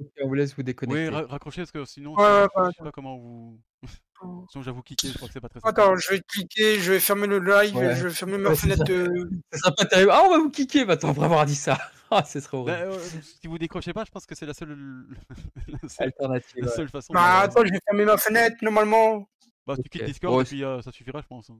[0.00, 1.08] Ok, on vous laisse vous Oui, déconnecter.
[1.08, 2.70] ra- raccrochez parce que sinon, Ouais, je, ouais, je ouais.
[2.78, 3.60] sais pas comment vous.
[4.50, 6.98] Sinon, j'avoue, cliquer, je crois que c'est pas très Attends, je vais cliquer, je vais
[7.00, 7.94] fermer le live, Ouais.
[7.94, 8.92] je vais fermer ma fenêtre ça.
[8.92, 9.30] de.
[9.52, 10.10] Ça sera pas terrible.
[10.12, 11.78] Ah, on va vous kicker maintenant après avoir dit ça.
[12.10, 12.78] Ah, ce serait horrible.
[12.78, 15.06] Bah, euh, si vous décrochez pas, je pense que c'est la seule,
[15.68, 16.54] la seule, Alternative.
[16.56, 16.74] la ouais.
[16.74, 17.12] seule façon.
[17.12, 19.28] Bah, de- attends, je vais fermer ma fenêtre, normalement.
[19.66, 21.50] Bah, tu quittes Discord et puis euh, ça suffira, je pense.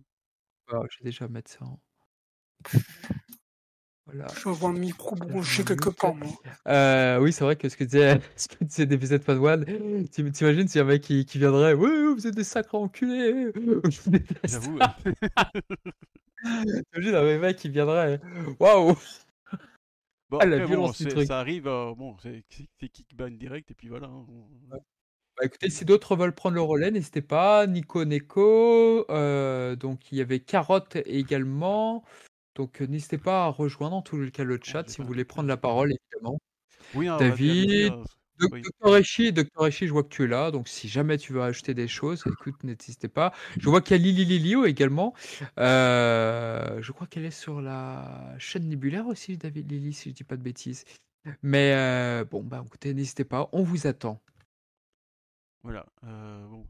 [0.71, 1.81] Je vais déjà mettre ça en.
[4.07, 4.27] Voilà.
[4.35, 6.29] Je vois un micro branché quelque part, moi.
[6.67, 10.31] Euh, oui, c'est vrai que ce que disait, ce que disait DBZ Fan One, t'im-
[10.31, 13.53] t'imagines s'il y a un mec qui, qui viendrait, oui, vous êtes des sacrés enculés.
[14.45, 14.79] J'avoue.
[16.43, 18.21] T'imagines un mec qui viendrait,
[18.59, 18.97] waouh,
[20.31, 21.27] Bon, Ah, la bon, du truc.
[21.27, 22.45] ça arrive, euh, bon, c'est
[22.79, 24.09] c'est kickban direct et puis voilà.
[24.09, 24.27] hein.
[25.39, 27.67] Bah, écoutez, si d'autres veulent prendre le relais, n'hésitez pas.
[27.67, 32.05] Nico Neko, euh, donc il y avait Carotte également.
[32.57, 35.25] Donc euh, n'hésitez pas à rejoindre en tout cas le chat j'ai si vous voulez
[35.25, 36.41] prendre la parole, évidemment.
[36.95, 38.05] Oui, hein, David, euh,
[38.41, 38.63] Doc- oui.
[38.63, 41.43] Docteur Echi, Docteur Echi, je vois que tu es là, donc si jamais tu veux
[41.43, 43.33] ajouter des choses, écoute, n'hésitez pas.
[43.61, 45.15] Je vois qu'il y a Lili Lilio également.
[45.59, 50.25] Euh, je crois qu'elle est sur la chaîne nébulaire aussi, David Lili, si je dis
[50.25, 50.85] pas de bêtises.
[51.43, 54.21] Mais euh, bon, bah écoutez, n'hésitez pas, on vous attend.
[55.63, 55.87] Voilà.
[56.05, 56.67] euh, bon.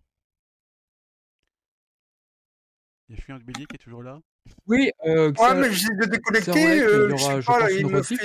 [3.09, 4.21] Il y a Chien de Bélier qui est toujours là.
[4.67, 7.09] Oui, euh, Ouais, ça- mais j'ai de C'est déconnecter, vrai euh,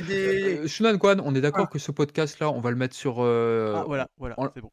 [0.07, 0.57] des.
[0.59, 1.72] Euh, Shunan Kwan, on est d'accord Ah.
[1.72, 3.22] que ce podcast-là, on va le mettre sur.
[3.22, 4.72] euh, ah, voilà, voilà, on- c'est bon.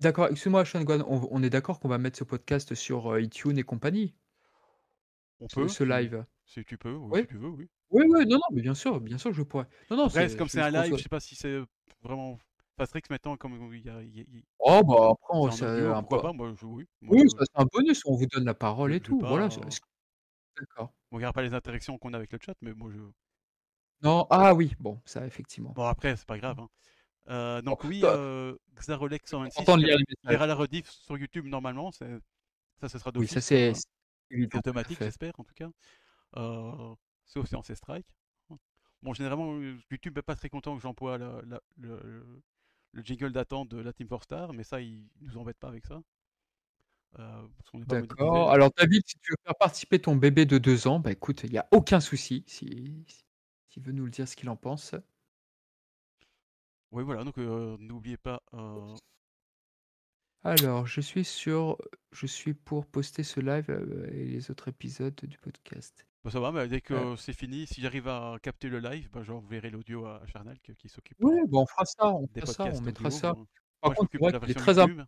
[0.00, 3.20] D'accord, excuse-moi, Shunan Kwan, on, on est d'accord qu'on va mettre ce podcast sur euh,
[3.22, 4.14] iTunes et compagnie,
[5.40, 5.68] On ce, peut.
[5.68, 6.24] ce live?
[6.44, 7.20] Si tu peux, oui, Oui?
[7.22, 7.68] si tu veux, oui.
[7.90, 9.66] Oui, oui, non, non, mais bien sûr, bien sûr, je pourrais.
[9.90, 11.58] Non, non, Après, comme c'est un live, je sais pas si c'est
[12.02, 12.38] vraiment.
[12.76, 14.02] Fastrix maintenant, comme il y a.
[14.02, 16.86] il y a- il- Oh, bah après, on- c'est un peu- pas, moi, je, oui.
[17.00, 19.18] Moi, Oui, je, ça, c'est un bonus, on vous donne la parole je- et tout.
[19.20, 19.48] Voilà.
[20.58, 20.92] D'accord.
[21.10, 22.98] on regarde pas les interactions qu'on a avec le chat, mais moi, je.
[24.02, 25.70] Non, ah oui, bon, ça, effectivement.
[25.70, 26.60] Bon, après, c'est pas grave.
[26.60, 26.68] hein.
[27.28, 30.30] Euh, donc, oui, euh, Xarolex 126 Important de lire les messages.
[30.30, 31.90] verra la rediff sur YouTube normalement.
[31.92, 32.06] Ça,
[32.88, 35.70] ce sera Oui, ça, c'est à automatique, j'espère, en tout cas.
[36.36, 38.06] Euh, sauf si on s'est strike.
[39.02, 39.58] Bon, généralement,
[39.90, 42.42] YouTube n'est pas très content que j'emploie la- la- le,
[42.96, 45.68] le- le jingle d'attente de la Team 4 Star, mais ça, ils nous embêtent pas
[45.68, 46.00] avec ça.
[47.18, 48.50] Euh, D'accord.
[48.50, 51.50] Alors, David, si tu veux faire participer ton bébé de deux ans, bah écoute, il
[51.50, 52.44] n'y a aucun souci.
[52.46, 53.06] Si,
[53.68, 54.94] s'il veut nous le dire ce qu'il en pense.
[56.92, 58.42] Oui, voilà, donc euh, n'oubliez pas.
[58.54, 58.94] euh,
[60.42, 61.78] Alors, je suis sur,
[62.12, 63.70] je suis pour poster ce live
[64.12, 66.06] et les autres épisodes du podcast.
[66.26, 69.22] Bah, ça va, mais dès que c'est fini, si j'arrive à capter le live, bah,
[69.22, 72.64] j'enverrai l'audio à Charnel qui, s'occupe Oui, euh, bon, on fera ça, on fera ça,
[72.64, 73.18] on mettra audio.
[73.18, 73.32] ça.
[73.34, 73.46] Moi,
[73.80, 75.04] Par je contre, la qu'il est très important.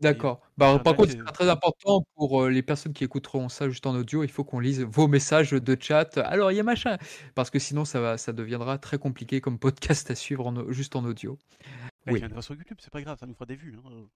[0.00, 0.40] D'accord.
[0.56, 3.94] Bah, par contre, c'est- très important pour euh, les personnes qui écouteront ça juste en
[3.94, 4.24] audio.
[4.24, 6.16] Il faut qu'on lise vos messages de chat.
[6.18, 6.96] Alors, il y a machin.
[7.34, 10.96] Parce que sinon, ça, va, ça deviendra très compliqué comme podcast à suivre en juste
[10.96, 11.38] en audio.
[11.60, 11.68] Bah,
[12.06, 12.18] il Oui.
[12.20, 13.76] viendra sur YouTube, c'est pas grave, ça nous fera des vues.
[13.84, 14.06] hein.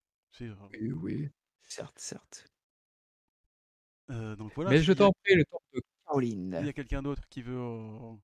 [0.40, 1.28] Euh, Oui, oui.
[1.62, 2.46] Certes, certes.
[4.10, 4.70] euh, donc voilà.
[4.70, 5.80] Mais je t'en prie, le temps de
[6.10, 6.60] Caroline.
[6.64, 7.56] y a quelqu'un d'autre qui veut.
[7.56, 8.14] euh,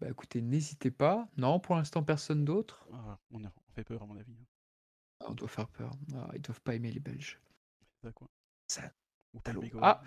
[0.00, 1.28] Bah, écoutez, n'hésitez pas.
[1.36, 2.86] Non, pour l'instant, personne d'autre.
[2.92, 4.32] ah, on, a- on fait peur, à mon avis.
[4.32, 4.46] hein.
[5.20, 5.90] Ah, on doit faire peur.
[6.14, 7.40] Ah, ils doivent pas aimer les Belges.
[8.00, 8.28] C'est ça, quoi.
[8.68, 8.92] Ça,
[9.34, 9.40] Ou.
[9.80, 10.02] Ah,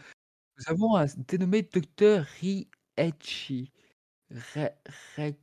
[0.57, 3.71] Nous avons un dénommé Docteur Riechi.
[4.31, 4.73] Re-
[5.17, 5.37] Re-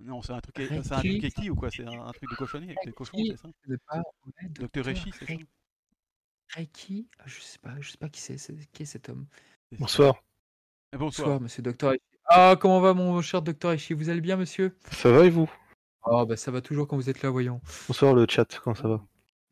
[0.00, 1.70] Non, c'est un truc, c'est un truc ou quoi?
[1.70, 3.30] C'est un, un truc de cochonnerie avec des cochons, Reiki.
[3.30, 3.48] c'est ça?
[3.66, 5.32] je sais pas, ouais, Docteur Rechi, c'est ça?
[5.32, 5.46] Re-
[6.54, 8.36] Reiki Ah, Je sais pas, je sais pas qui c'est.
[8.38, 9.26] c'est- Qui est cet homme
[9.70, 10.22] C'est- Bonsoir.
[10.92, 11.26] Bonsoir.
[11.26, 11.94] Bonsoir, monsieur Docteur.
[12.26, 14.76] Ah, comment va mon cher Docteur Rechi Vous allez bien, monsieur?
[14.90, 15.50] Ça va et vous?
[16.04, 17.62] Ah, bah ça va toujours quand vous êtes là, voyons.
[17.88, 19.00] Bonsoir le chat, comment ça va?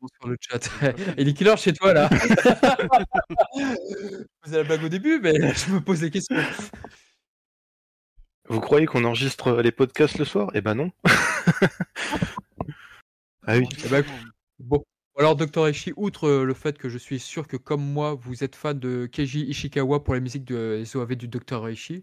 [0.01, 0.69] Bonsoir le chat.
[1.17, 2.09] Il est quelle heure chez toi, là?
[4.43, 6.35] Vous avez la blague au début, mais je me pose des questions.
[8.47, 10.51] Vous croyez qu'on enregistre les podcasts le soir?
[10.53, 10.91] Eh ben non.
[13.47, 13.67] ah oui.
[13.85, 14.03] Eh ben,
[14.59, 14.83] Bon,
[15.17, 15.67] alors Dr.
[15.67, 18.79] Eshi, outre euh, le fait que je suis sûr que comme moi, vous êtes fan
[18.79, 21.67] de Keiji Ishikawa pour la musique de les OAV du Dr.
[21.67, 22.01] Eshi.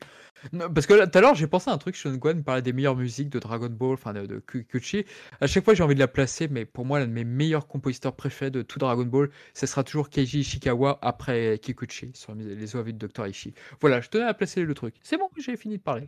[0.53, 2.73] Non, parce que tout à l'heure, j'ai pensé à un truc, Sean Gwen parlait des
[2.73, 5.05] meilleures musiques de Dragon Ball, enfin de, de Kikuchi.
[5.41, 7.67] À chaque fois, j'ai envie de la placer, mais pour moi, l'un de mes meilleurs
[7.67, 12.77] compositeurs préférés de tout Dragon Ball, ce sera toujours Keiji Ishikawa après Kikuchi sur les
[12.77, 13.25] OAV du Dr.
[13.27, 13.53] Eshi.
[13.81, 14.95] Voilà, je tenais à placer le truc.
[15.03, 16.07] C'est bon, j'ai fini de parler.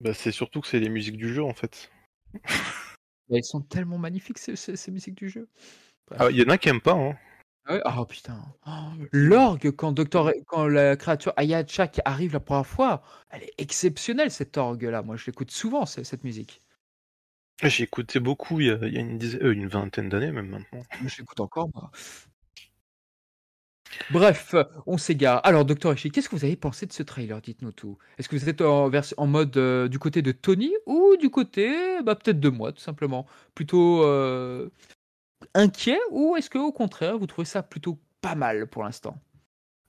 [0.00, 1.90] Bah, c'est surtout que c'est les musiques du jeu en fait.
[3.30, 5.48] Elles sont tellement magnifiques, ces, ces- ces musiques du jeu.
[6.18, 7.16] Ah, il y en a qui aiment pas, hein.
[7.70, 8.42] Ah ah, putain.
[8.66, 8.70] Oh,
[9.12, 14.56] L'orgue, quand, Docteur, quand la créature Ayachak arrive la première fois, elle est exceptionnelle cette
[14.56, 15.02] orgue-là.
[15.02, 16.62] Moi, je l'écoute souvent, cette musique.
[17.62, 20.32] J'ai écouté beaucoup il y a, il y a une, dizaine- euh, une vingtaine d'années
[20.32, 20.80] même maintenant.
[21.02, 21.90] L'écoute encore, moi.
[24.10, 24.54] Bref,
[24.86, 25.40] on s'égare.
[25.44, 27.40] Alors, Docteur Echi, qu'est-ce que vous avez pensé de ce trailer?
[27.40, 27.98] Dites-nous tout.
[28.18, 31.30] Est-ce que vous êtes en, vers- en mode euh, du côté de Tony ou du
[31.30, 33.26] côté, bah, peut-être de moi, tout simplement?
[33.54, 34.68] Plutôt, euh,
[35.54, 39.20] inquiet ou est-ce que au contraire vous trouvez ça plutôt pas mal pour l'instant?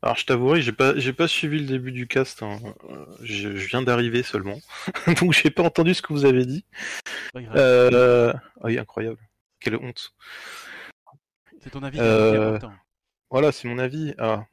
[0.02, 2.42] Alors je t'avouerai, j'ai pas, j'ai pas suivi le début du cast.
[2.42, 2.58] hein.
[3.22, 4.60] Je, je viens d'arriver seulement,
[5.20, 6.64] donc j'ai pas entendu ce que vous avez dit.
[7.36, 8.32] Euh...
[8.34, 9.20] ah oui, incroyable.
[9.60, 10.14] Quelle honte.
[11.62, 12.58] C'est ton avis qui euh.
[13.30, 14.14] Voilà, c'est mon avis.
[14.18, 14.46] Ah,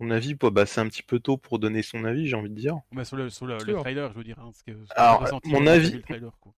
[0.00, 2.50] mon avis, bah, bah, c'est un petit peu tôt pour donner son avis, j'ai envie
[2.50, 2.78] de dire.
[2.92, 4.38] Mais sur le, sur le, trailer, je veux dire.
[4.38, 6.52] hein, ce que, ce que Alors, mon avis- vu le trailer, quoi.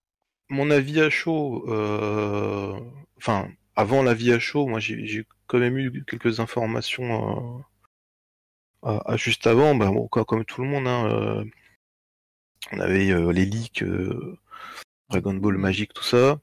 [0.49, 2.79] Mon avis à chaud, euh...
[3.17, 7.61] enfin, avant l'avis à chaud, moi j'ai quand même eu quelques informations
[8.83, 11.43] euh, à- à juste avant, bah, bon, quoi, comme tout le monde, hein, euh,
[12.71, 13.83] on avait euh, les leaks,
[15.09, 16.39] Dragon Ball Magique, tout ça.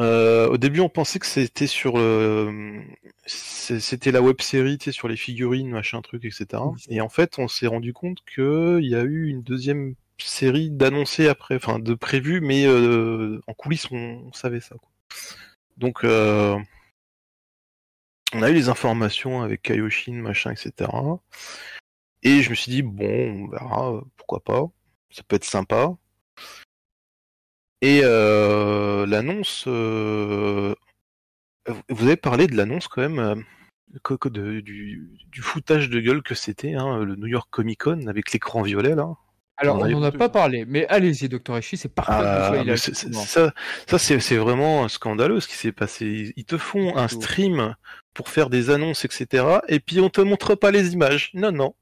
[0.00, 2.82] Euh, au début, on pensait que c'était sur le,
[3.26, 6.74] c'était la web série, tu sais, sur les figurines, machin truc, etc.
[6.88, 10.70] Et en fait, on s'est rendu compte que il y a eu une deuxième série
[10.70, 14.74] d'annoncés après, enfin de prévu, mais euh, en coulisses, on, on savait ça.
[14.80, 14.90] Quoi.
[15.76, 16.58] Donc, euh,
[18.32, 20.90] on a eu les informations avec Kaioshin, machin, etc.
[22.22, 24.64] Et je me suis dit bon, on verra, pourquoi pas,
[25.10, 25.96] ça peut être sympa.
[27.80, 30.74] Et euh, l'annonce, euh,
[31.88, 33.44] vous avez parlé de l'annonce quand même,
[34.30, 38.62] du, du foutage de gueule que c'était, hein, le New York Comic Con avec l'écran
[38.62, 39.16] violet là.
[39.56, 43.52] Alors, On n'en a pas parlé, mais allez-y, Docteur Echi, c'est parfait Ah, ça,
[43.88, 46.32] ça c'est vraiment scandaleux ce qui s'est passé.
[46.36, 47.74] Ils- te font un stream
[48.14, 49.44] pour faire des annonces, etc.
[49.68, 51.30] Et puis on te montre pas les images.
[51.34, 51.74] Non, non.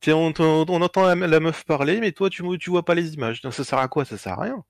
[0.00, 3.14] Puis on, on entend la, la meuf parler, mais toi tu, tu vois pas les
[3.14, 3.40] images.
[3.40, 4.04] Donc, ça sert à quoi?
[4.04, 4.62] Ça sert à rien.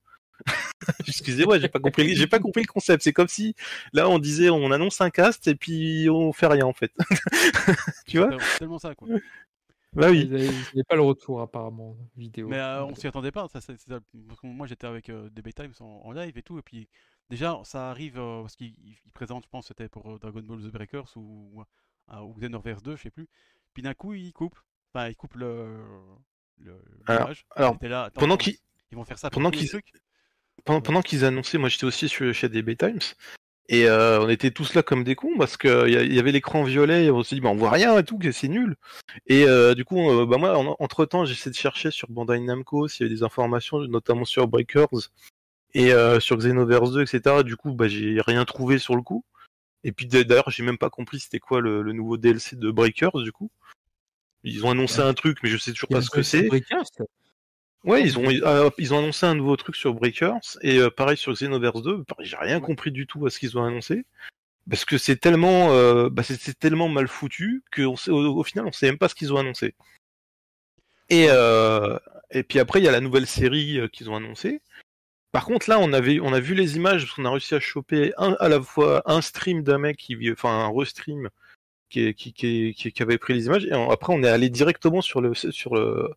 [1.07, 3.03] Excusez-moi, j'ai pas compris, j'ai pas compris le concept.
[3.03, 3.55] C'est comme si
[3.93, 6.93] là on disait on annonce un cast et puis on fait rien en fait.
[8.07, 8.31] tu vois?
[8.53, 9.09] C'est tellement ça, quoi.
[9.93, 10.25] Bah oui.
[10.27, 12.49] Vous n'avez pas le retour apparemment vidéo.
[12.49, 13.49] Mais euh, on s'y attendait pas.
[13.49, 13.73] Ça, ça,
[14.29, 16.59] parce que moi, j'étais avec euh, DB Times en, en live et tout.
[16.59, 16.89] Et puis,
[17.29, 20.41] déjà, ça arrive euh, parce qu'ils ils- ils présentent, je pense, c'était pour euh, Dragon
[20.43, 21.63] Ball The Breakers ou,
[22.13, 23.29] euh, ou Xenoverse 2, je sais plus.
[23.75, 24.59] Puis d'un coup, ils coupent.
[24.95, 25.77] Enfin, ils coupent le.
[26.59, 27.47] le Alors- l'image.
[27.57, 28.59] alors, J'étais là, attends, pendant qu'ils-
[28.93, 29.69] ils vont faire ça pendant qu'ils-
[30.65, 32.99] pendant, pendant qu'ils annonçaient, moi j'étais aussi sur, chez DB Times,
[33.71, 36.65] et euh, on était tous là comme des cons parce que il y, avait l'écran
[36.65, 38.75] violet, et on s'est dit bah on voit rien et tout, que c'est nul.
[39.29, 42.89] Et euh, du coup, euh, bah moi entre temps j'essaie de chercher sur Bandai Namco
[42.89, 44.89] s'il y avait des informations, notamment sur Breakers
[45.73, 47.45] et euh, sur Xenoverse 2, etc.
[47.45, 49.25] Du coup, bah j'ai rien trouvé sur le coup.
[49.85, 53.23] Et puis d'ailleurs, j'ai même pas compris c'était quoi le, le nouveau DLC de Breakers
[53.23, 53.53] du coup.
[54.43, 56.49] Ils ont annoncé un truc, mais je sais toujours pas ce que c'est.
[57.85, 61.17] Ouais, ils ont, euh, ils ont annoncé un nouveau truc sur Breakers et euh, pareil
[61.17, 62.05] sur Xenoverse 2.
[62.05, 64.05] pareil, J'ai rien compris du tout à ce qu'ils ont annoncé
[64.69, 68.87] parce que c'est tellement, euh, bah, c'est tellement mal foutu sait, au, final on sait
[68.87, 69.75] même pas ce qu'ils ont annoncé.
[71.09, 71.99] Et euh,
[72.31, 74.61] et puis après il y a la nouvelle série qu'ils ont annoncée.
[75.33, 77.61] Par contre là on avait, on a vu les images parce qu'on a réussi à
[77.61, 81.31] choper un, à la fois un stream d'un mec qui, enfin un restream
[81.89, 85.01] qui, qui, qui, qui, qui avait pris les images et après on est allé directement
[85.01, 86.11] sur le sur le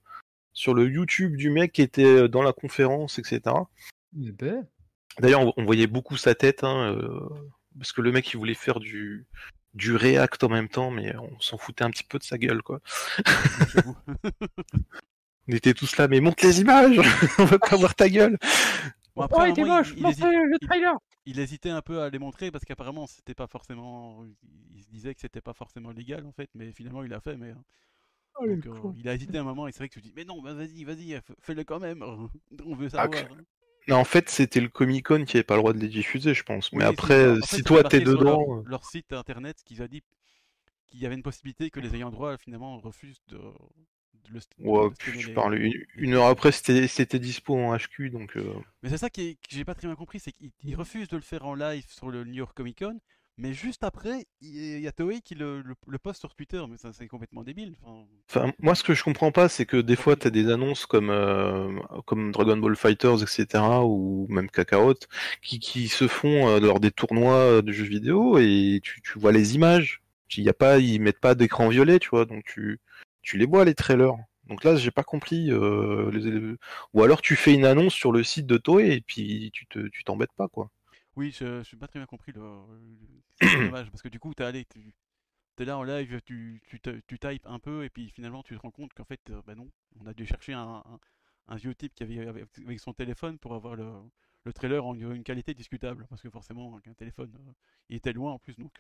[0.54, 3.42] sur le YouTube du mec qui était dans la conférence, etc.
[4.22, 4.66] Eh ben,
[5.20, 7.20] D'ailleurs, on, voyait beaucoup sa tête, hein, euh,
[7.78, 9.26] parce que le mec il voulait faire du
[9.74, 12.62] du React en même temps, mais on s'en foutait un petit peu de sa gueule,
[12.62, 12.80] quoi.
[15.48, 16.98] On était tous là, mais monte les images,
[17.40, 18.38] on veut pas voir ta gueule.
[19.16, 20.94] Bon, après, Oh, un il était moment, moche, il- le il- trailer.
[21.26, 24.24] il hésitait un peu à les montrer parce qu'apparemment c'était pas forcément
[24.74, 27.36] il se disait que c'était pas forcément légal en fait mais finalement il l'a fait
[27.38, 27.56] mais euh,
[28.36, 30.26] Oh, donc, euh, il a hésité un moment et c'est vrai que je dis mais
[30.26, 32.04] non bah, vas-y vas-y fais-le quand même.
[32.66, 33.30] On veut Ah, savoir.
[33.88, 36.34] Non, en fait, c'était le Comic Con qui avait pas le droit de les diffuser,
[36.34, 36.72] je pense.
[36.74, 39.88] Oui, mais après, en fait, si toi t'es dedans, leur, leur site internet qui a
[39.88, 40.04] dit
[40.88, 44.46] qu'il y avait une possibilité que les ayants droit finalement refusent de, de le, de
[44.60, 48.10] ouais, le streamer je les- parle une, une heure après, c'était c'était dispo en HQ,
[48.10, 48.36] donc.
[48.38, 48.52] euh,
[48.82, 51.08] mais c'est ça qui est- que j'ai pas très bien compris c'est qu'ils ils refusent
[51.08, 53.00] de le faire en live sur le New York Comic Con
[53.38, 56.78] mais juste après il y a Toei qui le, le, le poste sur Twitter mais
[56.78, 59.96] ça c'est complètement débile enfin, Enfin, moi, ce que je comprends pas, c'est que des
[59.96, 64.96] fois, t'as des annonces comme euh, comme Dragon Ball Fighters, etc., ou même Kakarot,
[65.42, 69.32] qui, qui se font euh, lors des tournois de jeux vidéo, et tu, tu vois
[69.32, 70.02] les images.
[70.36, 72.80] Il y a pas, ils mettent pas d'écran violet, tu vois, donc tu
[73.22, 74.16] tu les vois les trailers.
[74.48, 75.52] Donc là, j'ai pas compris.
[75.52, 76.56] euh, les- les-
[76.94, 79.88] Ou alors tu fais une annonce sur le site de Toei et puis tu te
[79.90, 80.70] tu t'embêtes pas, quoi.
[81.16, 82.34] Oui, je n'ai pas très bien compris
[83.42, 84.94] C'est dommage parce que du coup, t'es allé, tu
[85.60, 88.62] es là en live, tu, tu, tu types un peu et puis finalement tu te
[88.62, 89.70] rends compte qu'en fait, euh, bah non,
[90.00, 91.00] on a dû chercher un, un,
[91.48, 93.92] un vieux type qui avait avec avec son téléphone pour avoir le,
[94.46, 97.52] le trailer en une qualité discutable parce que forcément, avec un téléphone, euh,
[97.90, 98.74] il était loin en plus donc.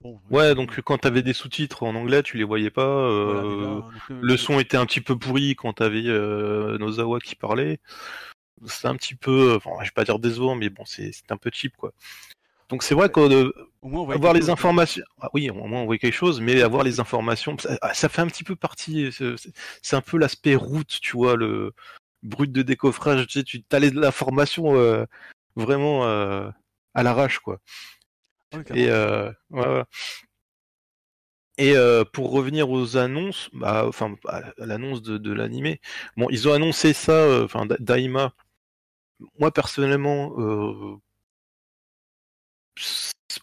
[0.00, 2.82] Bon, Ouais, donc quand t'avais des sous-titres en anglais, tu les voyais pas.
[3.24, 7.18] voilà, euh, donc, euh, Le son était un petit peu pourri quand t'avais euh, Nozawa
[7.18, 7.80] qui parlait.
[8.66, 11.50] C'est un petit peu, enfin, je vais pas dire décevant, mais bon, c'est un peu
[11.52, 11.92] cheap, quoi.
[12.70, 13.20] Donc c'est vrai que
[13.82, 14.50] Au moins, on avoir les chose.
[14.50, 17.94] informations, ah oui, au moins on voit quelque chose, mais avoir les informations, ça, ah,
[17.94, 19.10] ça fait un petit peu partie,
[19.82, 21.72] c'est un peu l'aspect route, tu vois, le
[22.22, 25.04] brut de décoffrage, tu sais, tu as les- l'information euh,
[25.56, 26.50] vraiment euh,
[26.94, 27.60] à l'arrache, quoi.
[28.52, 29.84] Ouais, Et euh, ouais, ouais.
[31.58, 31.74] Et
[32.12, 35.80] pour revenir aux annonces, bah, enfin à l'annonce de, de l'animé,
[36.16, 38.32] bon, ils ont annoncé ça, enfin Da- Daima.
[39.38, 40.96] Moi personnellement, euh,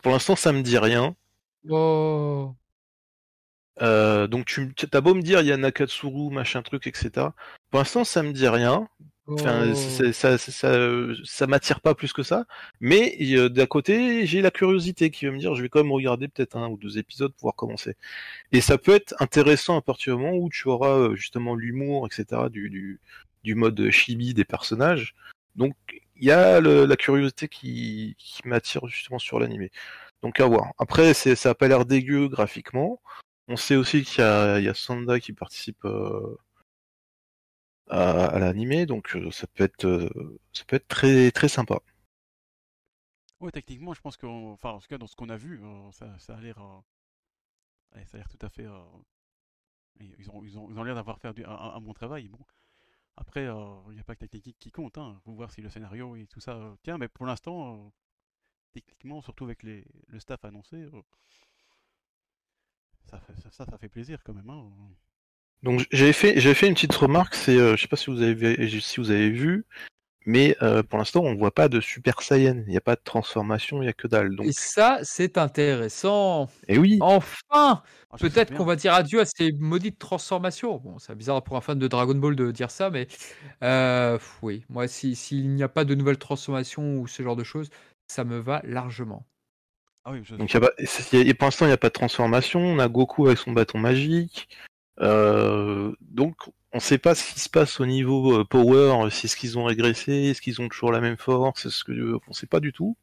[0.02, 1.16] pour l'instant ça me dit rien.
[1.70, 2.54] Oh.
[3.82, 7.28] Euh, donc tu as beau me dire il y a Nakatsuru, machin truc, etc.
[7.70, 8.88] Pour l'instant ça me dit rien.
[9.28, 9.76] Enfin, Oh.
[9.76, 10.78] ça, ça, ça,
[11.24, 12.46] ça m'attire pas plus que ça.
[12.80, 15.92] Mais euh, d'un côté, j'ai la curiosité qui va me dire, je vais quand même
[15.92, 17.98] regarder peut-être un ou deux épisodes pour voir comment c'est.
[18.52, 22.06] Et ça peut être intéressant à partir du moment où tu auras euh, justement l'humour,
[22.06, 22.50] etc.
[22.52, 23.00] Du, du,
[23.44, 25.16] du mode chibi des personnages.
[25.56, 25.76] Donc
[26.16, 28.16] il y a le- la curiosité qui,
[28.46, 29.72] m'attire justement sur l'animé.
[30.22, 30.74] Donc à voir.
[30.78, 33.02] Après, ça a pas l'air dégueu graphiquement.
[33.48, 36.38] On sait aussi qu'il y a, Sanda qui participe euh,
[37.90, 41.80] à, l'animé, donc euh, ça peut être, euh, ça peut être très très sympa.
[43.40, 45.62] Ouais, techniquement, je pense que, enfin, en tout cas, dans ce qu'on a vu,
[45.92, 46.56] ça, a l'air,
[48.30, 48.66] tout à fait.
[50.00, 52.32] ils ont, l'air d'avoir fait un, bon travail.
[53.18, 54.98] Après, euh, il n'y a pas que la technique qui compte.
[54.98, 55.20] Hein.
[55.24, 56.98] Faut voir si le scénario et tout ça euh, tient.
[56.98, 57.90] Mais pour l'instant, euh,
[58.74, 61.02] techniquement, surtout avec les, le staff annoncé, euh,
[63.10, 64.50] ça, fait, ça, ça, fait plaisir quand même.
[64.50, 64.70] Hein.
[65.64, 68.70] Donc j'avais fait, fait une petite remarque, c'est, euh, je sais pas si vous avez,
[68.80, 69.66] si vous avez vu,
[70.26, 73.02] mais euh, pour l'instant on voit pas de Super Saiyan, il n'y a pas de
[73.04, 74.36] transformation, il y a que dalle.
[74.36, 76.50] Donc, Et ça, c'est intéressant.
[76.68, 77.84] et oui, Enfin, Ah,
[78.20, 80.78] peut-être qu'on va dire adieu à ces maudites transformations.
[80.78, 83.08] Bon, c'est bizarre pour un fan de Dragon Ball de dire ça, mais
[83.64, 87.44] euh, oui, moi, si- s'il n'y a pas de nouvelles transformations ou ce genre de
[87.44, 87.70] choses,
[88.08, 89.26] ça me va largement.
[90.04, 91.66] Ah oui, je- donc il y a pas, c'est- il y a- et pour l'instant
[91.66, 94.48] il n'y a pas de transformation, on a Goku avec son bâton magique,
[95.02, 96.36] euh, donc
[96.76, 99.64] on sait pas ce qui se passe au niveau euh, power, si est-ce qu'ils ont
[99.64, 102.98] régressé, est-ce qu'ils ont toujours la même force, est-ce que, on sait pas du tout.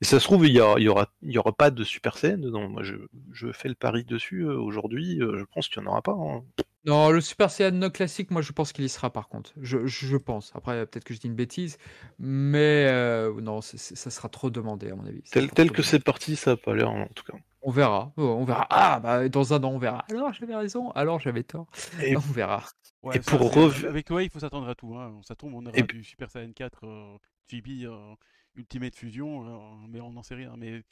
[0.00, 2.68] Et ça se trouve, il y, aura, il y aura pas de Super Saiyan dedans.
[2.68, 5.20] Moi, je, fais le pari dessus euh, aujourd'hui.
[5.22, 6.12] euh, je pense qu'il n'y en aura pas.
[6.12, 6.44] hein.
[6.88, 9.52] Non, le Super Saiyan classique, moi, je pense qu'il y sera par contre.
[9.60, 10.50] Je, je pense.
[10.54, 11.76] Après, peut-être que je dis une bêtise,
[12.18, 15.22] mais euh, non, c'est- c'est- ça sera trop demandé à mon avis.
[15.22, 17.36] Tel, que c'est parti, ça n'a pas l'air en tout cas.
[17.62, 18.12] On verra.
[18.16, 18.66] Oh, On verra.
[18.70, 20.04] Ah, bah, dans un an, on verra.
[20.10, 20.90] Alors, j'avais raison.
[20.92, 21.66] Alors, j'avais tort.
[22.02, 22.64] Et- On verra.
[23.02, 24.94] Ouais, Et ça, pour c'est- rev- Avec toi, il faut s'attendre à tout.
[24.96, 25.20] Hein.
[25.22, 27.16] Ça tombe, on aura Et- du Super Saiyan 4, euh,
[27.52, 28.14] euh,
[28.56, 30.54] Ultimate Fusion, euh, mais on n'en sait rien.
[30.56, 30.82] Mais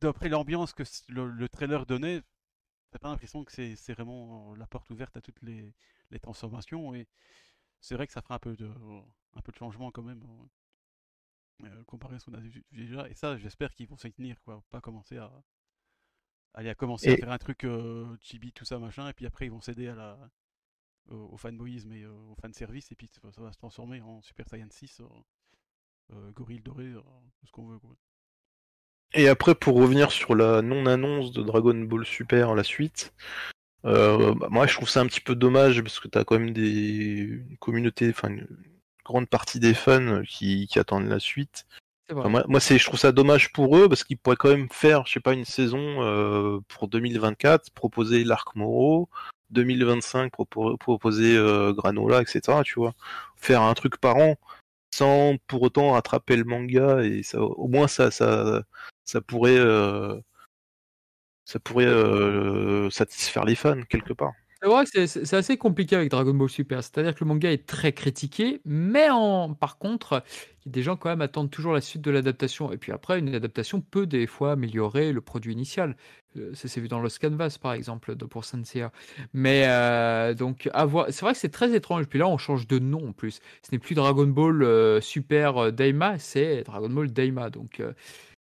[0.00, 2.20] d'après l'ambiance que le trailer donnait,
[2.96, 5.74] t'as pas l'impression que c'est vraiment euh, la porte ouverte à toutes les,
[6.10, 6.94] les transformations.
[6.94, 7.06] Et
[7.80, 8.70] c'est vrai que ça fera un peu de,
[9.34, 10.22] un peu de changement quand même,
[11.62, 13.08] euh, euh, comparé à ce qu'on a vu déjà.
[13.10, 14.62] Et ça, j'espère qu'ils vont s'y tenir, quoi.
[14.70, 15.30] Pas commencer à.
[16.54, 19.44] Aller à commencer à faire un truc euh, chibi, tout ça, machin, et puis après
[19.44, 20.30] ils vont céder à la,
[21.08, 24.48] au, au fanboyisme et euh, au fanservice, et puis ça, va se transformer en Super
[24.48, 25.04] Saiyan 6, euh,
[26.12, 26.92] euh, gorille doré,
[27.38, 27.78] tout ce qu'on veut.
[27.78, 27.94] Quoi.
[29.16, 33.14] Et après, pour revenir sur la non-annonce de Dragon Ball Super, la suite,
[33.86, 36.52] euh, bah, moi je trouve ça un petit peu dommage parce que t'as quand même
[36.52, 38.46] des une communauté, enfin une
[39.04, 41.66] grande partie des fans qui, qui attendent la suite.
[42.12, 44.68] Enfin, moi, moi c'est, je trouve ça dommage pour eux parce qu'ils pourraient quand même
[44.70, 49.08] faire, je sais pas, une saison euh, pour 2024, proposer l'arc Moro,
[49.50, 52.62] 2025 propo- proposer euh, Granola, etc.
[52.64, 52.94] Tu vois,
[53.36, 54.36] faire un truc par an
[54.96, 58.62] sans pour autant rattraper le manga et ça, au moins ça, ça,
[59.04, 60.18] ça pourrait, euh,
[61.44, 64.32] ça pourrait euh, satisfaire les fans quelque part.
[64.62, 66.82] C'est vrai que c'est- assez compliqué avec Dragon Ball Super.
[66.82, 70.22] C'est-à-dire que le manga est très critiqué, mais en, par contre,
[70.64, 72.72] des gens quand même attendent toujours la suite de l'adaptation.
[72.72, 75.94] Et puis après, une adaptation peut des fois améliorer le produit initial.
[76.38, 78.92] Euh, Ça s'est vu dans Lost Canvas, par exemple, pour Senseiya.
[79.34, 80.70] Mais euh, donc.
[81.10, 82.06] C'est vrai que c'est très étrange.
[82.06, 83.40] Puis là, on change de nom en plus.
[83.62, 87.50] Ce n'est plus Dragon Ball euh, Super Daima, c'est Dragon Ball Daima.
[87.50, 87.82] Donc,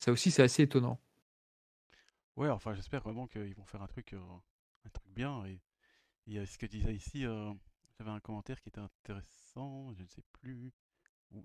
[0.00, 1.00] ça aussi, c'est assez étonnant.
[2.36, 5.42] Ouais, enfin, j'espère vraiment qu'ils vont faire un truc, un truc bien.
[6.28, 7.52] Et, euh, ce que disait ici, euh,
[7.98, 10.72] j'avais un commentaire qui était intéressant, je ne sais plus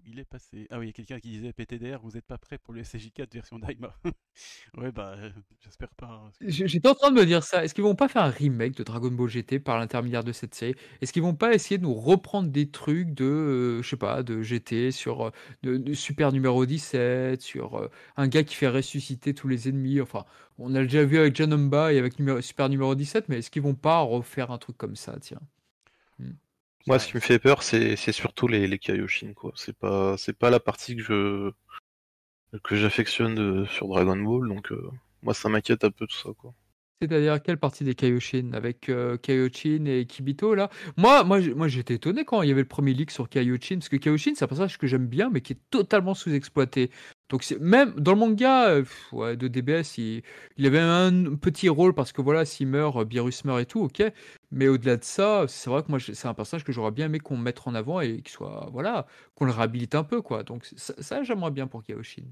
[0.06, 0.68] il est passé.
[0.70, 2.82] Ah oui, il y a quelqu'un qui disait PTDR, vous n'êtes pas prêt pour le
[2.82, 3.96] SJ4 version Daima.
[4.78, 5.32] ouais, bah, euh,
[5.62, 6.08] j'espère pas.
[6.08, 7.64] hein, J'étais en train de me dire ça.
[7.64, 10.54] Est-ce qu'ils vont pas faire un remake de Dragon Ball GT par l'intermédiaire de cette
[10.56, 10.76] série?
[11.02, 14.24] Est-ce qu'ils vont pas essayer de nous reprendre des trucs de, euh, je sais pas,
[14.24, 15.32] de GT sur
[15.66, 20.02] euh, Super numéro 17, sur un gars qui fait ressusciter tous les ennemis?
[20.02, 20.26] Enfin,
[20.58, 23.76] on a déjà vu avec Janomba et avec Super numéro 17, mais est-ce qu'ils vont
[23.76, 25.40] pas refaire un truc comme ça Tiens?
[26.88, 29.52] Moi, ce qui me fait peur, c'est surtout les, les Kaioshin, quoi.
[29.56, 31.52] C'est pas, c'est pas la partie que je
[32.64, 34.90] que j'affectionne sur Dragon Ball, donc euh,
[35.24, 36.54] moi, ça m'inquiète un peu tout ça, quoi.
[37.02, 40.70] C'est-à-dire quelle partie des Kaioshin avec euh, Kaioshin et Kibito là?
[40.96, 43.90] Moi, moi, moi j'étais étonné quand il y avait le premier leak sur Kaioshin parce
[43.90, 46.92] que Kaioshin c'est un personnage que j'aime bien mais qui est totalement sous-exploité.
[47.30, 50.24] Donc même dans le manga euh, de DBS, il,
[50.58, 53.82] il avait un petit rôle parce que voilà, s'il meurt, euh, Beerus meurt et tout,
[53.82, 54.04] ok.
[54.52, 57.20] Mais au-delà de ça, c'est vrai que moi c'est un personnage que j'aurais bien aimé
[57.20, 60.44] qu'on mette en avant et qu'il soit voilà, qu'on le réhabilite un peu quoi.
[60.44, 62.26] Donc ça, j'aimerais bien pour Kaioshin.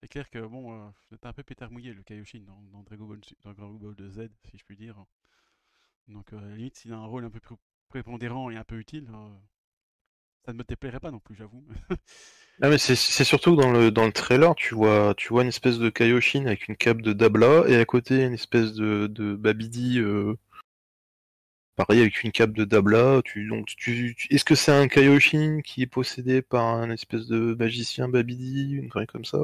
[0.00, 0.90] C'est clair que bon, euh,
[1.22, 4.76] un peu pétard mouillé le Kaioshin dans, dans Dragon Ball, de Z, si je puis
[4.76, 5.04] dire.
[6.08, 7.56] Donc euh, limite, a un rôle un peu plus
[7.88, 9.36] prépondérant et un peu utile, euh,
[10.46, 11.64] ça ne me déplairait pas non plus, j'avoue.
[12.62, 12.94] Ah mais c'est
[13.24, 16.44] surtout que dans le dans le trailer, tu vois tu vois une espèce de Kaioshin
[16.46, 20.34] avec une cape de Dabla et à côté une espèce de de Babidi euh,
[21.74, 23.22] pareil avec une cape de Dabla.
[23.24, 27.26] Tu donc tu, tu- est-ce que c'est un Kaioshin qui est possédé par un espèce
[27.28, 29.38] de magicien Babidi, une connerie comme ça?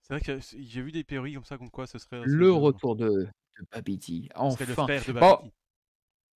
[0.00, 2.44] C'est vrai que j'ai vu des théories comme ça, comme quoi ce serait, ce Le
[2.44, 4.76] serait retour de, de Babidi, ce serait le enfin.
[4.76, 5.38] frère de Bon,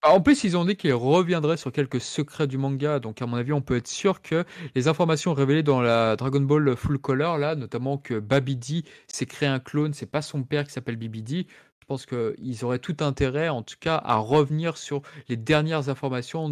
[0.02, 3.26] Ah, En plus, ils ont dit qu'ils reviendraient sur quelques secrets du manga, donc à
[3.26, 4.44] mon avis, on peut être sûr que
[4.74, 9.48] les informations révélées dans la Dragon Ball Full Color, là, notamment que Babidi s'est créé
[9.48, 11.46] un clone, c'est pas son père qui s'appelle Bibidi,
[11.80, 16.48] je pense qu'ils auraient tout intérêt, en tout cas, à revenir sur les dernières informations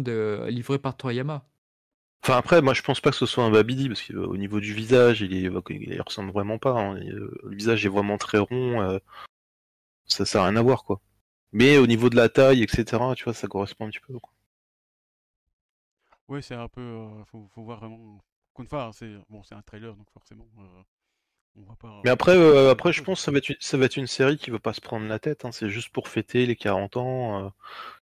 [0.47, 1.43] livrées par Toriyama.
[2.23, 4.73] Enfin après, moi je pense pas que ce soit un Babidi parce qu'au niveau du
[4.73, 6.71] visage, il, est, il ressemble vraiment pas.
[6.71, 6.97] hein.
[6.97, 8.81] Euh, Le visage est vraiment très rond.
[8.81, 8.99] euh,
[10.07, 10.99] ça, ça a rien à voir quoi.
[11.53, 13.15] Mais au niveau de la taille, etc.
[13.15, 14.17] Tu vois, ça correspond un petit peu.
[14.19, 14.31] Quoi.
[16.29, 16.81] Oui, c'est un peu.
[16.81, 18.21] euh, faut, faut voir vraiment.
[18.71, 20.83] Hein, c'est bon, c'est un trailer, donc forcément, euh,
[21.57, 22.05] on va pas.
[22.05, 24.07] Mais après, euh, après, je pense que ça va être une, ça va être une
[24.07, 25.43] série qui va pas se prendre la tête.
[25.45, 25.51] hein.
[25.51, 27.45] C'est juste pour fêter les 40 ans.
[27.47, 27.49] euh,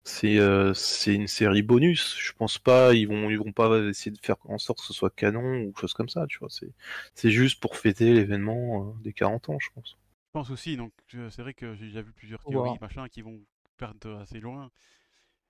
[0.05, 0.39] c'est
[0.75, 2.17] c'est une série bonus.
[2.19, 4.95] Je pense pas, ils vont ils vont pas essayer de faire en sorte que ce
[4.95, 6.27] soit canon ou chose comme ça.
[6.29, 6.71] Tu vois, c'est
[7.15, 9.97] c'est juste pour fêter l'événement des 40 ans, je pense.
[10.37, 12.79] Pense aussi, donc c'est vrai que j'ai déjà vu plusieurs théories, voir.
[12.79, 13.41] machin, qui vont
[13.79, 14.71] perdre assez loin.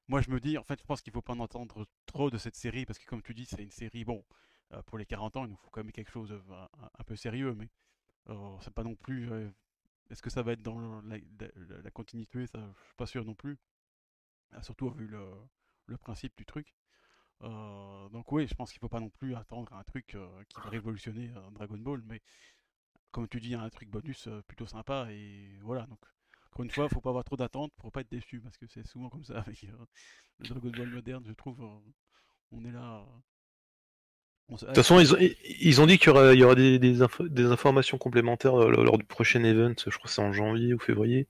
[0.07, 2.39] Moi, je me dis, en fait, je pense qu'il faut pas en entendre trop de
[2.39, 4.25] cette série, parce que comme tu dis, c'est une série, bon,
[4.75, 6.69] euh, pour les 40 ans, il nous faut quand même quelque chose de un,
[7.01, 7.69] un peu sérieux, mais
[8.29, 9.33] euh, c'est pas non plus.
[9.33, 9.51] euh,
[10.11, 13.25] Est-ce que ça va être dans la, la- la continuité Ça, je suis pas sûr
[13.25, 13.59] non plus.
[14.53, 15.27] Ah, Surtout vu le,
[15.87, 16.75] le principe du truc.
[17.43, 20.57] Euh, donc oui, je pense qu'il faut pas non plus attendre un truc euh, qui
[20.61, 22.23] va révolutionner euh, Dragon Ball, mais
[23.13, 25.87] comme tu dis, un truc bonus euh, plutôt sympa et voilà.
[25.87, 26.01] Donc
[26.53, 28.87] encore une fois, faut pas avoir trop d'attentes pour pas être déçu parce que c'est
[28.87, 29.87] souvent comme ça avec euh,
[30.41, 31.63] le Dragon Ball moderne, je trouve.
[31.63, 31.93] euh,
[32.53, 33.07] on est là.
[34.51, 35.19] euh, se- De toute façon, ils ont,
[35.61, 38.57] ils ont dit qu'il y aura, il y aura des, des, info- des informations complémentaires
[38.57, 39.75] lors du prochain event.
[39.79, 41.27] Je crois que c'est en janvier ou février.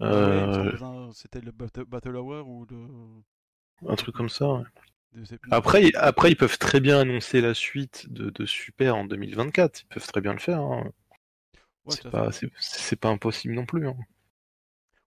[0.00, 3.22] Ouais, C'était le Battle, Battle Hour ou le.
[3.88, 4.46] un truc comme ça.
[4.52, 4.62] ouais.
[5.16, 9.80] De- Après, après, ils peuvent très bien annoncer la suite de, de Super en 2024.
[9.82, 10.60] Ils peuvent très bien le faire.
[10.60, 10.92] hein.
[11.84, 13.88] Ouais, c'est pas, impossible non plus.
[13.88, 13.96] hein.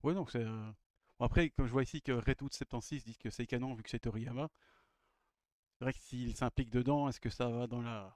[0.03, 0.43] Ouais, donc c'est.
[0.43, 0.71] euh,
[1.19, 3.89] bon, après, comme je vois ici que Redout 76 dit que c'est canon vu que
[3.89, 4.49] c'est Toriyama,
[5.77, 8.15] c'est vrai que s'il s'implique dedans, est-ce que ça va dans la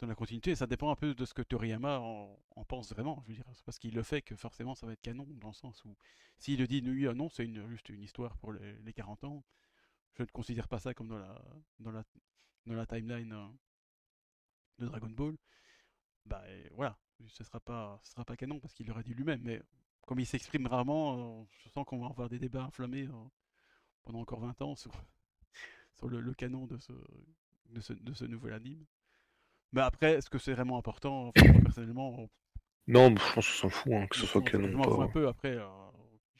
[0.00, 0.54] dans la continuité?
[0.56, 3.22] Ça dépend un peu de ce que Toriyama en, en pense vraiment.
[3.24, 5.48] Je veux dire, c'est parce qu'il le fait que forcément ça va être canon dans
[5.48, 5.96] le sens où
[6.38, 9.24] s'il le dit oui, ah non, c'est une, juste une histoire pour les, les 40
[9.24, 9.44] ans,
[10.16, 11.42] je ne considère pas ça comme dans la
[11.78, 12.04] dans la
[12.66, 13.48] dans la timeline euh,
[14.78, 15.36] de Dragon Ball.
[16.26, 16.96] Bah et voilà,
[17.26, 19.60] ce sera pas ce sera pas canon parce qu'il l'aurait dit lui-même, mais
[20.06, 23.28] comme il s'exprime rarement, euh, je sens qu'on va avoir des débats inflammés euh,
[24.02, 24.92] pendant encore 20 ans sur,
[25.96, 26.92] sur le, le canon de ce,
[27.70, 28.84] de, ce, de ce nouvel anime.
[29.72, 31.32] Mais après, est-ce que c'est vraiment important?
[31.36, 32.30] Enfin, Personnellement, on-
[32.86, 35.12] Non, je pense qu'on s'en fout hein, que ce soit canon ou fous un pas.
[35.12, 35.28] peu.
[35.28, 35.68] Après, euh,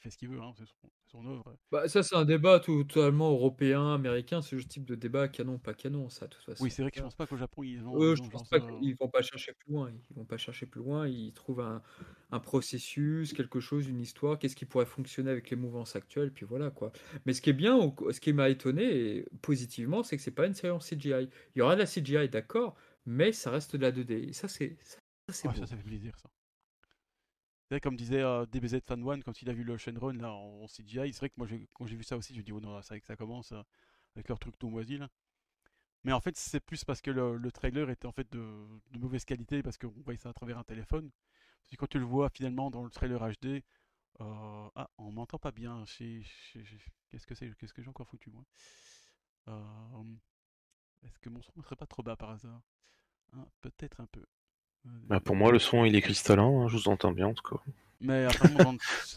[0.04, 0.64] fait ce qu'il veut, hein, c'est
[1.10, 1.56] son, œuvre.
[1.72, 5.72] Bah, ça, c'est un débat totalement européen, américain, c'est le type de débat canon, pas
[5.72, 6.62] canon, ça, de toute façon.
[6.62, 7.98] Oui, c'est vrai que je pense pas qu'au Japon, ils ont.
[8.02, 9.90] Eux, ils je ont pense genre pas ça, qu'ils vont pas chercher plus loin.
[9.90, 11.08] Ils vont pas chercher plus loin.
[11.08, 11.82] Ils trouvent un,
[12.30, 16.44] un processus, quelque chose, une histoire, qu'est-ce qui pourrait fonctionner avec les mouvances actuelles, puis
[16.44, 16.92] voilà quoi.
[17.24, 18.84] Mais ce qui est bien, ce qui m'a étonné
[19.16, 21.30] et positivement, c'est que c'est pas une série en CGI.
[21.54, 22.76] Il y aura de la CGI, d'accord,
[23.06, 24.28] mais ça reste de la 2D.
[24.28, 24.98] Et ça, c'est ça,
[25.28, 25.60] ça, c'est Ouais, beau.
[25.60, 26.28] ça, ça fait plaisir, ça.
[27.82, 31.12] Comme disait euh, DBZ Fan One, quand il a vu le Shenron là en, CGI,
[31.12, 32.90] c'est vrai que moi, quand j'ai vu ça aussi, je me dis, oh non, c'est
[32.90, 33.62] vrai que ça commence euh,
[34.14, 35.00] avec leur truc tout moisi.
[36.04, 38.66] Mais en fait, c'est plus parce que le, le trailer était en fait de,
[38.98, 41.10] mauvaise qualité, parce qu'on voyait ça à travers un téléphone.
[41.78, 43.64] Quand tu le vois finalement dans le trailer HD,
[44.20, 45.84] euh, ah, on m'entend pas bien.
[45.86, 48.44] Qu'est-ce que c'est Qu'est-ce que j'ai encore foutu moi?
[51.02, 52.62] Est-ce que mon son ne serait pas trop bas par hasard?
[53.32, 54.24] Hein, Peut-être un peu.
[55.08, 56.44] Bah, pour moi, le son il est cristallin.
[56.44, 57.62] hein, je vous entends bien en tout cas.
[58.00, 58.72] mais apparemment,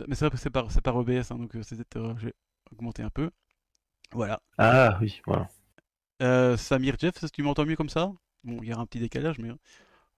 [0.08, 2.34] mais c'est c'est par, c'est par OBS, hein, donc euh, c'est peut-être, euh, j'ai-
[2.72, 3.32] augmenter un peu.
[4.14, 4.42] Voilà.
[4.60, 5.50] Ah oui, voilà.
[6.22, 8.12] Euh, Samir Jeff, est-ce que tu m'entends mieux comme ça?
[8.44, 9.50] Bon, il y a un petit décalage, mais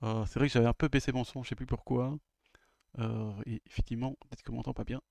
[0.03, 2.17] euh, c'est vrai que j'avais un peu baissé mon son, je sais plus pourquoi.
[2.99, 5.01] Euh, et effectivement, peut-être que m'entend pas bien.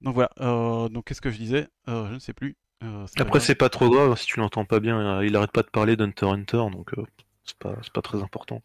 [0.00, 1.68] Donc voilà, euh, donc qu'est-ce que je disais?
[1.88, 2.56] Euh, Je ne sais plus.
[2.82, 5.22] Euh, c'est pas Après, c'est pas trop grave si tu l'entends pas bien.
[5.22, 7.04] Il arrête pas de parler d'Hunter x Hunter, donc euh,
[7.44, 8.62] c'est pas, c'est pas très important.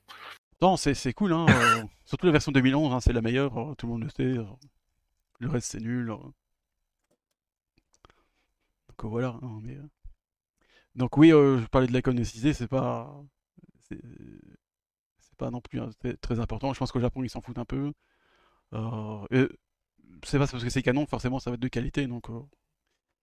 [0.61, 1.45] Non, c'est cool, hein.
[1.49, 4.23] euh, surtout la version 2011, hein, c'est la meilleure, euh, tout le monde le sait.
[4.37, 4.45] euh,
[5.39, 6.09] le reste, c'est nul.
[6.11, 6.15] euh.
[6.17, 6.33] Donc
[9.05, 9.39] euh, voilà.
[9.41, 9.87] hein, mais, euh,
[10.95, 13.21] Donc oui, euh, je parlais de SSD, c'est pas...
[13.89, 13.99] C'est
[15.19, 16.73] c'est pas non plus hein, très, très important.
[16.73, 17.93] Je pense qu'au Japon, ils s'en foutent un peu.
[18.73, 19.47] Euh, et
[20.23, 22.07] c'est pas parce que c'est canon, forcément, ça va être de qualité.
[22.07, 22.39] Donc, euh,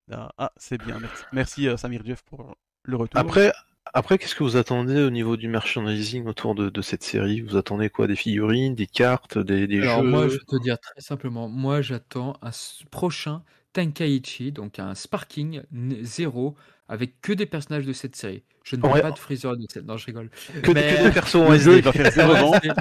[0.09, 0.99] là- ah, c'est bien.
[1.01, 2.55] Merci, merci euh, Samir Jeff pour
[2.85, 3.21] le retour.
[3.21, 3.53] Après,
[3.95, 7.41] après qu'est-ce que vous attendez au niveau du merchandising autour de, de cette série?
[7.41, 8.07] Vous attendez quoi?
[8.07, 10.09] Des figurines, des cartes, des, des Alors jeux?
[10.11, 12.51] moi, je vais te dire très simplement, moi j'attends un
[12.91, 13.43] prochain
[13.73, 15.63] Tenkaichi, donc un Sparking
[16.03, 16.57] zéro
[16.89, 18.43] avec que des personnages de cette série.
[18.65, 19.01] Je ne veux Ouais.
[19.03, 19.87] pas de Freezer de cette.
[19.87, 20.29] Non, je rigole.
[20.63, 21.77] que, Mais- que des persos en SD.
[21.79, 22.75] il va faire zéro Ouais, vente, c'est-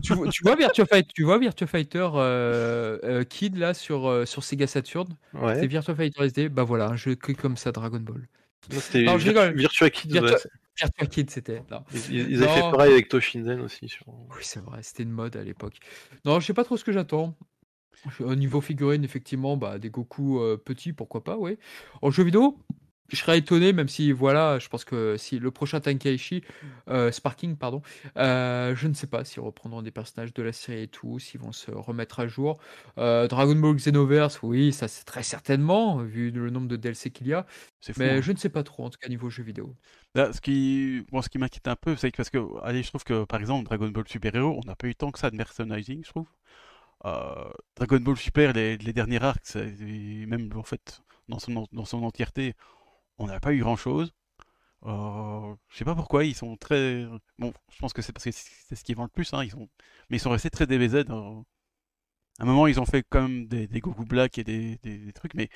[0.00, 4.08] tu vois- tu vois Virtua Fighter, tu vois Virtua Fighter euh, euh, Kid là sur,
[4.08, 5.08] euh, sur Sega Saturn?
[5.34, 5.58] Ouais.
[5.60, 8.28] C'est Virtua Fighter SD Bah voilà, un jeu que comme ça Dragon Ball.
[8.70, 9.50] C'était Virtua-.
[9.52, 10.08] Virtua Kids.
[10.08, 11.62] Virtua- ouais, c'était.
[12.10, 13.88] Ils, avaient fait pareil avec Toshinden aussi.
[13.88, 14.06] Sur...
[14.08, 15.78] Oui, c'est vrai, c'était une mode à l'époque.
[16.24, 17.36] Non, je sais pas trop ce que j'attends.
[18.20, 21.58] Au niveau figurine, effectivement, bah, des Goku euh, petits, pourquoi pas, oui.
[22.02, 22.58] En jeu vidéo,
[23.08, 26.42] je serais étonné, même si, voilà, je pense que si le prochain Tenkaichi,
[26.88, 27.82] euh, Sparking, pardon,
[28.16, 31.40] euh, je ne sais pas s'ils reprendront des personnages de la série et tout, s'ils
[31.40, 32.58] vont se remettre à jour.
[32.98, 37.28] Euh, Dragon Ball Xenoverse, oui, ça c'est très certainement, vu le nombre de DLC qu'il
[37.28, 37.46] y a,
[37.80, 37.92] fou.
[37.98, 38.20] mais hein.
[38.20, 39.74] je ne sais pas trop, en tout cas, niveau jeu vidéo.
[40.14, 43.04] Là, ce qui, ce qui m'inquiète un peu, c'est que parce que, allez, je trouve
[43.04, 45.36] que par exemple Dragon Ball Super Hero, on n'a pas eu tant que ça de
[45.36, 46.26] merchandising, je trouve.
[47.76, 52.54] Dragon Ball Super, les, les derniers arcs, même en fait dans son dans son entièreté,
[53.18, 54.12] on n'a pas eu grand chose.
[54.86, 57.06] Euh, je sais pas pourquoi ils sont très,
[57.38, 59.50] bon, je pense que c'est parce que c'est ce qui vend le plus, hein, ils
[59.50, 59.68] sont,
[60.10, 61.06] mais ils sont restés très DBZ.
[61.10, 61.42] euh.
[62.38, 65.34] À un moment, ils ont fait même des, des Goku Black et des, des- trucs,
[65.34, 65.48] mais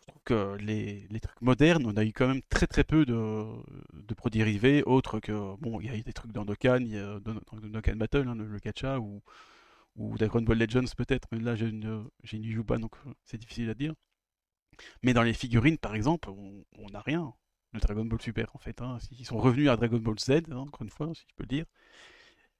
[0.00, 3.06] je trouve que les, les trucs modernes, on a eu quand même très très peu
[3.06, 3.44] de,
[3.94, 6.88] de produits dérivés, autres que, bon, il y a eu des trucs dans Dokkan, il
[6.94, 9.22] y a dans, Dokkan Battle, hein, le, le gacha, ou,
[9.96, 13.12] ou Dragon Ball Legends peut-être, mais là je ne je n'y joue pas, donc euh,
[13.24, 13.94] c'est difficile à dire.
[15.02, 17.32] Mais dans les figurines, par exemple, on n'a rien
[17.74, 18.80] de Dragon Ball Super, en fait.
[18.82, 18.98] hein.
[19.12, 21.48] Ils sont revenus à Dragon Ball Z, hein, encore une fois, si je peux le
[21.48, 21.66] dire.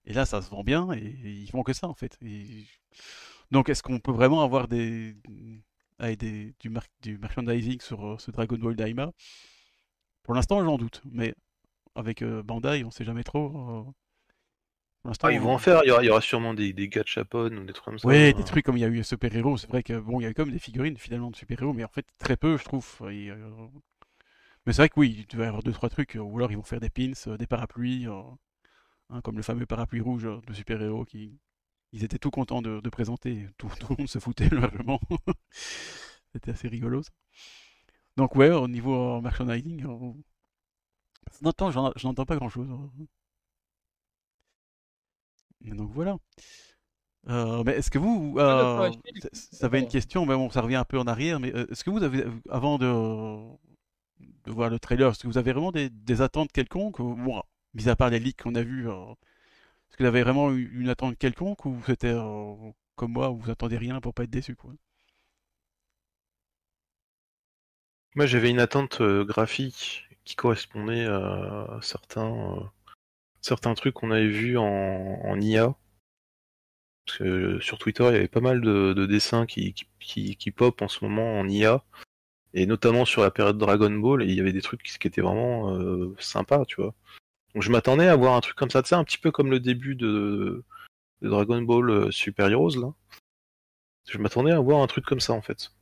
[0.05, 2.19] Et là, ça se vend bien, et, et ils font que ça, en fait.
[3.51, 5.63] Donc, est-ce qu'on peut vraiment avoir des, du,
[7.19, 9.13] merchandising sur euh, ce Dragon Ball Daima?
[10.23, 11.35] Pour l'instant, j'en doute, mais
[11.95, 13.89] avec euh, Bandai, on sait jamais trop.
[13.89, 13.93] euh.
[15.03, 15.81] Pour l'instant, Ah, ils vont en faire.
[15.85, 18.09] Il y aura, il y aura sûrement des, des gachapon ou des trucs comme ça.
[18.09, 18.37] Ouais, hein.
[18.37, 20.27] des trucs comme il y a eu Super Héros, c'est vrai que bon, il y
[20.27, 22.65] a quand même des figurines finalement de Super Héros, mais en fait très peu, je
[22.65, 22.87] trouve.
[23.11, 23.37] Et, euh,
[24.67, 26.51] Mais c'est vrai que oui, il devait y avoir deux trois trucs, euh, ou alors
[26.53, 28.23] ils vont faire des pins, euh, des parapluies, euh,
[29.11, 31.39] hein, comme le fameux parapluie rouge euh, de Super Héros qui,
[31.93, 35.01] ils étaient tout contents de, de présenter, tout, tout le monde se foutait largement.
[36.35, 37.03] C'était assez rigolo.
[37.03, 37.11] ça.
[38.19, 40.13] Donc ouais, au niveau euh, merchandising, euh,
[41.33, 42.69] je n'entends, j'en- je n'entends pas grand chose.
[45.61, 46.19] Donc voilà.
[47.29, 48.91] Euh, mais est-ce que vous, euh,
[49.21, 51.67] ça, ça avait une question, mais bon, ça revient un peu en arrière, mais euh,
[51.71, 52.87] est-ce que vous avez, avant de,
[54.45, 57.43] de voir le trailer, est-ce que vous avez vraiment des, des attentes quelconques, ou, bon,
[57.75, 59.13] mis à part les leaks qu'on a vus, euh,
[59.91, 62.55] est-ce que vous avez vraiment eu une attente quelconque, ou c'était euh,
[62.97, 64.73] comme moi, où vous attendez rien pour pas être déçu, quoi?
[68.15, 72.61] Moi, j'avais une attente graphique qui correspondait à certains, euh,
[73.41, 75.75] certains trucs qu'on avait vus en, IA.
[77.07, 80.83] Parce que sur Twitter, il y avait pas mal de, de dessins qui, qui, pop
[80.83, 81.83] en ce moment en IA.
[82.55, 85.75] Et notamment sur la période Dragon Ball, il y avait des trucs qui, étaient vraiment
[85.75, 86.95] euh, sympas, tu vois.
[87.55, 89.51] Donc je m'attendais à voir un truc comme ça, tu sais, un petit peu comme
[89.51, 90.65] le début de,
[91.23, 92.93] Dragon Ball euh, Super Heroes, là.
[94.09, 95.73] Je m'attendais à voir un truc comme ça, en fait.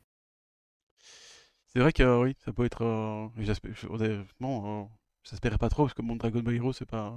[1.66, 2.82] C'est vrai que euh, oui, ça peut être.
[2.82, 3.28] euh,
[5.22, 7.14] j'espère- pas trop parce que mon Dragon Ball Hero, c'est pas.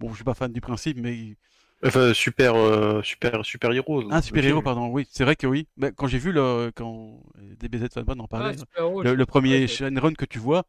[0.00, 1.36] Bon, je suis pas fan du principe, mais
[1.84, 4.08] Enfin, Super, euh, Super, Super Heroes.
[4.10, 4.44] ah, Super.
[4.44, 4.88] Hero, pardon.
[4.88, 5.68] Oui, c'est vrai que oui.
[5.76, 7.20] Mais quand j'ai vu le quand
[7.60, 10.64] DBZ Fanban en Ah, parlait, Héros, le, le premier Shenron que tu vois,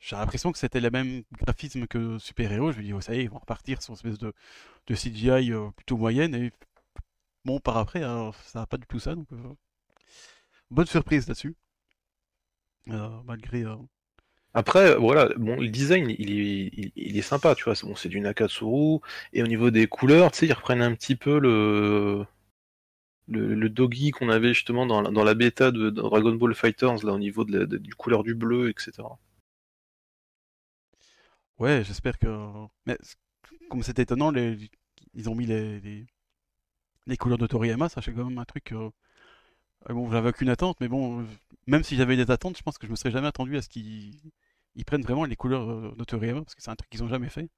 [0.00, 2.72] j'ai l'impression que c'était le même graphisme que Super Hero.
[2.72, 4.32] Je me dis, oh, ça y est, ils vont repartir sur une espèce de,
[4.86, 6.34] de CGI euh, plutôt moyenne.
[6.34, 6.52] Et
[7.44, 9.14] bon, par après, euh, ça n'a pas du tout ça.
[9.14, 9.36] Donc, euh,
[10.70, 11.54] bonne surprise là-dessus.
[12.88, 13.64] Euh, malgré.
[14.54, 17.74] Après, voilà, bon, le design, il est, sympa, tu vois.
[17.82, 19.00] Bon, c'est du Nakatsuru.
[19.32, 22.26] Et au niveau des couleurs, tu sais, ils reprennent un petit peu le,
[23.28, 27.18] le, doggy qu'on avait justement dans dans la bêta de, Dragon Ball Fighters, là, au
[27.18, 28.92] niveau de la, du couleur du bleu, etc.
[31.58, 32.26] Ouais, j'espère que.
[32.86, 32.98] Mais
[33.70, 34.32] comme c'est étonnant,
[35.14, 36.06] ils ont mis les,
[37.06, 37.16] les...
[37.16, 38.72] couleurs de Toriyama, ça c'est quand même un truc.
[38.72, 38.90] euh,
[39.90, 41.26] euh, Bon, j'avais aucune attente, mais bon,
[41.66, 43.68] même si j'avais des attentes, je pense que je me serais jamais attendu à ce
[43.68, 44.20] qu'ils
[44.76, 47.08] ils prennent vraiment les couleurs euh, de Toriyama, parce que c'est un truc qu'ils ont
[47.08, 47.50] jamais fait.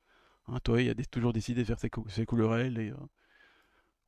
[0.49, 2.97] Hein, Toei a toujours décidé de faire ses, cou- ses couleurs à elle, et, euh,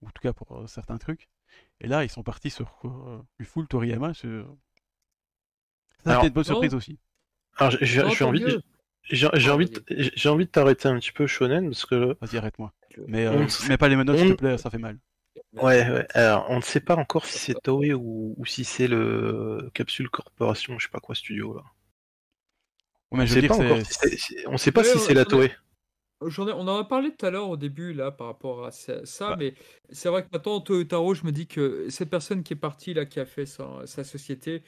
[0.02, 1.28] ou en tout cas pour euh, certains trucs.
[1.80, 4.12] Et là, ils sont partis sur euh, du full Toriyama.
[4.24, 4.44] euh,
[6.04, 6.50] Ça, c'était une bonne Non.
[6.50, 6.98] surprise aussi.
[7.58, 8.44] Alors, j'ai- tant envie,
[9.10, 12.38] j'ai Ah, envie, de- j'ai envie de t'arrêter un petit peu, Shonen, parce que Vas-y,
[12.38, 12.72] arrête-moi.
[13.08, 14.98] Mais, On euh, s- mets pas les menottes, s'il te plaît, ça fait mal.
[15.54, 16.06] Ouais, ouais.
[16.14, 20.08] Alors, on ne sait pas encore si c'est Toei ou, ou si c'est le Capsule
[20.10, 21.62] Corporation, je sais pas quoi studio là.
[23.12, 23.76] On je sait veux dire, pas encore.
[23.78, 25.48] c'est- si c'est- si- on sait pas Ouais, si ouais, c'est la attendez.
[25.48, 25.56] Toei.
[26.30, 28.70] J'en ai- on en a parlé tout à l'heure au début là par rapport à
[28.70, 29.54] ça, mais
[29.90, 33.04] c'est vrai que maintenant Toyotaro, je me dis que cette personne qui est partie là,
[33.04, 34.62] qui a fait sa, sa société,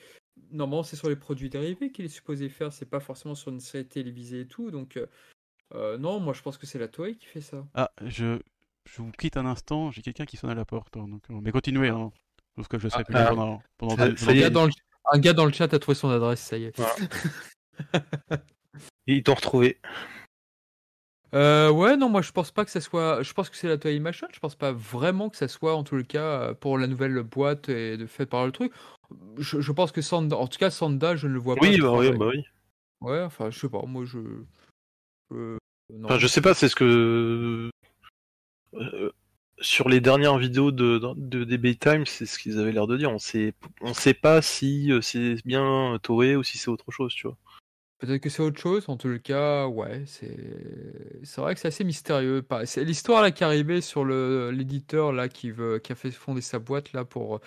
[0.53, 3.61] normalement c'est sur les produits dérivés qu'il est supposé faire, c'est pas forcément sur une
[3.61, 5.07] série télévisée et tout, donc euh,
[5.75, 7.67] euh, non, moi je pense que c'est la Toei qui fait ça.
[7.75, 8.39] Ah, je,
[8.85, 10.99] je vous quitte un instant, j'ai quelqu'un qui sonne à la porte.
[10.99, 12.13] hein, donc, euh, mais continuez, hein,
[12.57, 13.31] parce que je serai plus là ah.
[13.31, 14.73] pendant, pendant Ça- Un gars, dans le,
[15.13, 16.77] un gars dans le chat a trouvé son adresse, ça y est.
[16.77, 16.95] Voilà.
[19.07, 19.79] Et ils t'ont retrouvé.
[21.35, 23.23] Euh, ouais, non, moi je pense pas que ça soit.
[23.23, 24.29] Je pense que c'est la Toei Machine.
[24.33, 27.69] Je pense pas vraiment que ça soit, en tout le cas, pour la nouvelle boîte
[27.69, 28.73] et de fait par le truc.
[29.39, 31.67] Je, je pense que Sanda, en tout cas, Sanda, je ne le vois pas.
[31.67, 32.45] Oui, bah, oui, bah oui.
[33.01, 34.19] Ouais, enfin, je sais pas, moi je.
[35.31, 35.59] non.
[36.05, 37.71] Enfin, je sais pas, c'est ce que.
[38.75, 39.13] euh,
[39.61, 43.11] sur les dernières vidéos de, de Debate Time, c'est ce qu'ils avaient l'air de dire.
[43.11, 47.13] On sait, on sait pas si euh, c'est bien Toei ou si c'est autre chose,
[47.15, 47.37] tu vois.
[47.99, 50.37] Peut-être que c'est autre chose, en tout le cas, ouais, c'est
[51.25, 52.43] c'est vrai que c'est assez mystérieux.
[52.43, 55.95] Pas- C'est l'histoire là qui est arrivée sur le l'éditeur là qui veut qui a
[55.97, 57.41] fait fonder sa boîte là pour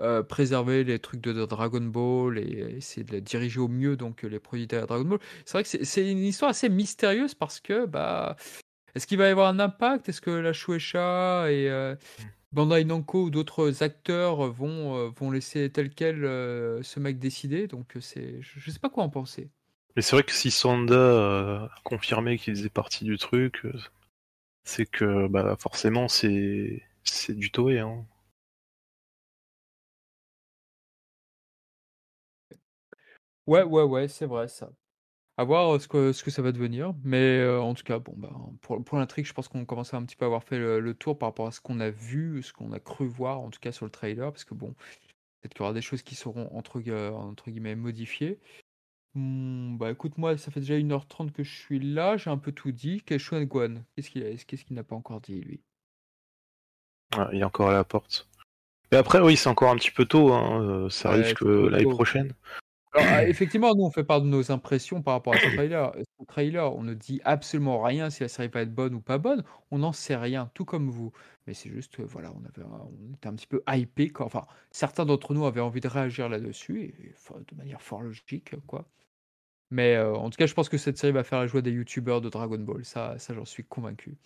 [0.00, 3.96] euh, préserver les trucs de, de Dragon Ball et essayer de les diriger au mieux
[3.96, 5.18] donc les produits de Dragon Ball.
[5.44, 8.36] C'est vrai que c'est- c'est une histoire assez mystérieuse parce que bah
[8.94, 10.08] est-ce qu'il va y avoir un impact?
[10.08, 11.96] Est-ce que la Shueisha et euh,
[12.52, 17.68] Bandai Namco ou d'autres acteurs vont euh, vont laisser tel quel euh, ce mec décider?
[17.68, 19.50] Donc c'est je, je sais pas quoi en penser.
[19.96, 23.72] Mais c'est vrai que si Sanda euh, a confirmé qu'il faisait partie du truc, euh,
[24.64, 26.82] c'est que bah, forcément c'est
[27.30, 27.80] du Toei.
[27.80, 28.06] Hein.
[33.46, 34.70] Ouais, ouais, ouais, c'est vrai ça.
[35.38, 36.94] À voir euh, ce que, ça va devenir.
[37.04, 38.30] Mais euh, en tout cas, bon, bah,
[38.62, 41.30] pour, l'intrigue, je pense qu'on commence à un petit peu avoir fait le, tour par
[41.30, 43.86] rapport à ce qu'on a vu, ce qu'on a cru voir, en tout cas sur
[43.86, 44.32] le trailer.
[44.32, 44.74] Parce que bon,
[45.40, 48.40] peut-être qu'il y aura des choses qui seront entre guillemets modifiées.
[49.18, 52.52] Hmm, bah écoute, moi, ça fait déjà 1h30 que je suis là, j'ai un peu
[52.52, 53.02] tout dit.
[53.02, 55.60] Keshuan Guan, qu'est-ce qu'il a- qu'est-ce qu'il n'a pas encore dit, lui?
[57.16, 58.28] Ah, il est encore à la porte.
[58.92, 60.32] Mais après, oui, c'est encore un petit peu tôt.
[60.32, 60.62] Hein.
[60.62, 61.90] euh, Ça Ouais, arrive c'est que l'année tôt.
[61.90, 62.32] prochaine.
[62.92, 65.92] Alors, ah, effectivement, nous, on fait part de nos impressions par rapport à ce trailer.
[66.20, 69.18] Ce trailer, on ne dit absolument rien si la série va être bonne ou pas
[69.18, 69.42] bonne.
[69.72, 71.12] On n'en sait rien, tout comme vous.
[71.46, 74.10] Mais c'est juste, euh, voilà, on, avait, un- on était un petit peu hypé.
[74.10, 74.26] Quoi.
[74.26, 77.14] Enfin, certains d'entre nous avaient envie de réagir là-dessus, et,
[77.50, 78.86] de manière fort logique, quoi.
[79.70, 81.70] Mais euh, en tout cas, je pense que cette série va faire la joie des
[81.72, 82.84] youtubeurs de Dragon Ball.
[82.84, 84.16] Ça, ça j'en suis convaincu.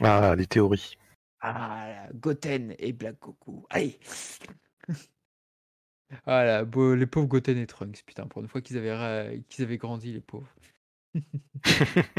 [0.00, 0.96] Ah, les théories.
[1.40, 3.64] Ah, Goten et Black Goku.
[3.70, 3.98] Allez
[6.66, 10.12] beau- les pauvres Goten et Trunks, putain, pour une fois qu'ils avaient, qu'ils avaient grandi,
[10.12, 10.52] les pauvres.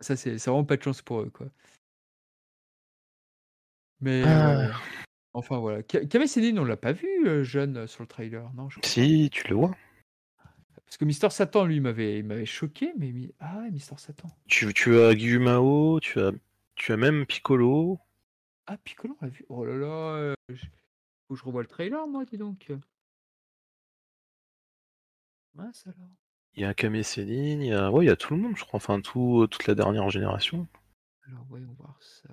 [0.00, 1.48] Ça, c'est c'est vraiment pas de chance pour eux, quoi.
[4.00, 4.58] Mais Ah.
[4.58, 4.68] ouais.
[5.34, 5.82] Enfin, voilà.
[5.82, 8.78] Ka- Kame Sennin, on l'a pas vu, euh, jeune, euh, sur le trailer, non je
[8.78, 9.74] crois Si, tu le vois.
[10.88, 13.12] Parce que Mister Satan, lui, m'avait il m'avait choqué, mais...
[13.40, 14.28] Ah Mister Satan.
[14.46, 16.32] Tu, tu as Gyumao, tu as,
[16.76, 18.00] tu as même Piccolo.
[18.66, 19.44] Ah, Piccolo, on l'a vu.
[19.50, 19.86] Oh là là,
[20.16, 20.64] euh, je-
[21.26, 22.72] faut que je revois le trailer, moi, dis donc.
[25.54, 26.08] Mince alors.
[26.54, 27.90] Il y a Kame Sennin, il y a...
[27.90, 28.78] Ouais, il y a tout le monde, je crois.
[28.78, 30.66] Enfin, tout, toute la dernière génération.
[31.26, 32.28] Alors, voyons voir ça.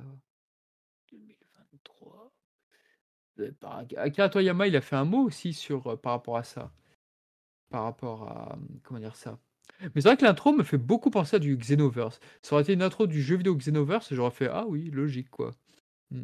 [1.11, 2.31] 2023.
[3.39, 6.43] Euh, par- Akira Toriyama, il a fait un mot aussi sur, euh, par rapport à
[6.43, 6.71] ça.
[7.75, 8.57] Par rapport à.
[8.83, 9.37] Comment dire ça
[9.81, 12.21] Mais c'est vrai que l'intro me fait beaucoup penser à du Xenoverse.
[12.41, 15.51] Ça aurait été une intro du jeu vidéo Xenoverse, j'aurais fait Ah oui, logique quoi.
[16.09, 16.23] Hmm.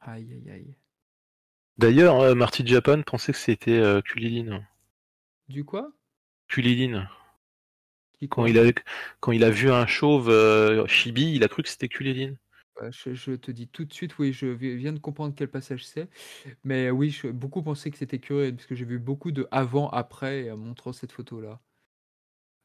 [0.00, 0.74] Aïe aïe aïe.
[1.76, 4.62] D'ailleurs, euh, Marty Japan pensait que c'était euh, Kulilin.
[5.50, 5.92] Du quoi?
[6.48, 7.06] Kulilin.
[8.14, 8.72] Qui Quand il, a,
[9.20, 12.34] quand il a vu un chauve euh, chibi, il a cru que c'était Kulilin.
[12.90, 15.86] Je, je te dis tout de suite, oui, je vi- viens de comprendre quel passage
[15.86, 16.08] c'est.
[16.64, 20.48] Mais oui, je, beaucoup pensaient que c'était curieux, parce que j'ai vu beaucoup de avant-après
[20.50, 21.62] euh, montrant cette photo-là.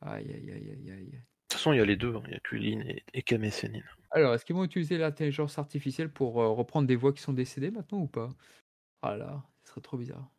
[0.01, 1.11] Aïe, aïe, aïe, aïe, aïe.
[1.11, 2.15] De toute façon, il y a les deux.
[2.15, 2.23] hein.
[2.27, 3.23] Il y a Kulilin et, et.
[4.11, 7.99] Alors, est-ce qu'ils vont utiliser l'intelligence artificielle pour reprendre des voix qui sont décédées maintenant
[8.01, 8.29] ou pas?
[9.03, 10.31] Ah là, ce serait trop bizarre.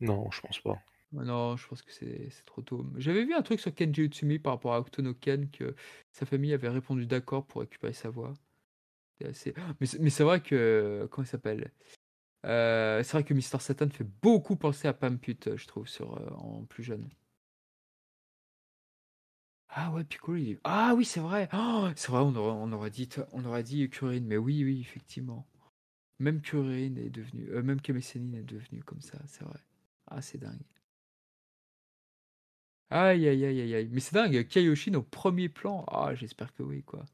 [0.00, 0.82] Non, je pense pas.
[1.16, 2.84] Ah Non, je pense que c'est c'est trop tôt.
[2.96, 5.74] J'avais vu un truc sur Kenji Utsumi par rapport à Octono Ken que
[6.12, 8.34] sa famille avait répondu d'accord pour récupérer sa voix.
[10.00, 11.72] Mais c'est vrai que comment il s'appelle?
[12.46, 16.30] Euh, C'est vrai que Mister Satan fait beaucoup penser à Pamput, je trouve, sur euh,
[16.36, 17.08] en plus jeune.
[19.68, 21.48] Ah ouais, Piccolo, il Ah oui, c'est vrai.
[21.96, 25.46] C'est vrai, on aurait, on dit, on dit Kuririn, mais oui, oui, effectivement.
[26.20, 29.60] Même Kuririn est devenu, euh, même Kemesenin est devenu comme ça, c'est vrai.
[30.08, 30.62] Ah, c'est dingue.
[32.90, 33.88] Aïe, aïe, aïe, aïe, aïe.
[33.92, 35.84] Mais c'est dingue, Kaioshin au premier plan.
[35.88, 37.04] Ah, j'espère que oui, quoi.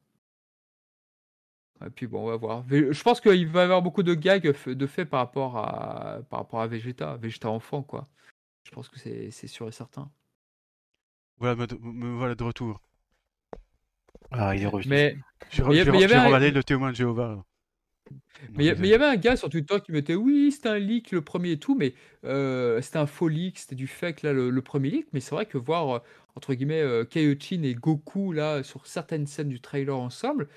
[1.87, 2.65] Et puis bon, on va voir.
[2.69, 6.41] Je pense qu'il va y avoir beaucoup de gags de fait par rapport à, par
[6.41, 8.09] rapport à Vegeta, Vegeta enfant, quoi.
[8.65, 10.11] Je pense que c'est c'est sûr et certain.
[11.39, 12.81] Voilà, me, me voilà de retour.
[14.31, 14.91] Ah, il est revenu.
[14.91, 15.17] Mais
[15.51, 17.45] J'ai avait un- remballé le témoin de Jéhovah.
[18.55, 20.51] Mais il y a- mais il y avait un gars sur Twitter qui mettait oui,
[20.53, 21.95] c'était un leak le premier et tout, mais
[22.25, 25.07] euh, c'était un faux leak, c'était du fake là le, le premier leak.
[25.13, 26.03] Mais c'est vrai que voir
[26.35, 30.49] entre guillemets euh, Kaiochin et Goku là sur certaines scènes du trailer ensemble,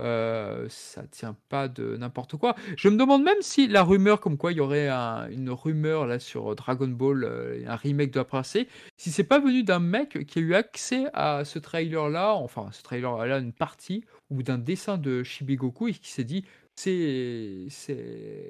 [0.00, 2.54] euh, ça tient pas de n'importe quoi.
[2.76, 6.06] Je me demande même si la rumeur comme quoi il y aurait un- une rumeur
[6.06, 8.66] là sur Dragon Ball, euh, un remake de la princesse,
[8.96, 12.68] si c'est pas venu d'un mec qui a eu accès à ce trailer là, enfin
[12.72, 16.44] ce trailer là, une partie ou d'un dessin de Shibigoku et qui s'est dit
[16.74, 17.66] c'est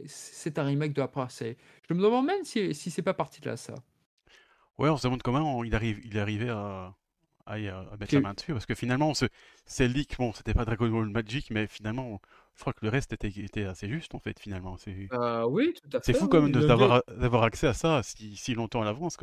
[0.07, 1.57] c'est un remake de la princesse.
[1.89, 3.75] Je me demande même si, si c'est pas parti de là ça.
[4.79, 6.95] Ouais, on se demande comment il arrive, il est arrivé à,
[7.47, 9.27] à, à mettre Que- la main dessus, parce que finalement, ce,
[9.65, 12.21] ces leaks, bon, c'était pas Dragon Ball Magic, mais finalement,
[12.55, 14.77] je crois que le reste était, était assez juste, en fait, finalement.
[14.77, 16.13] C'est Euh, oui, tout à fait.
[16.13, 16.67] c'est fou quand même oui.
[16.67, 17.03] d'avoir
[17.43, 19.17] gars- accès à ça si, si longtemps à l'avance,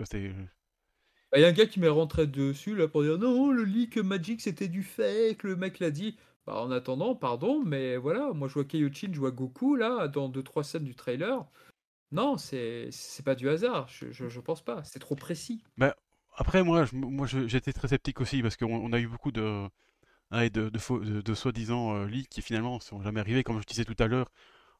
[1.31, 3.63] Bah, Il y a un gars qui m'est rentré dessus là pour dire non, le
[3.63, 6.17] leak Magic c'était du fake, le mec l'a dit.
[6.45, 10.27] Bah, en attendant, pardon, mais voilà, moi je vois Kaiochin, je vois Goku là, dans
[10.29, 11.45] deux trois scènes du trailer.
[12.11, 15.63] Non, c'est c'est pas du hasard, je, je, je pense pas, c'est trop précis.
[16.35, 19.67] Après, moi, moi j'étais très sceptique aussi parce qu'on on a eu beaucoup de,
[20.31, 20.69] ouais, de,
[21.35, 23.43] soi-disant euh, qui finalement sont jamais arrivés.
[23.43, 24.31] Comme je disais tout à l'heure,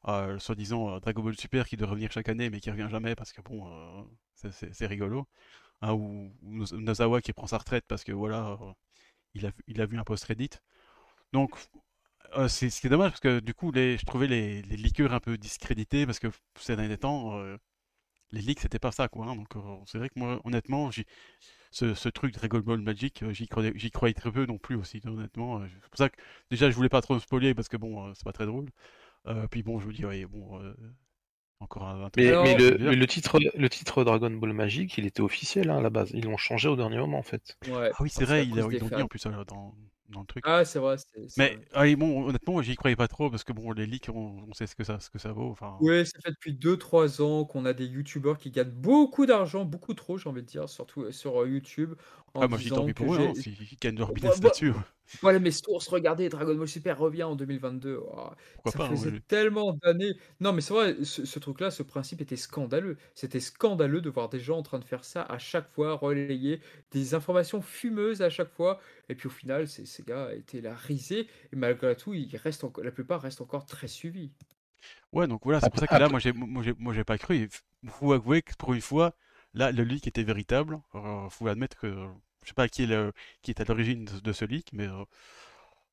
[0.08, 3.14] euh, soi-disant euh, Dragon Ball Super qui doit revenir chaque année mais qui revient jamais
[3.16, 4.04] parce que bon, euh,
[4.36, 4.52] c'est-
[4.86, 5.26] rigolo.
[5.82, 8.72] Hein, ou, ou qui prend sa retraite parce que voilà, euh,
[9.34, 10.50] il a, vu- il a vu un post-Reddit.
[11.32, 11.52] Donc,
[12.70, 16.18] c'est dommage parce que du coup, je trouvais les, les leakers un peu discrédités parce
[16.18, 16.28] que
[16.58, 17.40] ces derniers temps.
[18.32, 19.36] Les leaks c'était pas ça quoi hein.
[19.36, 20.90] donc euh, c'est vrai que moi honnêtement
[21.70, 24.76] ce, ce truc Dragon Ball Magic euh, j'y croyais, j'y croyais très peu non plus
[24.76, 26.16] aussi honnêtement euh, c'est pour ça que
[26.50, 28.70] déjà je voulais pas trop me spoiler parce que bon c'est pas très drôle
[29.26, 30.74] Euh, puis bon je me dis ouais bon euh,
[31.60, 32.90] encore un, Mais, Alors, mais, le, bizarre.
[32.90, 36.10] mais le titre, le titre Dragon Ball Magic, il était officiel hein, à la base.
[36.12, 37.56] Ils l'ont changé au dernier moment en fait.
[37.66, 39.00] Ouais, ah oui c'est vrai ils l'ont ils fans.
[39.00, 39.74] en plus euh, dans,
[40.08, 40.96] dans le truc Ah, c'est vrai,
[41.36, 41.64] mais vrai.
[41.72, 44.66] ah, bon honnêtement j'y croyais pas trop parce que bon les leaks on, on sait
[44.68, 47.64] ce que ça ce que ça vaut enfin Ouais, ça fait depuis 2-3 ans qu'on
[47.64, 51.10] a des youtubeurs qui gagnent beaucoup d'argent, beaucoup trop, j'ai envie de dire, surtout euh,
[51.12, 51.94] sur euh, YouTube,
[52.32, 53.30] en ah moi j'y tant pis pour eux j'ai.
[53.30, 54.72] hein, s'ils gagnent leur Bah, business bah, là-dessus
[55.22, 58.00] Voilà mes sources, regardez, Dragon Ball Super revient en 2022.
[58.02, 60.12] Oh, pourquoi ça pas hein, faisait tellement d'années.
[60.40, 62.98] Non, mais c'est vrai, ce, ce truc-là, ce principe était scandaleux.
[63.14, 66.60] C'était scandaleux de voir des gens en train de faire ça à chaque fois, relayer
[66.92, 68.80] des informations fumeuses à chaque fois.
[69.08, 71.28] Et puis au final, ces, ces gars étaient là risés.
[71.52, 74.30] Et malgré tout, ils restent la plupart restent encore très suivis.
[75.12, 77.18] Ouais, donc voilà, c'est pour ça que là, moi, j'ai, moi, j'ai, moi, j'ai pas
[77.18, 77.48] cru.
[77.82, 79.14] Il faut avouer que pour une fois,
[79.54, 80.80] là, le leak était véritable.
[80.94, 81.88] Euh, faut admettre que,
[82.42, 83.12] je sais pas qui est, le,
[83.42, 85.04] qui est à l'origine de, ce leak, mais euh,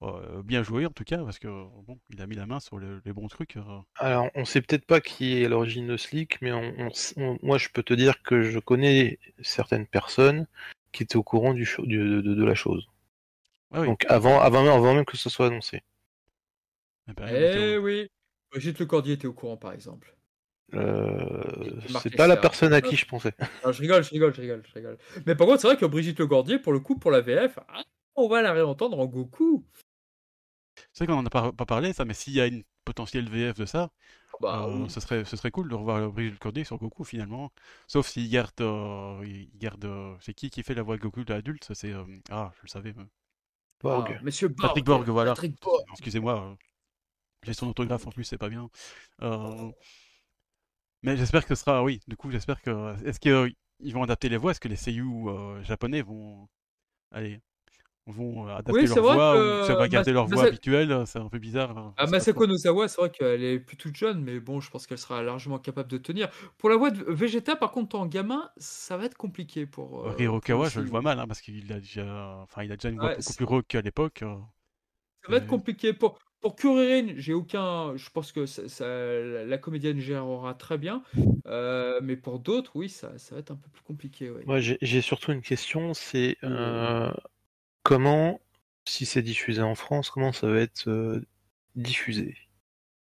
[0.04, 2.78] euh, bien joué en tout cas, parce que bon, il a mis la main sur
[2.80, 3.58] le- les bons trucs.
[3.58, 3.80] euh.
[4.00, 6.88] Alors, on sait peut-être pas qui est à l'origine de ce leak, mais on, on
[6.90, 10.48] s- on- moi, je peux te dire que je connais certaines personnes
[10.92, 12.90] qui étaient au courant du, cho- du- de, de- de la chose.
[13.72, 13.88] Ah oui.
[13.88, 15.81] Donc, avant, avant, même- avant même que ce soit annoncé.
[17.10, 18.07] Eh ben, Eh oui,
[18.52, 20.15] Brigitte Lecordier était au courant, par exemple.
[20.73, 23.34] Euh, c'est pas la personne à qui je pensais.
[23.65, 24.98] Non, je rigole, je rigole, je rigole, je rigole.
[25.26, 27.84] Mais par contre, c'est vrai que Brigitte Lecordier, pour le coup, pour la VF, ah,
[28.15, 29.65] on va la réentendre en Goku.
[30.93, 33.30] C'est vrai qu'on en a pas, pas parlé, ça, mais s'il y a une potentielle
[33.30, 33.91] VF de ça,
[34.39, 34.89] Bah euh, oui.
[34.89, 37.52] ce serait, ce serait cool de revoir Brigitte Corday sur Goku finalement.
[37.88, 41.23] Sauf s'il garde, euh, il garde, euh, c'est qui qui fait la voix de Goku
[41.26, 42.93] de l'adulte Ça c'est, euh, ah, je le savais.
[42.95, 43.03] mais-
[43.84, 44.16] Borg.
[44.18, 44.70] Ah, Monsieur Borg.
[44.70, 45.32] Patrick Borg, voilà.
[45.32, 45.84] Patrick Borg.
[45.91, 46.56] Excusez-moi, euh,
[47.44, 48.70] j'ai son autographe en plus, c'est pas bien.
[49.22, 49.72] Euh,
[51.03, 52.95] Mais j'espère que ce sera, oui, du coup, j'espère que.
[53.06, 54.52] Est-ce qu'ils vont adapter les voix?
[54.52, 56.48] Est-ce que les seiyuu euh, japonais vont.
[57.12, 57.41] Allez.
[58.07, 60.44] Vont euh, adapter Oui, c'est leur vrai voix que ou ça va garder leur voix
[60.44, 61.78] habituelle C'est un peu bizarre.
[61.78, 62.48] hein, Ah, Masako.
[62.48, 65.60] Nozawa, c'est vrai qu'elle est plus toute jeune, mais bon, je pense qu'elle sera largement
[65.60, 66.30] capable de tenir.
[66.57, 70.06] Pour la voix de Vegeta, par contre, en gamin, ça va être compliqué pour.
[70.07, 72.38] euh, Hirokawa, pour je le vois mal, hein, parce qu'il a déjà.
[72.44, 74.22] Enfin, il a déjà une voix Ouais, beaucoup plus rauque qu'à l'époque.
[74.23, 74.38] euh.
[75.23, 76.19] Ça va être Euh, compliqué pour.
[76.40, 77.95] pour Kuririn, j'ai aucun.
[77.95, 78.86] Je pense que ça, ça-
[79.19, 81.03] la comédienne gérera très bien.
[81.48, 84.32] Euh, mais pour d'autres, oui, ça, ça va être un peu plus compliqué.
[84.32, 84.48] ouais.
[84.48, 87.11] Moi, j'ai j'ai surtout une question, c'est euh,
[87.84, 88.41] comment,
[88.88, 91.26] si c'est diffusé en France, comment ça va être euh,
[91.76, 92.36] diffusé?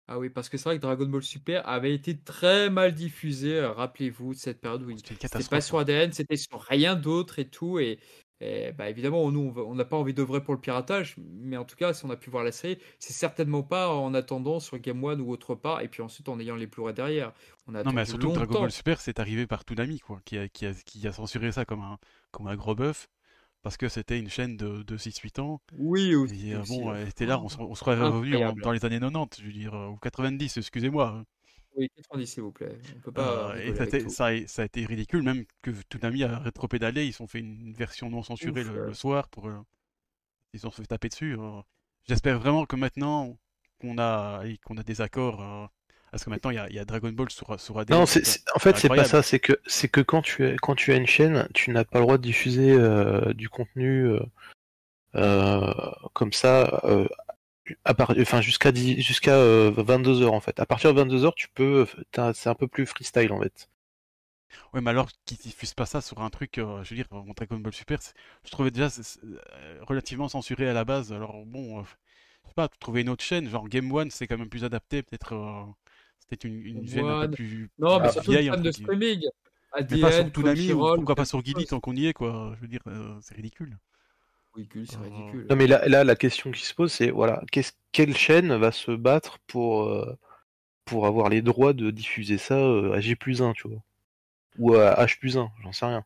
[0.09, 3.57] Ah oui, parce que c'est vrai que Dragon Ball Super avait été très mal diffusé.
[3.59, 7.39] euh, Rappelez-vous de cette période où il- c'était pas sur ADN, c'était sur rien d'autre
[7.39, 7.79] et tout.
[7.79, 7.99] Et,
[8.41, 11.77] et, bah, évidemment, nous, on n'a pas envie d'œuvrer pour le piratage, mais en tout
[11.77, 15.03] cas, si on a pu voir la série, c'est certainement pas en attendant sur Game
[15.05, 17.33] One ou autre part, et puis ensuite en ayant les Blu-ray derrière.
[17.69, 18.61] On a Non, mais surtout que Dragon.
[18.63, 21.65] Ball Super, c'est arrivé par Toonami, quoi, qui a, qui a, qui a censuré ça
[21.65, 21.99] comme un,
[22.33, 23.09] comme un gros bœuf,
[23.63, 25.61] parce que c'était une chaîne de, de 6-8 ans.
[25.79, 26.51] Oui, aussi.
[26.51, 27.03] Et euh, aussi, bon, ouais.
[27.03, 28.63] elle était là, on, se- on serait revenu en- Incroyable.
[28.63, 31.25] dans les années 90, je veux dire, euh, ou 90, excusez-moi.
[31.77, 32.77] Oui, 90, s'il vous plaît.
[32.97, 34.11] On peut pas Euh, et ça a, été, tout.
[34.11, 37.73] ça, a, ça a été ridicule, même que Toonami a rétropédalé, ils ont fait une
[37.73, 39.49] version non censurée Ouf, le, soir pour.
[39.49, 39.59] euh,
[40.53, 41.37] ils se sont fait taper dessus.
[41.39, 41.61] euh.
[42.09, 43.39] J'espère vraiment que maintenant
[43.81, 45.41] qu'on a, qu'on a des accords.
[46.13, 47.97] Parce que maintenant il y a, il y a Dragon Ball sur, sur ADN.
[47.97, 49.23] Non, en fait, c'est pas ça.
[49.23, 51.99] C'est que, c'est que quand tu, es- quand tu as une chaîne, tu n'as pas
[51.99, 54.21] le droit de diffuser euh, du contenu euh,
[55.17, 55.73] euh,
[56.15, 56.83] comme ça,
[57.85, 59.37] à part, enfin jusqu'à jusqu'à
[59.71, 60.59] 22 heures en fait.
[60.61, 61.87] À partir de 22 heures, tu peux,
[62.35, 63.69] c'est un peu plus freestyle en fait.
[64.73, 67.33] Ouais, mais alors qu'ils diffusent pas ça sur un truc, euh, je veux dire, mon
[67.33, 67.99] Dragon Ball Super,
[68.45, 68.89] je trouvais déjà
[69.83, 71.13] relativement censuré à la base.
[71.13, 71.83] Alors bon, euh,
[72.45, 75.03] je sais pas, trouver une autre chaîne, genre Game One, c'est quand même plus adapté,
[75.03, 75.35] peut-être.
[75.35, 75.65] euh,
[76.33, 79.21] c'était une, une un peu plus, Non, mais surtout une vieille, de streaming.
[79.75, 81.67] Mais pas sur ADN, Toonami, ou pourquoi pas sur chose.
[81.67, 82.55] tant qu'on y est, quoi.
[82.57, 83.77] Je veux dire, euh, c'est ridicule.
[84.55, 85.47] C'est Euh, ridicule.
[85.51, 88.73] Non mais là, là, la question qui se pose, c'est voilà, qu'est-ce, quelle chaîne va
[88.73, 90.19] se battre pour euh,
[90.85, 93.83] pour avoir les droits de diffuser ça euh, à J plus 1, tu vois,
[94.59, 96.05] ou à H plus 1, j'en sais rien.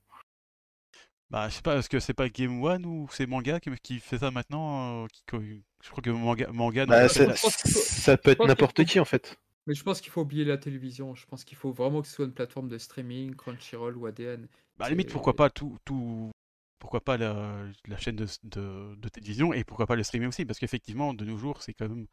[1.30, 3.98] Bah, je sais pas, est-ce que c'est pas Game One ou c'est Manga qui, qui
[3.98, 8.46] fait ça maintenant euh, qui, Je crois que Manga, Manga Bah, non, ça, peut être
[8.46, 9.36] n'importe qui en fait.
[9.66, 11.14] Mais je pense qu'il faut oublier la télévision.
[11.14, 14.48] Je pense qu'il faut vraiment que ce soit une plateforme de streaming, Crunchyroll ou ADN.
[14.78, 16.30] bah, à la limite, pourquoi pas tout, tout...
[16.78, 20.44] Pourquoi pas la, la chaîne de, de, de télévision et pourquoi pas le streaming aussi?
[20.44, 22.06] Parce qu'effectivement, de nos jours, c'est quand même.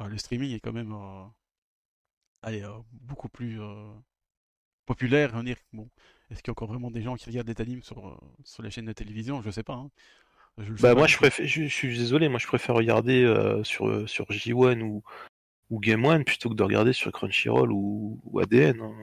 [0.00, 0.92] euh, le streaming est quand même.
[0.92, 1.24] euh,
[2.42, 3.92] allez, euh, beaucoup plus euh,
[4.86, 5.32] populaire.
[5.34, 5.88] On dire, bon,
[6.30, 8.62] est-ce qu'il y a encore vraiment des gens qui regardent des animes sur, euh, sur
[8.62, 9.42] les chaînes de télévision?
[9.42, 9.74] Je sais pas.
[9.74, 9.90] hein.
[10.58, 13.62] Je Bah pas moi je préfère, je, je suis désolé, moi je préfère regarder euh,
[13.64, 15.02] sur sur J1 ou
[15.70, 18.80] ou Game One plutôt que de regarder sur Crunchyroll ou, ou ADN.
[18.80, 18.94] hein.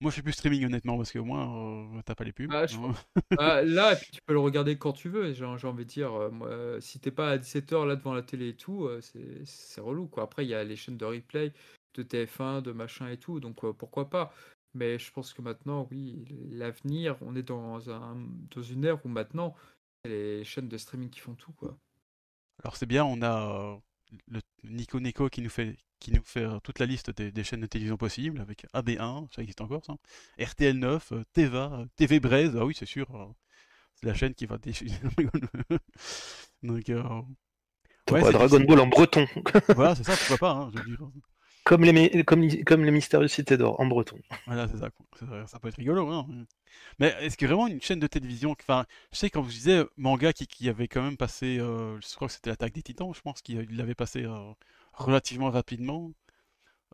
[0.00, 2.52] Moi, je suis plus streaming, honnêtement, parce que au moins, euh, t'as pas les pubs.
[2.52, 2.76] Ah, je.
[3.38, 5.32] Ah, là, et puis tu peux le regarder quand tu veux.
[5.32, 8.22] J'ai envie de dire, euh, moi, euh, si t'es pas à 17h là devant la
[8.22, 10.22] télé et tout, euh, c'est c'est relou quoi.
[10.22, 11.52] Après, il y a les chaînes de replay,
[11.94, 14.32] de TF1, de machin et tout, donc euh, pourquoi pas.
[14.74, 18.16] Mais je pense que maintenant, oui, l'avenir, on est dans, un,
[18.54, 19.56] dans une ère où maintenant,
[20.04, 21.76] c'est les chaînes de streaming qui font tout quoi.
[22.62, 23.76] Alors c'est bien, on a euh,
[24.28, 27.44] le Nico Nico qui nous fait, qui nous fait euh, toute la liste des, des
[27.44, 29.94] chaînes de télévision possibles avec AB1, ça existe encore ça,
[30.38, 33.26] RTL9, euh, Teva, euh, TV Braise, ah oui c'est sûr, euh,
[33.94, 34.58] c'est la chaîne qui va.
[36.62, 37.02] Donc euh,
[38.10, 39.26] ouais, pas Dragon Ball en breton,
[39.74, 40.98] Voilà, c'est ça, pourquoi pas, hein, je veux dire.
[41.68, 44.18] Comme les comme comme les mystérieuses cités d'or en breton.
[44.46, 44.88] Voilà, c'est ça.
[45.46, 46.26] Ça, peut être rigolo, hein.
[46.98, 50.46] Mais est-ce que vraiment une chaîne de télévision, je sais quand vous disais manga qui,
[50.46, 53.42] qui avait quand même passé, euh, je crois que c'était l'attaque des Titans, je pense
[53.42, 54.52] qu'il l'avait passé euh,
[54.94, 56.12] relativement rapidement.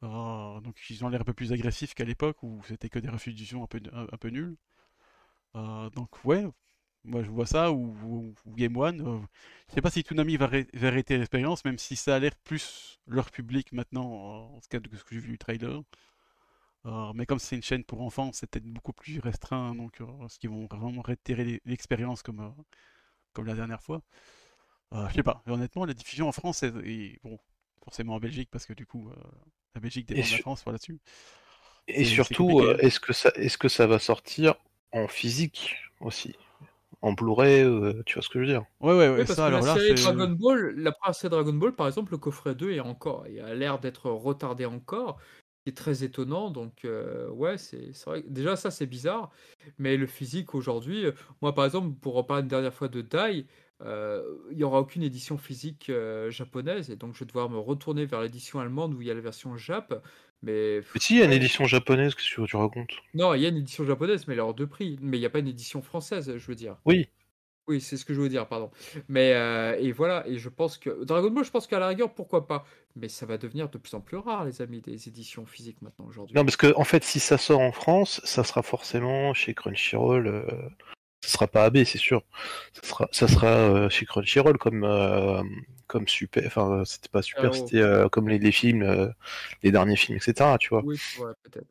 [0.03, 3.09] Euh, donc ils ont l'air un peu plus agressifs qu'à l'époque où c'était que des
[3.09, 4.57] refusions un peu, un, peu nuls.
[5.57, 6.45] Euh, donc ouais,
[7.05, 9.01] moi je vois ça, ou, ou- ou Game One.
[9.07, 9.19] euh,
[9.69, 13.01] je sais pas si Toonami va, va arrêter l'expérience, même si ça a l'air plus
[13.07, 14.05] leur public maintenant,
[14.55, 15.83] en tout cas de ce que j'ai vu du trailer.
[16.87, 20.27] Euh, mais comme c'est une chaîne pour enfants, c'est peut-être beaucoup plus restreint, donc euh,
[20.27, 22.51] est-ce qu'ils vont vraiment réitérer l'e- l'expérience comme, euh,
[23.35, 24.03] comme la dernière fois?
[24.95, 25.43] Euh, Je sais pas.
[25.47, 27.39] Honnêtement, la diffusion en France, est, est- bon,
[27.85, 29.11] forcément en Belgique, parce que du coup,
[29.75, 31.01] la Belgique dépend de la France voilà, dessus.
[31.89, 34.55] Et c'est surtout, est-ce que ça est-ce que ça va sortir
[34.93, 36.37] en physique aussi,
[37.05, 39.35] en Blu-ray, euh, tu vois ce que je veux dire Ouais, ouais, ouais, Oui, parce
[39.35, 39.95] ça, que la alors là, série c'est.
[39.95, 43.41] Dragon Ball, la première série Dragon Ball, par exemple, le coffret 2 est encore, il
[43.41, 45.19] a l'air d'être retardé encore,
[45.65, 46.51] qui est très étonnant.
[46.51, 48.23] Donc, euh, ouais, c'est c'est vrai.
[48.29, 49.31] Déjà, ça, c'est bizarre.
[49.79, 51.13] Mais le physique aujourd'hui, euh,
[51.43, 53.47] moi, par exemple, pour reparler une dernière fois de Dai,
[53.83, 56.91] euh, il n'y aura aucune édition physique euh, japonaise.
[56.91, 59.21] Et donc, je vais devoir me retourner vers l'édition allemande où il y a la
[59.21, 60.05] version Jap.
[60.45, 62.93] Mais Mais si, il y a une édition japonaise, qu'est-ce que tu racontes?
[63.15, 64.99] Non, il y a une édition japonaise, mais elle est hors de prix.
[65.01, 66.77] Mais il n'y a pas une édition française, je veux dire.
[66.85, 67.09] Oui.
[67.67, 68.71] Oui, c'est ce que je veux dire, pardon.
[69.09, 72.13] Mais euh, et voilà, et je pense que Dragon Ball, je pense qu'à la rigueur,
[72.13, 72.67] pourquoi pas?
[72.95, 76.05] Mais ça va devenir de plus en plus rare, les amis, des éditions physiques maintenant
[76.07, 76.37] aujourd'hui.
[76.37, 80.27] Non, parce que en fait, si ça sort en France, ça sera forcément chez Crunchyroll.
[80.27, 80.43] euh,
[81.25, 82.23] ça sera pas AB, c'est sûr.
[82.73, 85.43] Ça sera, ça sera euh, chez Crunchyroll comme, euh,
[85.87, 86.45] comme super.
[86.47, 89.13] Enfin, euh, c'était pas super, Ah, c'était euh, comme les, les films,
[89.63, 90.57] les derniers films, etc.
[90.59, 90.83] Tu vois.
[90.85, 91.67] Oui, ouais, peut-être.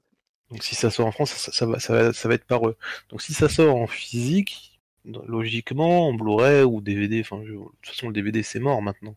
[0.50, 2.68] Donc si ça sort en France, ça, ça va, ça, va, ça va être par
[2.68, 2.76] eux.
[3.10, 7.88] Donc si ça sort en physique, logiquement, en Blu-ray ou DVD, enfin, je- de toute
[7.88, 9.16] façon, le DVD c'est mort maintenant.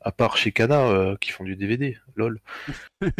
[0.00, 2.40] À part chez Kana euh, qui font du DVD, lol.
[3.02, 3.10] oui,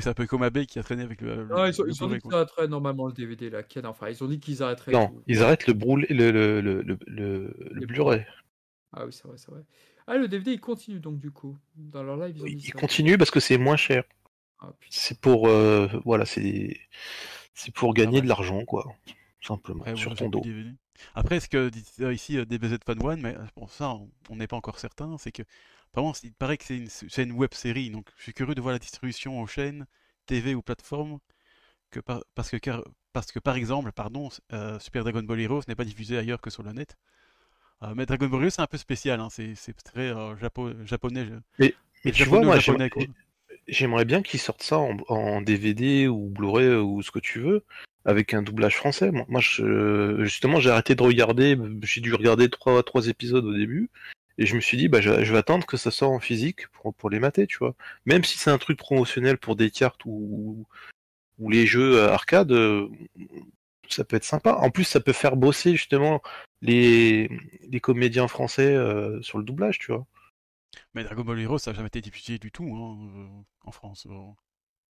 [0.00, 1.46] c'est un peu comme AB qui a traîné avec le.
[1.46, 3.62] Non, ils, ont, le ils ont dit qu'ils arrêteraient normalement le DVD, là.
[3.62, 4.92] Ken, Enfin, ils ont dit qu'ils arrêteraient.
[4.92, 5.22] Non, tout.
[5.26, 8.26] ils arrêtent le, brûlé, le, le, le, le, Blu-ray.
[8.92, 9.62] Ah oui, c'est vrai, c'est vrai.
[10.06, 11.56] Ah, le DVD, il continue donc, du coup.
[11.74, 12.78] Dans leur live, ils ont dit Ils ça.
[12.78, 14.04] continuent parce que c'est moins cher.
[14.60, 14.72] Ah.
[14.90, 16.76] C'est pour, euh, voilà, c'est,
[17.54, 18.22] c'est pour gagner ouais.
[18.22, 18.84] de l'argent, quoi,
[19.40, 20.40] simplement, Après, sur ton dos.
[20.40, 20.70] DVD.
[21.14, 24.48] Après, ce que dit euh, ici DBZ Fan One, mais bon, ça, on- on n'est
[24.48, 25.42] pas encore certain, c'est que
[25.94, 28.60] vraiment, il paraît que c'est une, c'est une web série, donc je suis curieux de
[28.60, 29.86] voir la distribution aux chaînes,
[30.26, 30.62] TV ou
[31.90, 35.62] que par- parce, que, car- parce que par exemple, pardon, euh, Super Dragon Ball Heroes
[35.68, 36.96] n'est pas diffusé ailleurs que sur le net.
[37.82, 40.84] Euh, mais Dragon Ball Heroes, c'est un peu spécial, hein, c'est c'est très euh, japo-
[40.84, 41.26] japonais.
[41.58, 41.74] Mais,
[42.04, 42.90] mais tu vois, moi, japonais,
[43.66, 47.64] j'aimerais, bien qu'ils sortent ça en, en DVD ou Blu-ray ou ce que tu veux,
[48.04, 49.10] avec un doublage français.
[49.10, 53.54] Moi, moi, je, justement, j'ai arrêté de regarder, j'ai dû regarder trois, trois épisodes au
[53.54, 53.90] début,
[54.38, 56.68] et je me suis dit, bah, je, je vais attendre que ça sorte en physique
[56.68, 57.74] pour, pour les mater, tu vois.
[58.06, 60.64] Même si c'est un truc promotionnel pour des cartes ou,
[61.38, 62.88] ou les jeux euh, arcade, euh,
[63.88, 64.54] ça peut être sympa.
[64.54, 66.22] En plus, ça peut faire bosser justement
[66.62, 67.28] les,
[67.68, 70.06] les comédiens français euh, sur le doublage, tu vois.
[70.94, 74.06] Mais Dragon Ball Heroes, ça n'a jamais été diffusé du tout hein, en France.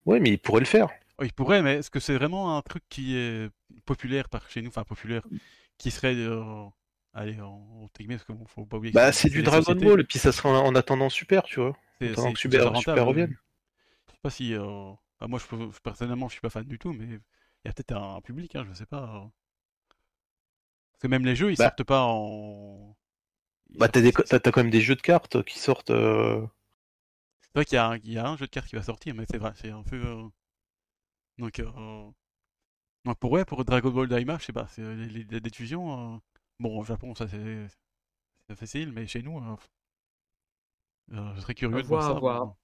[0.05, 0.89] Ouais, mais ils pourraient le faire.
[1.17, 3.49] Oh, il pourrait, mais est-ce que c'est vraiment un truc qui est
[3.85, 5.21] populaire par chez nous, enfin populaire,
[5.77, 6.63] qui serait, euh,
[7.13, 9.73] allez, en, entre guillemets, parce qu'il faut pas oublier que Bah, c'est du Dragon sociétés,
[9.73, 11.75] Ball, et puis ça sera en, en attendant Super, tu vois.
[11.99, 13.35] c'est- attendant que Super, rentable, Super revienne.
[14.07, 16.93] Je sais pas si, euh, bah, moi, je, personnellement, je suis pas fan du tout,
[16.93, 17.21] mais il
[17.65, 19.23] y a peut-être un, public, hein, je sais pas.
[19.25, 19.29] euh.
[20.91, 21.71] Parce que même les jeux, ils Bah.
[21.71, 22.95] sortent pas en.
[23.79, 25.89] Bah, t'as, des, t'as quand même des jeux de cartes qui sortent.
[25.89, 26.45] euh,
[27.41, 28.81] C'est vrai qu'il y a, un- il y a un jeu de cartes qui va
[28.81, 29.97] sortir, mais c'est vrai, c'est un peu.
[30.03, 30.27] euh,
[31.39, 32.11] Donc, euh,
[33.05, 36.21] donc pour, ouais, pour Dragon Ball Daima, je sais pas, c'est les, les- les diffusions.
[36.59, 37.67] Bon, au Japon, ça c'est
[38.55, 39.55] facile, mais chez nous, euh,
[41.13, 42.19] euh, je serais curieux À de voir voir, ça.
[42.19, 42.45] voir.
[42.45, 42.57] moi.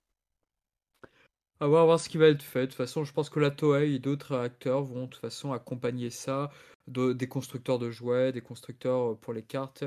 [1.61, 2.61] À voir, à voir ce qui va être fait.
[2.61, 5.53] De toute façon, je pense que la Toei et d'autres acteurs vont de toute façon
[5.53, 6.51] accompagner ça,
[6.88, 9.85] de- des constructeurs de jouets, des constructeurs euh, pour les cartes.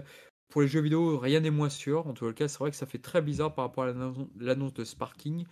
[0.49, 2.07] Pour les jeux vidéo, rien n'est moins sûr.
[2.07, 3.93] En tout cas, c'est vrai que ça fait très bizarre par rapport à
[4.39, 5.45] l'annonce de Sparking.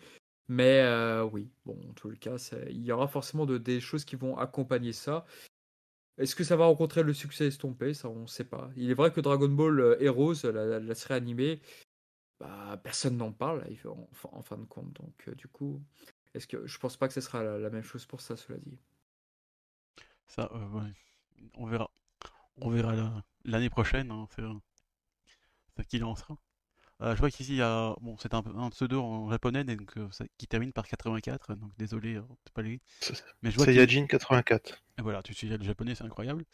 [0.49, 2.37] Mais euh, oui, bon, en tout cas,
[2.71, 5.27] il y aura forcément de- des choses qui vont accompagner ça.
[6.19, 7.93] Est-ce que ça va rencontrer le succès estompé?
[7.95, 8.71] Ça, on ne sait pas.
[8.77, 11.61] Il est vrai que Dragon Ball euh, Heroes, la, la série animée,
[12.41, 14.93] bah, personne n'en parle en, fin de compte.
[14.95, 15.83] Donc, euh, du coup,
[16.35, 18.79] est-ce que je pense pas que ce sera la, même chose pour ça, cela dit.
[20.27, 20.93] Ça, euh, ouais,
[21.55, 21.91] on verra.
[22.59, 24.43] On verra la- l'année prochaine, hein, c'est
[25.77, 26.39] c'est qui lancera.
[27.03, 27.95] Euh, je vois qu'ici, il y a.
[28.01, 31.71] Bon, c'est un, un pseudo en japonais donc, euh, ça- qui termine par 84, donc
[31.77, 32.81] désolé, euh, c'est pas les.
[33.43, 34.83] Mais je vois qu'il- Saiyajin 84.
[34.99, 36.45] Et voilà, tu sais, le japonais, c'est incroyable.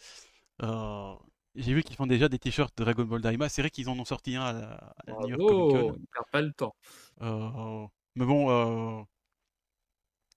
[0.62, 1.14] Euh,
[1.56, 3.48] J'ai vu qu'ils font déjà des t-shirts de Dragon Ball Daima.
[3.48, 5.96] C'est vrai qu'ils en ont sorti un à la, à la New York Comic Con.
[6.00, 6.74] il perd pas le temps.
[7.22, 7.86] Euh,
[8.16, 9.02] mais bon, euh,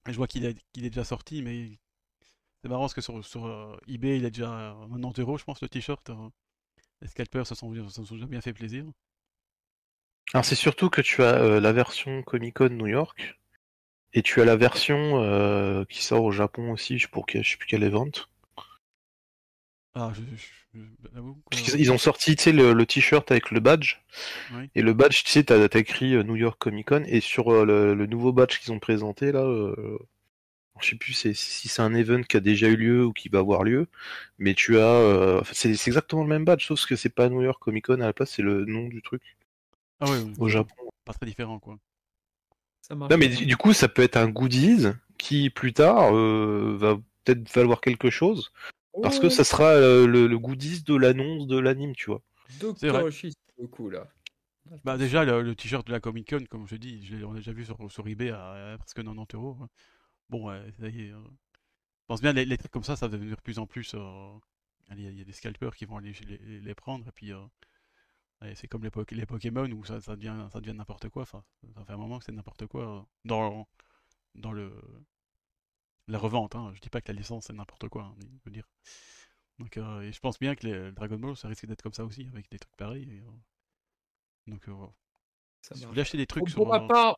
[0.08, 1.80] je vois qu'il est, qu'il est déjà sorti, mais
[2.62, 5.44] c'est marrant parce que sur, sur euh, eBay, il est déjà à 90 euros, je
[5.46, 6.10] pense, le t-shirt.
[6.10, 6.30] euh.
[7.02, 8.86] Les scalpers se sont, se sont déjà bien fait plaisir.
[10.36, 13.38] Alors, c'est surtout que tu as euh, la version Comic Con New York,
[14.14, 17.52] et tu as la version euh, qui sort au Japon aussi, je, pour, que- je
[17.52, 18.12] sais plus quelle event.
[19.94, 24.02] Ah, je, Ils, ont sorti, tu sais, le, le t-shirt avec le badge.
[24.54, 24.70] Oui.
[24.76, 27.04] Et le badge, tu sais, t'as t'as écrit euh, New York Comic Con.
[27.08, 29.98] Et sur euh, le, le nouveau badge qu'ils ont présenté, là, euh,
[30.82, 33.30] je sais plus c'est- si c'est un event qui a déjà eu lieu ou qui
[33.30, 33.88] va avoir lieu.
[34.40, 34.84] Mais tu as.
[34.84, 38.08] euh, c'est exactement le même badge, sauf que c'est pas New York Comic Con à
[38.08, 39.22] la place, c'est le nom du truc
[40.00, 40.06] Ah
[40.40, 40.76] au Japon.
[41.06, 41.78] pas très différent, quoi.
[42.82, 43.12] Ça marche.
[43.12, 46.98] Non, mais du du coup, ça peut être un goodies qui, plus tard, euh, va
[47.24, 48.52] peut-être valoir quelque chose.
[49.02, 52.22] Parce que ça sera euh, le, le goodies de l'annonce de l'anime, tu vois.
[52.76, 52.94] C'est Dr.
[52.94, 53.04] vrai.
[53.04, 54.08] Oshi, c'est le coup là.
[54.84, 57.32] Bah déjà, le, le t-shirt de la Comic Con, comme je dis, je l'ai- on
[57.34, 59.58] l'a déjà vu sur, sur eBay à, à presque 90 euros.
[59.62, 59.70] hein.
[60.30, 61.12] Bon, ouais, ça y est.
[61.12, 63.68] euh, Je pense bien, les, les trucs comme ça, ça va devenir de plus en
[63.68, 63.94] plus...
[63.96, 64.34] euh,
[64.92, 66.14] Il y, a des scalpers qui vont aller
[66.62, 67.32] les, prendre, et puis...
[67.34, 67.40] euh,
[68.56, 71.24] c'est comme les, Poké- les Pokémon, où ça, ça devient, ça devient n'importe quoi.
[71.24, 71.44] Enfin,
[71.76, 73.68] ça fait un moment que c'est n'importe quoi euh, dans,
[74.36, 74.74] dans le...
[76.08, 76.72] La revente, hein.
[76.74, 78.68] je dis pas que la licence c'est n'importe quoi, hein, je veux dire.
[79.60, 82.06] Donc, euh, et je pense bien que les Dragon Ball, ça risque d'être comme ça
[82.06, 83.04] aussi, avec des trucs pareils.
[83.12, 83.32] et, euh,
[84.48, 84.74] Donc, euh,
[85.62, 86.64] si vous voulez acheter des trucs Pour, sur.
[86.64, 87.18] pour ma part,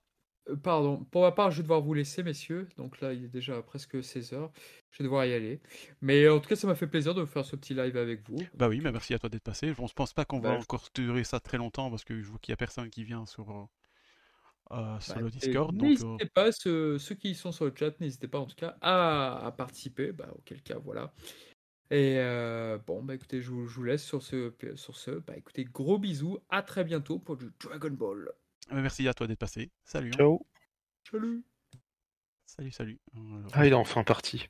[0.49, 2.67] Euh, Pardon, pour ma part, je vais devoir vous laisser, messieurs.
[2.77, 4.51] Donc là, il est déjà presque 16 heures.
[4.91, 5.61] Je vais devoir y aller.
[6.01, 8.49] Mais en tout cas, ça m'a fait plaisir de faire ce petit live avec vous.
[8.53, 9.73] Bah oui, mais merci à toi d'être passé.
[9.73, 12.27] Je ne pense pas qu'on va Bah, encore durer ça très longtemps parce que je
[12.29, 13.65] vois qu'il n'y a personne qui vient sur, euh,
[14.71, 15.75] euh, sur Bah, le et Discord.
[15.77, 18.55] Donc, euh, N'hésitez pas, ceux, ceux qui sont sur le chat, n'hésitez pas en tout
[18.55, 20.11] cas à, à participer.
[20.11, 21.13] Bah, auquel cas, voilà.
[21.91, 24.53] Et euh, bon, bah écoutez, je vous, je vous laisse sur ce.
[24.75, 25.11] Sur ce.
[25.11, 26.39] Bah écoutez, gros bisous.
[26.49, 28.31] À très bientôt pour du Dragon Ball.
[28.71, 29.69] Merci à toi d'être passé.
[29.83, 30.09] Salut.
[30.13, 30.17] hein.
[30.17, 30.45] Ciao.
[31.11, 31.43] Salut.
[32.45, 32.99] Salut, salut.
[33.15, 33.19] Euh,
[33.53, 34.47] Ah, il est enfin parti.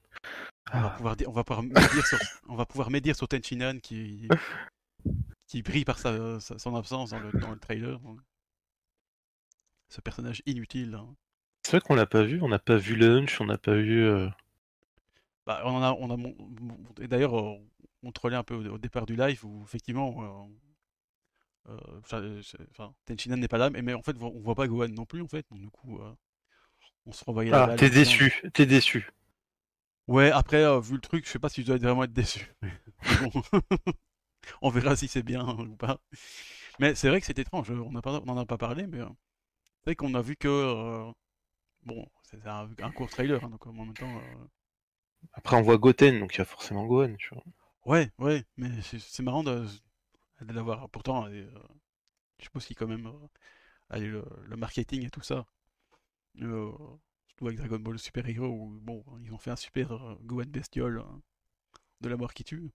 [0.74, 0.96] On va Ah.
[0.98, 4.28] pouvoir, on va pouvoir médire sur, on va pouvoir médire sur Tenchinan qui,
[5.48, 8.00] qui brille par sa, sa- son absence dans le, dans le trailer.
[9.90, 10.96] Ce personnage inutile.
[10.96, 11.08] hein.
[11.64, 14.04] C'est vrai qu'on l'a pas vu, on n'a pas vu Lunch, on n'a pas vu.
[14.06, 14.28] euh,
[15.46, 17.58] Bah, on en a, on a mon- mon- et d'ailleurs, euh,
[18.04, 20.50] on trollait un peu au, au départ du live où effectivement,
[22.04, 24.68] enfin, euh, c'est- enfin, Tenchinan n'est pas là, mais, mais en fait, on voit pas
[24.68, 25.46] Gohan non plus en fait.
[25.52, 26.14] Donc du coup, euh,
[27.08, 29.06] on se renvoyait la Ah, t'es disant- déçu, t'es déçu.
[30.08, 32.48] Ouais, après, euh, vu le truc, je sais pas si je dois vraiment être déçu.
[34.62, 36.00] On verra si c'est bien ou pas.
[36.80, 39.00] Mais c'est vrai que c'est étrange, on n'en pas, on en a pas parlé, mais
[39.00, 39.08] euh,
[39.82, 40.48] c'est vrai qu'on a vu que.
[40.50, 41.12] euh,
[41.84, 44.08] Bon, c'est un, un court trailer, hein, donc en même temps.
[44.18, 44.46] euh,
[45.32, 47.46] Après, on voit Goten, donc il y a forcément Gohan, tu vois.
[47.86, 49.66] Ouais, ouais, mais c'est marrant de,
[50.42, 50.90] de l'avoir.
[50.90, 51.50] Pourtant, euh,
[52.40, 53.28] je suppose qu'il quand même euh,
[53.90, 54.24] allez, le,
[54.58, 55.46] marketing et tout ça.
[56.42, 56.72] Euh,
[57.28, 60.46] surtout avec Dragon Ball Super Hero, où bon, ils ont fait un super euh, Gohan
[60.48, 61.22] bestiole hein,
[62.02, 62.72] de la mort qui tue.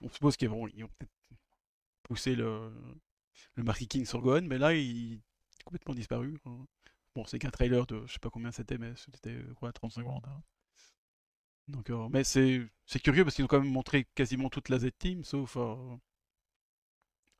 [0.00, 1.12] On suppose qu'ils vont, ils ont peut-être
[2.02, 2.72] poussé le,
[3.54, 6.38] le marketing sur Gohan, mais là, il est complètement disparu.
[6.46, 6.66] hein.
[7.14, 10.24] Bon, c'est qu'un trailer de je sais pas combien c'était, mais c'était quoi, 30 secondes.
[10.26, 10.42] hein.
[11.68, 14.78] Donc, euh, mais c'est c'est curieux parce qu'ils ont quand même montré quasiment toute la
[14.78, 15.56] Z-Team, sauf,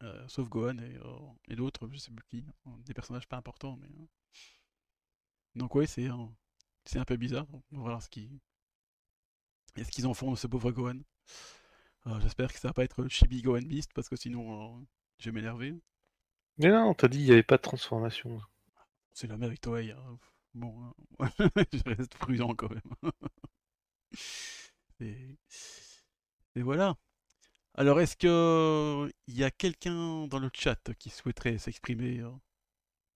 [0.02, 1.18] euh, sauf Gohan et, euh,
[1.48, 2.44] et d'autres, je sais plus qui,
[2.84, 3.76] des personnages pas importants.
[3.80, 4.06] Mais, euh.
[5.54, 6.30] Donc, ouais, c'est un,
[6.84, 7.46] c'est un peu bizarre.
[7.72, 8.40] On va voir ce qu'ils
[9.76, 11.00] ce qu'ils en font de ce pauvre Gohan.
[12.20, 14.84] J'espère que ça va pas être le Chibi Gohan Beast parce que sinon,
[15.18, 15.74] je vais m'énerver.
[16.58, 18.40] Mais non, t'as dit qu'il n'y avait pas de transformation.
[19.12, 19.92] C'est la même avec Toei.
[19.92, 20.18] hein.
[20.54, 21.30] Bon, hein,
[21.72, 22.82] je reste prudent quand même.
[25.00, 25.36] et,
[26.56, 26.96] et voilà.
[27.74, 32.30] Alors, est-ce que il y a quelqu'un dans le chat qui souhaiterait s'exprimer euh,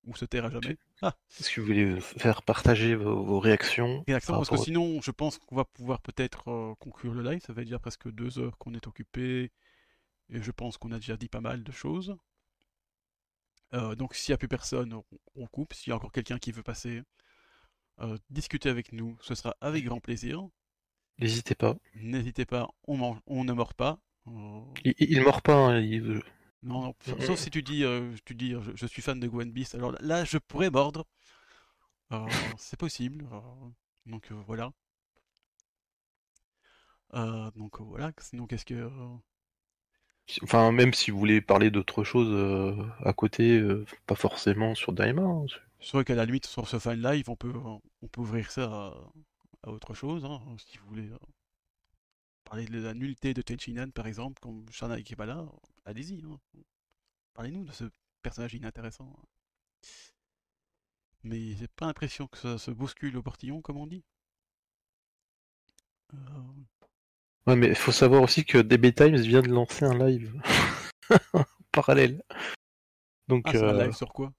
[0.05, 0.78] ou se taire à jamais?
[1.03, 5.01] Ah, Est-ce que vous voulez faire partager vos, vos réactions réaction, par parce que sinon,
[5.03, 7.41] je pense qu'on va pouvoir peut-être euh, conclure le live.
[7.43, 9.53] Ça fait déjà presque deux heures qu'on est occupé
[10.31, 12.16] et je pense qu'on a déjà dit pas mal de choses.
[13.74, 15.05] Euh, donc, s'il n'y a plus personne, on,
[15.35, 15.74] on coupe.
[15.74, 17.03] S'il y a encore quelqu'un qui veut passer,
[18.01, 20.49] euh, discuter avec nous, ce sera avec grand plaisir.
[21.19, 21.77] N'hésitez pas.
[21.95, 23.99] N'hésitez pas, on, mange, on ne mord pas.
[24.85, 26.23] Il, il mord pas, hein, il-
[26.62, 29.19] non, non, sa- sauf si tu dis, euh, tu dis euh, je, je suis fan
[29.20, 31.05] de Gwen Beast, alors là je pourrais mordre.
[32.12, 32.16] Euh,
[32.59, 33.27] c'est possible.
[33.32, 33.40] euh,
[34.07, 34.73] donc voilà.
[37.57, 38.89] Donc voilà, sinon qu'est-ce que.
[40.44, 42.32] Enfin, même si vous voulez parler d'autre chose
[43.05, 43.61] à côté,
[44.07, 45.23] pas forcément sur Daima.
[45.23, 47.53] hein, c'est- C'est vrai qu'à la limite, sur ce fan live, on peut,
[48.03, 48.94] on peut ouvrir ça à,
[49.65, 51.11] à autre chose, hein, si vous voulez.
[52.47, 55.44] Parler de la nullité de Tenchinan, par exemple, comme Shana qui est pas là,
[55.85, 56.23] allez-y.
[56.24, 56.40] hein.
[57.35, 57.85] Parlez-nous de ce
[58.23, 59.14] personnage inintéressant.
[61.24, 64.02] Mais j'ai pas l'impression que ça se bouscule au portillon, comme on dit.
[66.14, 66.18] Euh,
[67.47, 70.32] Ouais, mais il faut savoir aussi que DB Times vient de lancer un live
[71.32, 72.23] en parallèle.
[73.28, 74.32] Donc, Ah, un euh, live sur quoi?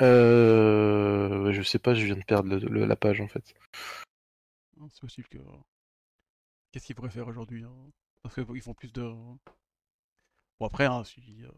[0.00, 3.54] Euh, je sais pas, je viens de perdre le- le- la page en fait.
[4.80, 5.38] Ah, C'est possible que.
[6.76, 7.72] Qu'est-ce qu'ils pourraient faire aujourd'hui hein
[8.22, 9.00] Parce qu'ils font plus de.
[9.00, 11.48] Bon, après, hein, si, euh,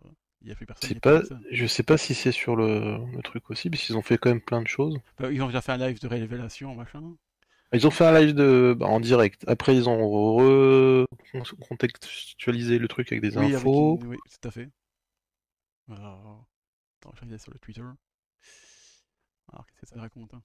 [0.43, 0.91] il y a plus personne.
[0.91, 1.43] a plus pas, personne.
[1.51, 4.29] je sais pas si c'est sur le, le truc aussi, parce qu'ils ont fait quand
[4.29, 4.97] même plein de choses.
[5.19, 7.03] Bah, ils ont déjà fait un live de révélation, machin.
[7.73, 9.43] Ils ont fait un live de, bah, en direct.
[9.49, 13.99] Après, ils ont recontextualisé le truc avec des Oui, avec infos.
[14.01, 14.71] une- oui, tout à fait.
[15.91, 16.47] Alors,
[17.01, 17.83] Attends, je regarde sur le Twitter.
[19.53, 20.43] Alors, qu'est-ce que ça raconte hein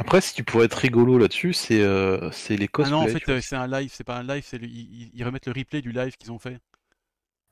[0.00, 2.90] Après, ce qui pourrait être rigolo là-dessus, c'est euh, c'est les Ah cosplays.
[2.90, 5.02] non, en tu fait, euh, c'est un live, c'est pas un live, c'est le- ils,
[5.02, 6.58] ils- ils remettent le replay du live qu'ils ont fait.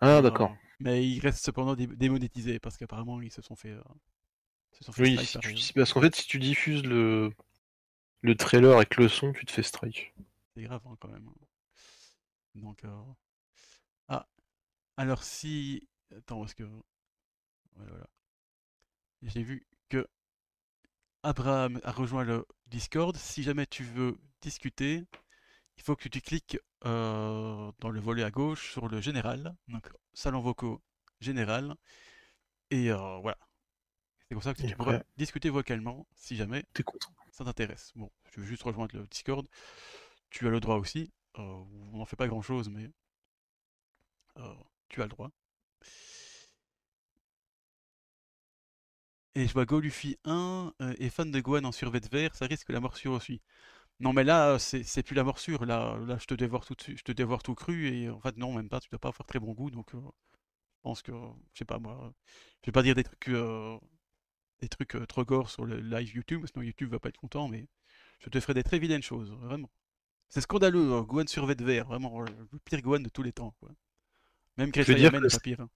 [0.00, 0.56] Ah, Euh, d'accord.
[0.80, 3.70] mais il reste cependant dé- démonétisé parce qu'apparemment ils se sont fait.
[3.72, 3.82] euh,
[4.72, 7.32] se sont fait Oui, si tu, si- parce qu'en fait, si tu diffuses le,
[8.22, 10.14] le trailer avec le son, tu te fais strike.
[10.54, 11.30] C'est grave hein, quand même.
[12.54, 12.84] Donc.
[14.08, 14.26] Ah,
[14.98, 15.88] alors si.
[16.16, 16.64] Attends, est-ce que.
[17.76, 18.06] Voilà, voilà.
[19.22, 20.08] J'ai vu que
[21.28, 23.14] Abraham a rejoint le Discord.
[23.18, 25.04] Si jamais tu veux discuter,
[25.76, 29.54] il faut que tu cliques euh, dans le volet à gauche sur le général.
[29.68, 30.80] Donc, salon vocaux
[31.20, 31.74] général.
[32.70, 33.36] Et euh, voilà.
[34.26, 36.64] C'est pour ça que tu pourras après- discuter vocalement si jamais
[37.30, 37.92] ça t'intéresse.
[37.94, 39.46] Bon, tu veux juste rejoindre le Discord,
[40.30, 41.12] tu as le droit aussi.
[41.36, 42.90] Euh, on n'en fait pas grand chose, mais
[44.88, 45.30] tu as le droit.
[49.34, 52.70] Et je vois Goluffy 1 euh, est fan de Gohan en survêt vert, ça risque
[52.70, 53.40] la morsure aussi.
[54.00, 55.64] Non, mais là, c'est plus la morsure.
[55.66, 57.88] Là, là, je te dévore tout, de je te dévore tout cru.
[57.88, 58.80] Et en fait, non, même pas.
[58.80, 59.70] Tu dois pas avoir très bon goût.
[59.70, 61.12] Donc, euh, je pense que,
[61.52, 62.12] je sais pas moi,
[62.62, 63.76] je vais pas dire des trucs, euh,
[64.60, 67.48] des trucs trop gore sur le live YouTube, sinon YouTube va pas être content.
[67.48, 67.66] Mais
[68.20, 69.70] je te ferai des très vilaines choses, vraiment.
[70.28, 73.54] C'est scandaleux, hein, Gohan survêt vert, vraiment euh, le pire Gohan de tous les temps.
[73.60, 73.70] Quoi.
[74.56, 75.60] Même que n'est pas pire.
[75.60, 75.70] hein.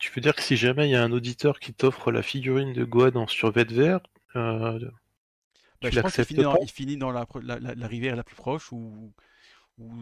[0.00, 2.72] Tu veux dire que si jamais il y a un auditeur qui t'offre la figurine
[2.72, 4.00] de Gohan en survêt vert,
[4.34, 4.80] euh,
[5.82, 6.58] Bah, tu je pense qu'il l'acceptes finit, dans, pas?
[6.58, 9.12] il finit dans la, pro- la, la- la rivière la plus proche où,
[9.78, 9.92] où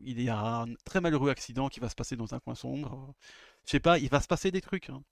[0.00, 3.14] il y a un très malheureux accident qui va se passer dans un coin sombre.
[3.66, 4.90] Je sais pas, il va se passer des trucs.
[4.90, 5.02] hein.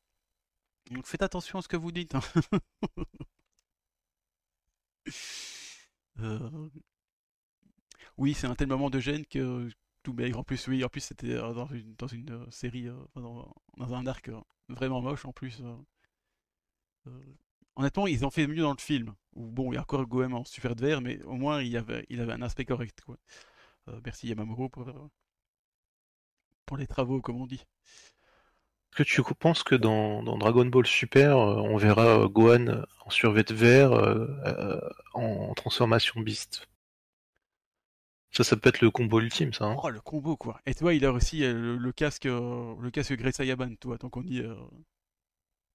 [0.91, 2.15] Donc faites attention à ce que vous dites.
[2.15, 2.21] hein.
[6.21, 6.69] Euh,
[8.19, 9.69] Oui, c'est un tel moment de gêne que
[10.05, 10.39] tout maigre.
[10.39, 13.53] En plus, oui, en plus c'était euh, dans une, euh, série, euh, dans,
[13.95, 14.31] un arc
[14.69, 15.61] vraiment moche en plus.
[17.75, 19.15] honnêtement, ils ont fait mieux dans le film.
[19.35, 22.07] Bon, il y a encore Goem en super de vert, mais au moins il avait,
[22.09, 23.03] il avait un aspect correct.
[24.05, 24.87] Merci Yamamuro pour,
[26.79, 27.65] les travaux, comme on dit.
[28.93, 33.93] Est-ce que tu penses que dans, Dragon Ball Super, on verra Gohan en survêt vert
[35.15, 36.69] en transformation Beast?
[38.37, 39.65] Ça, ça peut être le combo ultime, ça.
[39.65, 39.77] hein.
[39.83, 40.61] Oh, le combo, quoi.
[40.67, 43.97] Et toi, il a aussi euh, le, le casque, euh, le casque Great Saiyaman, toi,
[43.99, 44.55] tant qu'on dit, euh,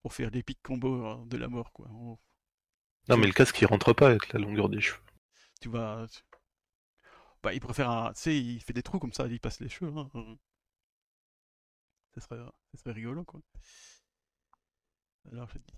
[0.01, 1.87] pour faire l'épique combo euh, de la mort, quoi.
[1.91, 2.17] On-
[3.09, 5.01] Non, mais le casque, il rentre pas avec la longueur des cheveux.
[5.61, 6.07] tu vas.
[7.43, 8.13] Bah, il préfère un.
[8.13, 9.91] Tu sais, il fait des trous comme ça, il passe les cheveux.
[9.97, 10.09] Hein.
[10.15, 10.35] euh.
[12.13, 12.37] Ça serait,
[12.73, 13.41] ça serait rigolo, quoi.
[15.31, 15.77] Alors, je te dis.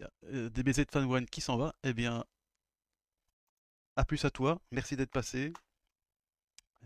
[0.00, 1.74] Il y a, euh, DBZ Fan One qui s'en va.
[1.84, 2.24] Eh bien,
[3.98, 4.62] à plus à toi.
[4.72, 5.52] Merci d'être passé.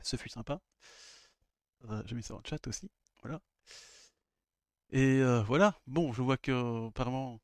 [0.02, 0.60] Ce fut sympa.
[1.90, 2.90] Euh, J'ai mis ça en chat aussi.
[3.22, 3.40] Voilà.
[4.90, 5.80] Et euh, voilà.
[5.86, 7.40] Bon, je vois que apparemment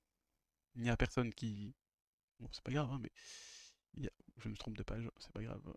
[0.76, 1.74] il n'y a personne qui.
[2.40, 3.12] Bon, c'est pas grave, hein, mais
[4.38, 5.60] je me trompe de page, c'est pas grave.
[5.66, 5.72] Euh,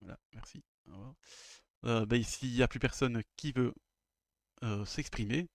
[0.00, 0.62] Voilà, merci.
[0.88, 0.92] Au
[1.84, 2.06] revoir.
[2.12, 3.74] Ici, il n'y a plus personne qui veut
[4.64, 5.48] euh, s'exprimer.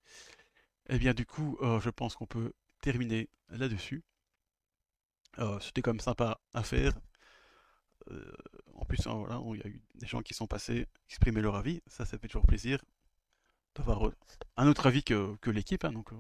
[0.90, 4.04] Eh bien, du coup, je pense qu'on peut terminer là-dessus.
[5.40, 6.94] Euh, C'était quand même sympa à faire.
[8.12, 8.32] Euh,
[8.76, 11.56] en plus, hein, voilà, il y a eu des gens qui sont passés exprimer leur
[11.56, 11.82] avis.
[11.88, 12.80] Ça, ça fait toujours plaisir
[13.76, 14.16] d'avoir euh,
[14.58, 15.86] un autre avis que, que l'équipe.
[15.86, 16.12] hein, donc,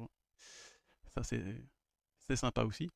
[1.13, 2.89] ça, c'est sympa aussi.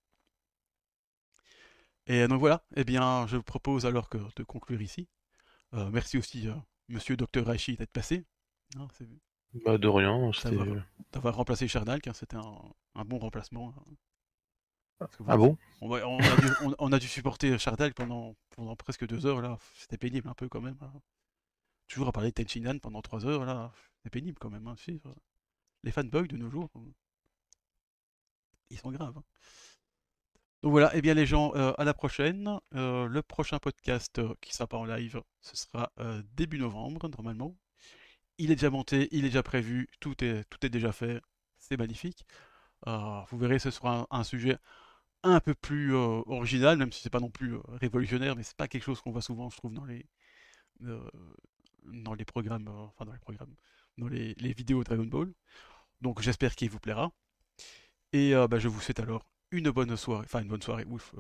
[2.07, 5.07] Et donc voilà, eh bien, je vous propose alors que de conclure ici.
[5.73, 6.56] Euh, merci aussi, euh,
[6.90, 7.45] monsieur Dr.
[7.45, 8.26] Raichi, d'être passé.
[8.77, 8.88] Hein,
[10.44, 10.77] Bah, de rien.
[11.11, 12.56] D'avoir remplacé Chernalk, hein, c'était un,
[12.95, 13.73] un bon remplacement.
[13.77, 13.84] hein.
[15.08, 18.76] Parce que Ah bon, on, a dû, on- on a dû supporter Chernalk pendant, pendant
[18.76, 19.58] presque deux heures, là.
[19.76, 20.78] C'était pénible un peu quand même.
[20.82, 20.94] hein.
[21.88, 23.72] Toujours à parler de Tenchinan pendant trois heures, là.
[24.04, 24.68] C'est pénible quand même.
[24.68, 24.76] hein,
[25.84, 26.80] Les fanboys de nos jours, euh,
[28.70, 29.18] ils sont graves.
[29.18, 29.24] hein.
[30.62, 32.58] Donc voilà, eh bien les gens, euh, à la prochaine.
[32.76, 35.92] Euh, le prochain podcast euh, qui sera pas en live, ce sera
[36.36, 37.56] début novembre, normalement.
[38.38, 41.22] Il est déjà monté, il est déjà prévu, tout est, tout est déjà fait.
[41.58, 42.26] C'est magnifique.
[42.86, 44.58] Vous verrez, ce sera un, un sujet
[45.24, 48.58] un peu plus euh, original, même si c'est pas non plus euh, révolutionnaire, mais c'est
[48.58, 50.06] pas quelque chose qu'on voit souvent, je trouve, dans les,
[50.84, 51.10] euh,
[51.86, 53.56] dans les programmes, enfin dans les programmes,
[53.98, 55.34] dans les, les vidéos Dragon Ball.
[56.02, 57.12] Donc j'espère qu'il vous plaira.
[58.12, 61.16] Et bah, je vous souhaite alors une bonne soirée, enfin une bonne soirée, ouf.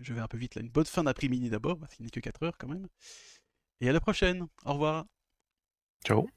[0.00, 2.20] je vais un peu vite là, une bonne fin d'après-midi d'abord, parce qu'il n'est que
[2.20, 2.86] 4 heures quand même.
[3.80, 5.06] Et à la prochaine, au revoir.
[6.04, 6.28] Ciao.